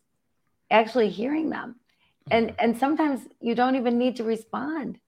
actually 0.69 1.09
hearing 1.09 1.49
them. 1.49 1.75
And 2.29 2.49
mm-hmm. 2.49 2.55
and 2.59 2.77
sometimes 2.77 3.21
you 3.39 3.55
don't 3.55 3.75
even 3.75 3.97
need 3.97 4.15
to 4.17 4.23
respond. 4.23 4.99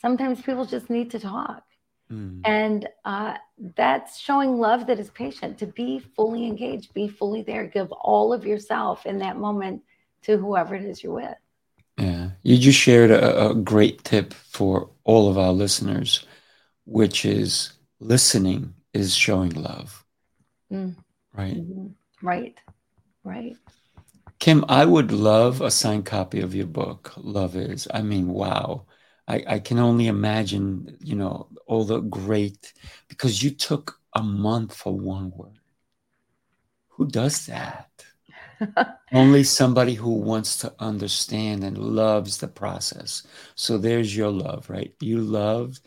Sometimes 0.00 0.42
people 0.42 0.64
just 0.64 0.90
need 0.90 1.10
to 1.12 1.18
talk. 1.18 1.64
Mm. 2.10 2.40
And 2.44 2.88
uh, 3.04 3.36
that's 3.76 4.18
showing 4.18 4.58
love 4.58 4.86
that 4.86 4.98
is 4.98 5.10
patient, 5.10 5.58
to 5.58 5.66
be 5.66 5.98
fully 5.98 6.46
engaged, 6.46 6.92
be 6.94 7.08
fully 7.08 7.42
there, 7.42 7.66
give 7.66 7.90
all 7.92 8.32
of 8.32 8.44
yourself 8.44 9.06
in 9.06 9.18
that 9.18 9.36
moment 9.36 9.82
to 10.22 10.36
whoever 10.36 10.74
it 10.74 10.84
is 10.84 11.02
you're 11.02 11.14
with. 11.14 11.36
Yeah. 11.98 12.30
You 12.42 12.58
just 12.58 12.78
shared 12.78 13.10
a, 13.10 13.50
a 13.50 13.54
great 13.54 14.02
tip 14.04 14.34
for 14.34 14.90
all 15.04 15.28
of 15.28 15.38
our 15.38 15.52
listeners 15.52 16.26
which 16.92 17.24
is 17.24 17.72
listening 18.00 18.74
is 18.92 19.14
showing 19.14 19.50
love. 19.50 20.04
Mm. 20.70 20.94
Right? 21.34 21.56
Mm-hmm. 21.56 21.86
Right. 22.26 22.58
Right. 23.24 23.56
Kim, 24.38 24.64
I 24.68 24.84
would 24.84 25.12
love 25.12 25.60
a 25.60 25.70
signed 25.70 26.04
copy 26.04 26.40
of 26.40 26.54
your 26.54 26.66
book, 26.66 27.12
Love 27.16 27.56
Is. 27.56 27.88
I 27.92 28.02
mean, 28.02 28.28
wow. 28.28 28.86
I, 29.28 29.44
I 29.46 29.58
can 29.60 29.78
only 29.78 30.08
imagine, 30.08 30.98
you 31.00 31.14
know, 31.14 31.48
all 31.66 31.84
the 31.84 32.00
great, 32.00 32.72
because 33.08 33.42
you 33.42 33.50
took 33.50 33.98
a 34.14 34.22
month 34.22 34.74
for 34.74 34.92
one 34.92 35.30
word. 35.34 35.60
Who 36.88 37.06
does 37.06 37.46
that? 37.46 37.88
only 39.12 39.44
somebody 39.44 39.94
who 39.94 40.10
wants 40.10 40.56
to 40.58 40.74
understand 40.78 41.64
and 41.64 41.78
loves 41.78 42.38
the 42.38 42.48
process. 42.48 43.22
So 43.54 43.78
there's 43.78 44.16
your 44.16 44.30
love, 44.30 44.68
right? 44.68 44.92
You 45.00 45.18
love 45.20 45.78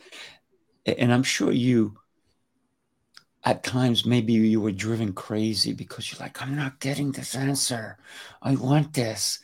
and 0.86 1.12
I'm 1.12 1.22
sure 1.22 1.52
you 1.52 1.98
at 3.44 3.62
times 3.62 4.04
maybe 4.04 4.32
you 4.32 4.60
were 4.60 4.72
driven 4.72 5.12
crazy 5.12 5.72
because 5.72 6.10
you're 6.10 6.20
like, 6.20 6.42
I'm 6.42 6.56
not 6.56 6.80
getting 6.80 7.12
this 7.12 7.34
answer. 7.34 7.96
I 8.42 8.56
want 8.56 8.92
this. 8.92 9.38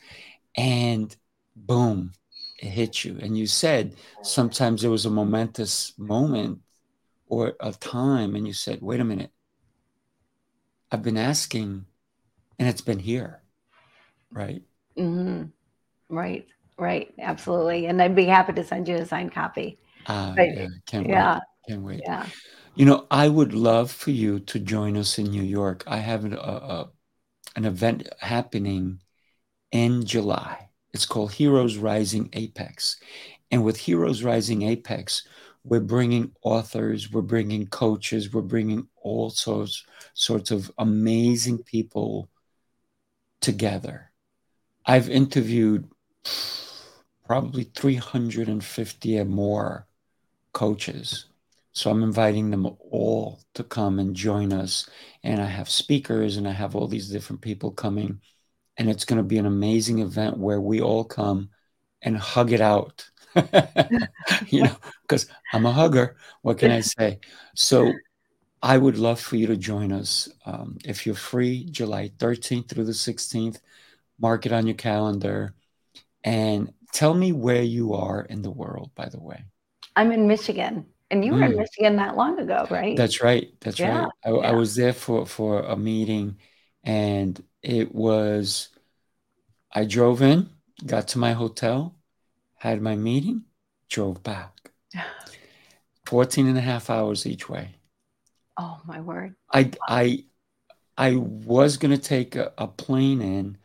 And 0.57 1.15
boom, 1.55 2.11
it 2.59 2.67
hit 2.67 3.05
you. 3.05 3.17
And 3.21 3.37
you 3.37 3.47
said 3.47 3.95
sometimes 4.21 4.81
there 4.81 4.91
was 4.91 5.05
a 5.05 5.09
momentous 5.09 5.93
moment 5.97 6.59
or 7.27 7.53
a 7.61 7.71
time, 7.71 8.35
and 8.35 8.45
you 8.45 8.53
said, 8.53 8.81
wait 8.81 8.99
a 8.99 9.05
minute. 9.05 9.31
I've 10.91 11.01
been 11.01 11.17
asking 11.17 11.85
and 12.59 12.67
it's 12.67 12.81
been 12.81 12.99
here. 12.99 13.41
Right. 14.31 14.61
Mm-hmm. 14.97 15.45
Right. 16.15 16.47
Right. 16.77 17.13
Absolutely. 17.19 17.87
And 17.87 18.01
I'd 18.01 18.15
be 18.15 18.25
happy 18.25 18.53
to 18.53 18.63
send 18.63 18.87
you 18.87 18.95
a 18.95 19.05
signed 19.05 19.31
copy. 19.31 19.79
Uh, 20.05 20.33
yeah, 20.37 20.67
can't 20.85 21.07
yeah. 21.07 21.33
wait. 21.33 21.41
Can't 21.67 21.81
wait. 21.81 22.01
Yeah. 22.03 22.25
You 22.75 22.85
know, 22.85 23.07
I 23.11 23.29
would 23.29 23.53
love 23.53 23.91
for 23.91 24.11
you 24.11 24.39
to 24.39 24.59
join 24.59 24.97
us 24.97 25.19
in 25.19 25.25
New 25.25 25.43
York. 25.43 25.83
I 25.85 25.97
have 25.97 26.25
a, 26.25 26.37
a, 26.37 26.89
an 27.55 27.65
event 27.65 28.09
happening 28.19 28.99
in 29.71 30.05
July. 30.05 30.69
It's 30.93 31.05
called 31.05 31.33
Heroes 31.33 31.77
Rising 31.77 32.29
Apex. 32.33 32.99
And 33.51 33.63
with 33.63 33.77
Heroes 33.77 34.23
Rising 34.23 34.63
Apex, 34.63 35.27
we're 35.63 35.79
bringing 35.79 36.31
authors, 36.41 37.11
we're 37.11 37.21
bringing 37.21 37.67
coaches, 37.67 38.33
we're 38.33 38.41
bringing 38.41 38.87
all 38.97 39.29
sorts 39.29 39.85
sorts 40.13 40.51
of 40.51 40.71
amazing 40.77 41.59
people 41.59 42.29
together. 43.39 44.11
I've 44.85 45.09
interviewed 45.09 45.89
probably 47.25 47.63
350 47.63 49.19
or 49.19 49.25
more 49.25 49.87
coaches. 50.53 51.25
So 51.73 51.89
I'm 51.89 52.03
inviting 52.03 52.51
them 52.51 52.67
all 52.91 53.39
to 53.55 53.63
come 53.63 53.99
and 53.99 54.15
join 54.15 54.53
us. 54.53 54.87
And 55.23 55.41
I 55.41 55.47
have 55.47 55.69
speakers 55.69 56.37
and 56.37 56.47
I 56.47 56.51
have 56.51 56.75
all 56.75 56.87
these 56.87 57.09
different 57.09 57.41
people 57.41 57.71
coming. 57.71 58.21
And 58.77 58.89
it's 58.89 59.05
going 59.05 59.17
to 59.17 59.23
be 59.23 59.37
an 59.37 59.45
amazing 59.45 59.99
event 59.99 60.37
where 60.37 60.61
we 60.61 60.81
all 60.81 61.03
come 61.03 61.49
and 62.01 62.17
hug 62.17 62.51
it 62.51 62.61
out. 62.61 63.09
you 64.47 64.63
know, 64.63 64.75
because 65.01 65.27
I'm 65.51 65.65
a 65.65 65.71
hugger. 65.71 66.17
What 66.43 66.59
can 66.59 66.71
I 66.71 66.81
say? 66.81 67.19
So 67.55 67.91
I 68.61 68.77
would 68.77 68.97
love 68.97 69.19
for 69.19 69.35
you 69.35 69.47
to 69.47 69.57
join 69.57 69.91
us. 69.91 70.29
Um, 70.45 70.77
if 70.85 71.05
you're 71.05 71.15
free, 71.15 71.65
July 71.65 72.11
13th 72.17 72.69
through 72.69 72.85
the 72.85 72.91
16th, 72.93 73.59
mark 74.19 74.45
it 74.45 74.53
on 74.53 74.67
your 74.67 74.75
calendar. 74.75 75.55
And 76.23 76.73
tell 76.93 77.13
me 77.13 77.31
where 77.31 77.63
you 77.63 77.93
are 77.93 78.21
in 78.21 78.43
the 78.43 78.51
world, 78.51 78.91
by 78.95 79.09
the 79.09 79.19
way. 79.19 79.43
I'm 79.95 80.11
in 80.11 80.27
Michigan. 80.27 80.85
And 81.11 81.23
you 81.23 81.33
were 81.33 81.39
mm. 81.39 81.51
in 81.51 81.57
Michigan 81.57 81.95
not 81.95 82.17
long 82.17 82.39
ago, 82.39 82.65
right? 82.71 82.97
That's 82.97 83.21
right. 83.21 83.53
That's 83.61 83.79
yeah. 83.79 83.99
right. 83.99 84.09
I, 84.25 84.29
yeah. 84.29 84.35
I, 84.37 84.51
was 84.53 84.75
there 84.75 84.93
for, 84.93 85.27
for 85.27 85.61
a 85.61 85.77
meeting 85.77 86.37
and 86.83 87.41
it 87.61 87.93
was, 87.93 88.69
I 89.71 89.85
drove 89.85 90.23
in, 90.23 90.49
got 90.85 91.09
to 91.09 91.19
my 91.19 91.33
hotel, 91.33 91.95
had 92.55 92.81
my 92.81 92.95
meeting, 92.95 93.43
drove 93.89 94.23
back. 94.23 94.71
14 96.07 96.47
and 96.47 96.57
a 96.57 96.61
half 96.61 96.89
hours 96.89 97.27
each 97.27 97.47
way. 97.47 97.75
Oh 98.57 98.81
my 98.85 98.99
word. 98.99 99.35
I, 99.51 99.71
I, 99.87 100.25
I 100.97 101.15
was 101.15 101.77
going 101.77 101.95
to 101.95 102.01
take 102.01 102.35
a, 102.35 102.53
a 102.57 102.67
plane 102.67 103.21
in, 103.21 103.57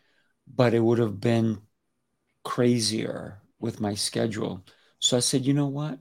but 0.46 0.74
it 0.74 0.80
would 0.80 0.98
have 0.98 1.20
been 1.20 1.62
crazier 2.44 3.40
with 3.58 3.80
my 3.80 3.94
schedule. 3.94 4.64
So 4.98 5.16
I 5.16 5.20
said, 5.20 5.46
you 5.46 5.54
know 5.54 5.66
what? 5.66 5.98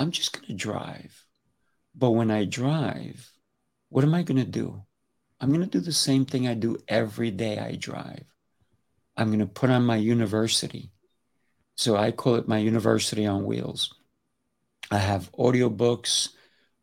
I'm 0.00 0.12
just 0.12 0.32
going 0.32 0.46
to 0.46 0.54
drive. 0.54 1.26
But 1.94 2.12
when 2.12 2.30
I 2.30 2.46
drive, 2.46 3.30
what 3.90 4.02
am 4.02 4.14
I 4.14 4.22
going 4.22 4.42
to 4.42 4.50
do? 4.50 4.82
I'm 5.38 5.50
going 5.50 5.60
to 5.60 5.66
do 5.66 5.80
the 5.80 5.92
same 5.92 6.24
thing 6.24 6.48
I 6.48 6.54
do 6.54 6.78
every 6.88 7.30
day 7.30 7.58
I 7.58 7.76
drive. 7.76 8.24
I'm 9.14 9.26
going 9.26 9.40
to 9.40 9.46
put 9.46 9.68
on 9.68 9.84
my 9.84 9.96
university. 9.96 10.90
So 11.76 11.96
I 11.96 12.12
call 12.12 12.36
it 12.36 12.48
my 12.48 12.56
university 12.56 13.26
on 13.26 13.44
wheels. 13.44 13.94
I 14.90 14.96
have 14.96 15.30
audiobooks, 15.32 16.30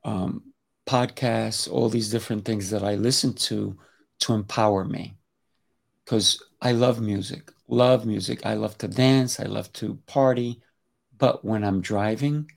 um, 0.03 0.53
podcasts, 0.87 1.67
all 1.71 1.89
these 1.89 2.11
different 2.11 2.45
things 2.45 2.69
that 2.69 2.83
I 2.83 2.95
listen 2.95 3.33
to 3.33 3.79
to 4.19 4.33
empower 4.33 4.85
me. 4.85 5.17
Because 6.05 6.43
I 6.61 6.73
love 6.73 7.01
music, 7.01 7.51
love 7.67 8.05
music. 8.05 8.45
I 8.45 8.53
love 8.53 8.77
to 8.77 8.87
dance, 8.87 9.39
I 9.39 9.45
love 9.45 9.73
to 9.73 9.95
party. 10.05 10.61
But 11.17 11.43
when 11.43 11.63
I'm 11.63 11.81
driving, 11.81 12.51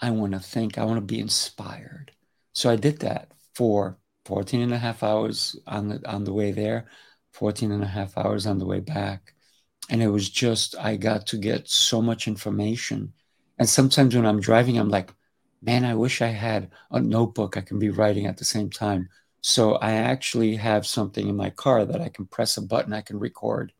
I 0.00 0.10
want 0.10 0.32
to 0.32 0.40
think, 0.40 0.78
I 0.78 0.84
want 0.84 0.96
to 0.96 1.14
be 1.14 1.20
inspired. 1.20 2.12
So 2.52 2.70
I 2.70 2.76
did 2.76 3.00
that 3.00 3.32
for 3.54 3.98
14 4.24 4.62
and 4.62 4.72
a 4.72 4.78
half 4.78 5.02
hours 5.02 5.56
on 5.66 5.88
the 5.88 6.08
on 6.08 6.24
the 6.24 6.32
way 6.32 6.52
there, 6.52 6.86
14 7.32 7.72
and 7.72 7.82
a 7.82 7.86
half 7.86 8.16
hours 8.16 8.46
on 8.46 8.58
the 8.58 8.66
way 8.66 8.80
back. 8.80 9.34
And 9.88 10.02
it 10.02 10.08
was 10.08 10.28
just 10.30 10.76
I 10.78 10.96
got 10.96 11.26
to 11.28 11.38
get 11.38 11.68
so 11.68 12.00
much 12.00 12.28
information. 12.28 13.12
And 13.58 13.68
sometimes 13.68 14.14
when 14.14 14.26
I'm 14.26 14.40
driving, 14.40 14.78
I'm 14.78 14.88
like, 14.88 15.12
man, 15.62 15.84
I 15.84 15.94
wish 15.94 16.22
I 16.22 16.28
had 16.28 16.70
a 16.90 17.00
notebook 17.00 17.56
I 17.56 17.60
can 17.60 17.78
be 17.78 17.90
writing 17.90 18.26
at 18.26 18.38
the 18.38 18.44
same 18.44 18.70
time. 18.70 19.08
So 19.42 19.74
I 19.76 19.92
actually 19.92 20.56
have 20.56 20.86
something 20.86 21.28
in 21.28 21.36
my 21.36 21.50
car 21.50 21.84
that 21.84 22.00
I 22.00 22.08
can 22.08 22.26
press 22.26 22.56
a 22.56 22.62
button, 22.62 22.92
I 22.92 23.00
can 23.00 23.18
record. 23.18 23.72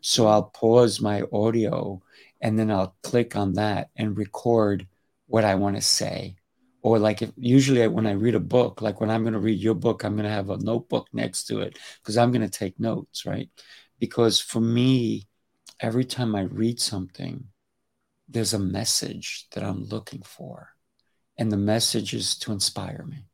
So 0.00 0.26
I'll 0.26 0.44
pause 0.44 1.00
my 1.00 1.22
audio 1.32 2.02
and 2.40 2.58
then 2.58 2.70
I'll 2.70 2.96
click 3.02 3.36
on 3.36 3.54
that 3.54 3.90
and 3.96 4.16
record 4.16 4.86
what 5.30 5.44
I 5.44 5.54
want 5.54 5.76
to 5.76 5.82
say. 5.82 6.34
Or 6.82 6.98
like 6.98 7.22
if 7.22 7.30
usually 7.36 7.86
when 7.86 8.06
I 8.06 8.12
read 8.12 8.34
a 8.34 8.40
book, 8.40 8.82
like 8.82 9.00
when 9.00 9.10
I'm 9.10 9.22
going 9.22 9.34
to 9.34 9.38
read 9.38 9.60
your 9.60 9.74
book, 9.74 10.02
I'm 10.02 10.14
going 10.14 10.24
to 10.24 10.30
have 10.30 10.50
a 10.50 10.58
notebook 10.58 11.06
next 11.12 11.44
to 11.44 11.60
it 11.60 11.78
because 12.02 12.16
I'm 12.16 12.32
going 12.32 12.48
to 12.48 12.58
take 12.58 12.80
notes, 12.80 13.24
right? 13.24 13.48
Because 14.00 14.40
for 14.40 14.60
me, 14.60 15.28
every 15.78 16.04
time 16.04 16.34
I 16.34 16.42
read 16.42 16.80
something, 16.80 17.44
there's 18.28 18.54
a 18.54 18.58
message 18.58 19.46
that 19.52 19.62
I'm 19.62 19.84
looking 19.84 20.22
for. 20.22 20.70
And 21.38 21.52
the 21.52 21.56
message 21.56 22.12
is 22.12 22.36
to 22.40 22.52
inspire 22.52 23.04
me. 23.08 23.26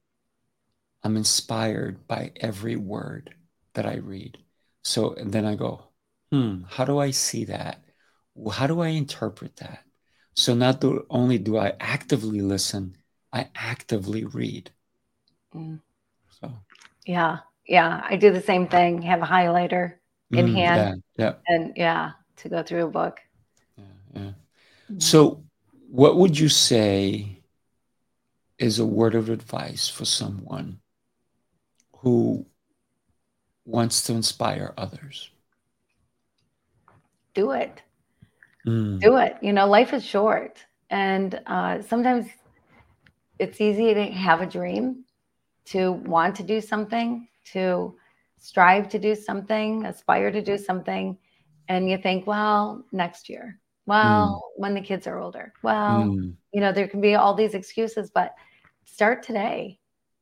I'm 1.03 1.17
inspired 1.17 2.07
by 2.07 2.33
every 2.37 2.77
word 2.77 3.35
that 3.75 3.87
I 3.87 3.97
read. 3.97 4.39
So 4.83 5.17
then 5.23 5.47
I 5.47 5.55
go, 5.55 5.85
hmm, 6.31 6.63
how 6.69 6.85
do 6.85 6.99
I 6.99 7.11
see 7.11 7.47
that? 7.47 7.83
How 8.53 8.67
do 8.67 8.81
I 8.81 8.89
interpret 8.89 9.57
that? 9.57 9.86
So 10.37 10.55
not 10.55 10.85
only 11.11 11.39
do 11.39 11.57
I 11.57 11.73
actively 11.81 12.41
listen, 12.41 12.97
I 13.33 13.49
actively 13.55 14.25
read. 14.25 14.71
Mm. 15.55 15.81
So 16.41 16.53
yeah, 17.07 17.39
yeah, 17.67 18.03
I 18.09 18.17
do 18.17 18.33
the 18.33 18.41
same 18.43 18.69
thing. 18.69 19.03
Have 19.03 19.23
a 19.23 19.27
highlighter 19.27 19.95
in 20.35 20.47
mm, 20.47 20.55
hand, 20.55 20.93
yeah, 21.19 21.25
yeah, 21.25 21.35
and 21.49 21.73
yeah, 21.77 22.13
to 22.37 22.49
go 22.49 22.63
through 22.63 22.85
a 22.85 22.91
book. 22.91 23.21
Yeah, 23.77 23.85
yeah. 24.15 24.33
Mm. 24.91 25.03
So, 25.03 25.45
what 25.91 26.17
would 26.17 26.39
you 26.39 26.49
say 26.49 27.43
is 28.59 28.79
a 28.79 28.87
word 28.87 29.15
of 29.15 29.29
advice 29.31 29.89
for 29.89 30.05
someone 30.05 30.81
who 31.99 32.47
wants 33.65 34.03
to 34.05 34.15
inspire 34.15 34.73
others? 34.77 35.31
Do 37.35 37.53
it. 37.53 37.83
Mm. 38.67 39.01
Do 39.01 39.17
it. 39.17 39.37
You 39.43 39.53
know, 39.53 39.67
life 39.67 39.93
is 39.93 40.05
short. 40.05 40.65
And 40.91 41.41
uh, 41.47 41.83
sometimes 41.83 42.27
it's 43.39 43.61
easy 43.61 43.95
to 43.95 44.05
have 44.07 44.41
a 44.41 44.47
dream, 44.47 45.05
to 45.67 45.93
want 45.93 46.35
to 46.37 46.43
do 46.43 46.61
something, 46.61 47.29
to 47.53 47.97
strive 48.39 48.89
to 48.91 48.99
do 48.99 49.15
something, 49.15 49.85
aspire 49.85 50.31
to 50.31 50.43
do 50.43 50.57
something. 50.59 51.17
And 51.69 51.91
you 51.91 51.99
think, 51.99 52.27
well, 52.27 52.85
next 52.93 53.29
year, 53.29 53.59
well, 53.87 54.43
mm. 54.57 54.61
when 54.61 54.75
the 54.75 54.81
kids 54.81 55.07
are 55.07 55.19
older, 55.19 55.53
well, 55.63 56.05
mm. 56.05 56.35
you 56.53 56.61
know, 56.61 56.73
there 56.73 56.89
can 56.89 57.01
be 57.01 57.15
all 57.15 57.35
these 57.35 57.55
excuses, 57.55 58.11
but 58.11 58.35
start 58.85 59.23
today, 59.23 59.79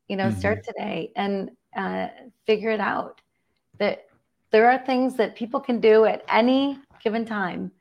you 0.07 0.15
know, 0.15 0.25
mm-hmm. 0.25 0.39
start 0.39 0.63
today 0.63 1.11
and 1.15 1.51
uh, 1.75 2.07
figure 2.45 2.71
it 2.71 2.79
out. 2.79 3.21
That 3.77 4.05
there 4.51 4.69
are 4.69 4.83
things 4.85 5.15
that 5.17 5.35
people 5.35 5.59
can 5.59 5.79
do 5.79 6.05
at 6.05 6.23
any 6.29 6.79
given 7.03 7.25
time 7.25 7.71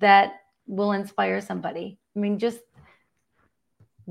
that 0.00 0.40
will 0.66 0.92
inspire 0.92 1.40
somebody. 1.40 1.98
I 2.16 2.18
mean, 2.18 2.38
just 2.38 2.60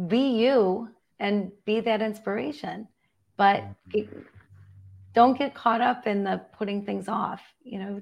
be 0.08 0.40
you 0.40 0.90
and 1.20 1.52
be 1.66 1.82
that 1.82 2.02
inspiration, 2.02 2.88
but 3.38 3.62
mm-hmm. 3.62 3.98
it, 3.98 4.10
don't 5.14 5.38
get 5.38 5.54
caught 5.54 5.82
up 5.82 6.08
in 6.08 6.24
the 6.24 6.42
putting 6.58 6.86
things 6.86 7.08
off. 7.08 7.42
You 7.64 7.80
know, 7.80 8.02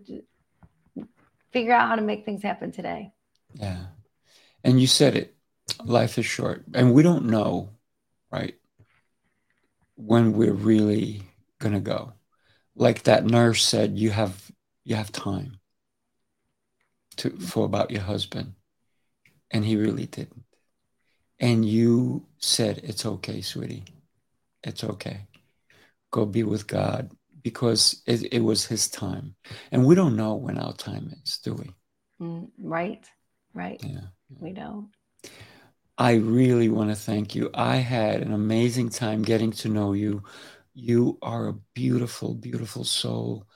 figure 1.52 1.74
out 1.74 1.88
how 1.88 1.96
to 1.96 2.02
make 2.02 2.26
things 2.26 2.44
happen 2.44 2.72
today. 2.72 3.14
Yeah. 3.54 3.86
And 4.64 4.80
you 4.80 4.88
said 4.88 5.16
it 5.16 5.36
life 5.84 6.18
is 6.18 6.26
short, 6.26 6.64
and 6.74 6.94
we 6.94 7.04
don't 7.04 7.26
know, 7.26 7.70
right, 8.32 8.56
when 9.96 10.34
we're 10.34 10.54
really 10.54 11.24
going 11.60 11.74
to 11.74 11.80
go. 11.80 12.14
Like 12.76 13.04
that 13.04 13.26
nurse 13.26 13.66
said, 13.66 13.98
you 13.98 14.12
have 14.12 14.52
you 14.84 14.96
have 14.96 15.12
time 15.12 15.57
to 17.18 17.32
for 17.38 17.66
about 17.66 17.92
your 17.92 18.02
husband. 18.02 18.54
And 19.52 19.64
he 19.64 19.76
really 19.76 20.06
didn't. 20.06 20.44
And 21.40 21.64
you 21.64 22.26
said 22.40 22.82
it's 22.84 23.06
okay 23.06 23.42
sweetie. 23.42 23.86
It's 24.64 24.84
okay. 24.84 25.28
Go 26.12 26.26
be 26.26 26.44
with 26.44 26.68
god. 26.68 27.12
Because 27.42 28.02
it, 28.06 28.34
it 28.34 28.42
was 28.42 28.66
his 28.66 28.90
time. 28.90 29.36
And 29.72 29.86
we 29.86 29.96
don't 29.96 30.18
know 30.18 30.36
when 30.36 30.58
our 30.58 30.74
time 30.74 31.14
is 31.24 31.38
do 31.38 31.54
we? 31.54 31.72
Mm, 32.20 32.50
right 32.58 33.06
right. 33.58 33.82
Yeah, 33.84 34.02
yeah. 34.30 34.38
we 34.40 34.54
don't. 34.54 34.90
I 35.98 36.14
really 36.14 36.70
want 36.70 36.92
to 36.92 36.96
thank 36.96 37.34
you. 37.34 37.50
I 37.54 37.78
had 37.78 38.22
an 38.22 38.32
amazing 38.32 38.90
time 38.90 39.24
getting 39.24 39.52
to 39.54 39.70
know 39.70 39.94
you. 39.94 40.24
You 40.74 41.18
are 41.24 41.48
a 41.48 41.54
beautiful 41.74 42.36
beautiful 42.36 42.84
soul 42.84 43.47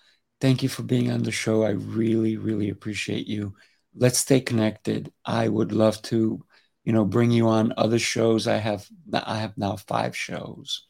Thank 0.41 0.63
you 0.63 0.69
for 0.69 0.83
being 0.83 1.11
on 1.11 1.23
the 1.23 1.31
show. 1.31 1.63
I 1.63 1.71
really, 1.71 2.37
really 2.37 2.69
appreciate 2.69 3.27
you. 3.27 3.55
Let's 3.95 4.19
stay 4.19 4.41
connected. 4.41 5.13
I 5.25 5.47
would 5.47 5.71
love 5.71 6.01
to, 6.03 6.43
you 6.83 6.93
know, 6.93 7.05
bring 7.05 7.31
you 7.31 7.47
on 7.47 7.73
other 7.77 7.99
shows. 7.99 8.47
I 8.47 8.57
have 8.57 8.87
I 9.13 9.39
have 9.39 9.57
now 9.57 9.77
five 9.77 10.15
shows. 10.17 10.87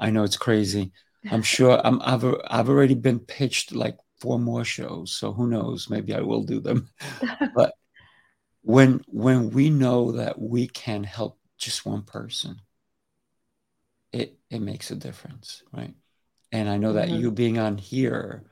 I 0.00 0.10
know 0.10 0.24
it's 0.24 0.36
crazy. 0.36 0.92
I'm 1.30 1.42
sure 1.44 1.80
I'm 1.84 2.00
I've 2.02 2.24
I've 2.48 2.68
already 2.70 2.94
been 2.94 3.20
pitched 3.20 3.72
like 3.74 3.98
four 4.20 4.38
more 4.38 4.64
shows. 4.64 5.12
So 5.12 5.32
who 5.32 5.48
knows? 5.48 5.90
Maybe 5.90 6.14
I 6.14 6.20
will 6.22 6.44
do 6.44 6.60
them. 6.60 6.88
but 7.54 7.74
when 8.62 9.02
when 9.08 9.50
we 9.50 9.70
know 9.70 10.12
that 10.12 10.40
we 10.40 10.68
can 10.68 11.04
help 11.04 11.38
just 11.58 11.86
one 11.86 12.02
person, 12.04 12.60
it 14.12 14.38
it 14.50 14.60
makes 14.60 14.90
a 14.90 14.96
difference, 14.96 15.62
right? 15.72 15.94
And 16.52 16.68
I 16.68 16.78
know 16.78 16.94
that 16.94 17.10
Mhm. 17.10 17.20
you 17.20 17.30
being 17.32 17.58
on 17.58 17.78
here, 17.78 18.44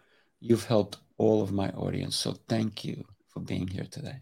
you've 0.48 0.66
helped 0.66 0.98
all 1.18 1.42
of 1.42 1.52
my 1.52 1.68
audience. 1.70 2.16
So 2.16 2.32
thank 2.48 2.84
you 2.84 3.04
for 3.28 3.40
being 3.40 3.68
here 3.68 3.86
today. 3.90 4.20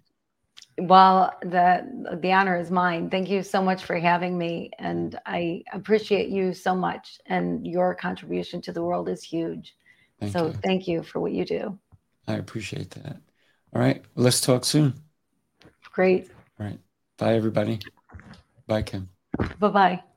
Well, 0.78 1.32
the 1.42 2.18
the 2.20 2.32
honor 2.32 2.58
is 2.58 2.70
mine. 2.70 3.08
Thank 3.08 3.30
you 3.30 3.44
so 3.44 3.62
much 3.62 3.84
for 3.84 3.96
having 3.96 4.36
me, 4.36 4.70
and 4.78 5.16
I 5.24 5.62
appreciate 5.72 6.30
you 6.30 6.52
so 6.52 6.74
much. 6.74 7.20
And 7.26 7.64
your 7.64 7.94
contribution 7.94 8.60
to 8.62 8.72
the 8.72 8.82
world 8.82 9.08
is 9.08 9.22
huge. 9.22 9.76
Thank 10.18 10.32
so 10.32 10.46
you. 10.46 10.52
thank 10.64 10.88
you 10.88 11.02
for 11.04 11.20
what 11.20 11.32
you 11.32 11.44
do. 11.44 11.78
I 12.26 12.34
appreciate 12.34 12.90
that. 12.90 13.18
All 13.72 13.80
right. 13.80 14.02
Let's 14.16 14.40
talk 14.40 14.64
soon. 14.64 14.94
Great. 15.92 16.30
All 16.58 16.66
right. 16.66 16.80
Bye, 17.18 17.34
everybody. 17.34 17.78
Bye, 18.66 18.82
Kim. 18.82 19.10
Bye 19.60 19.68
bye. 19.68 20.13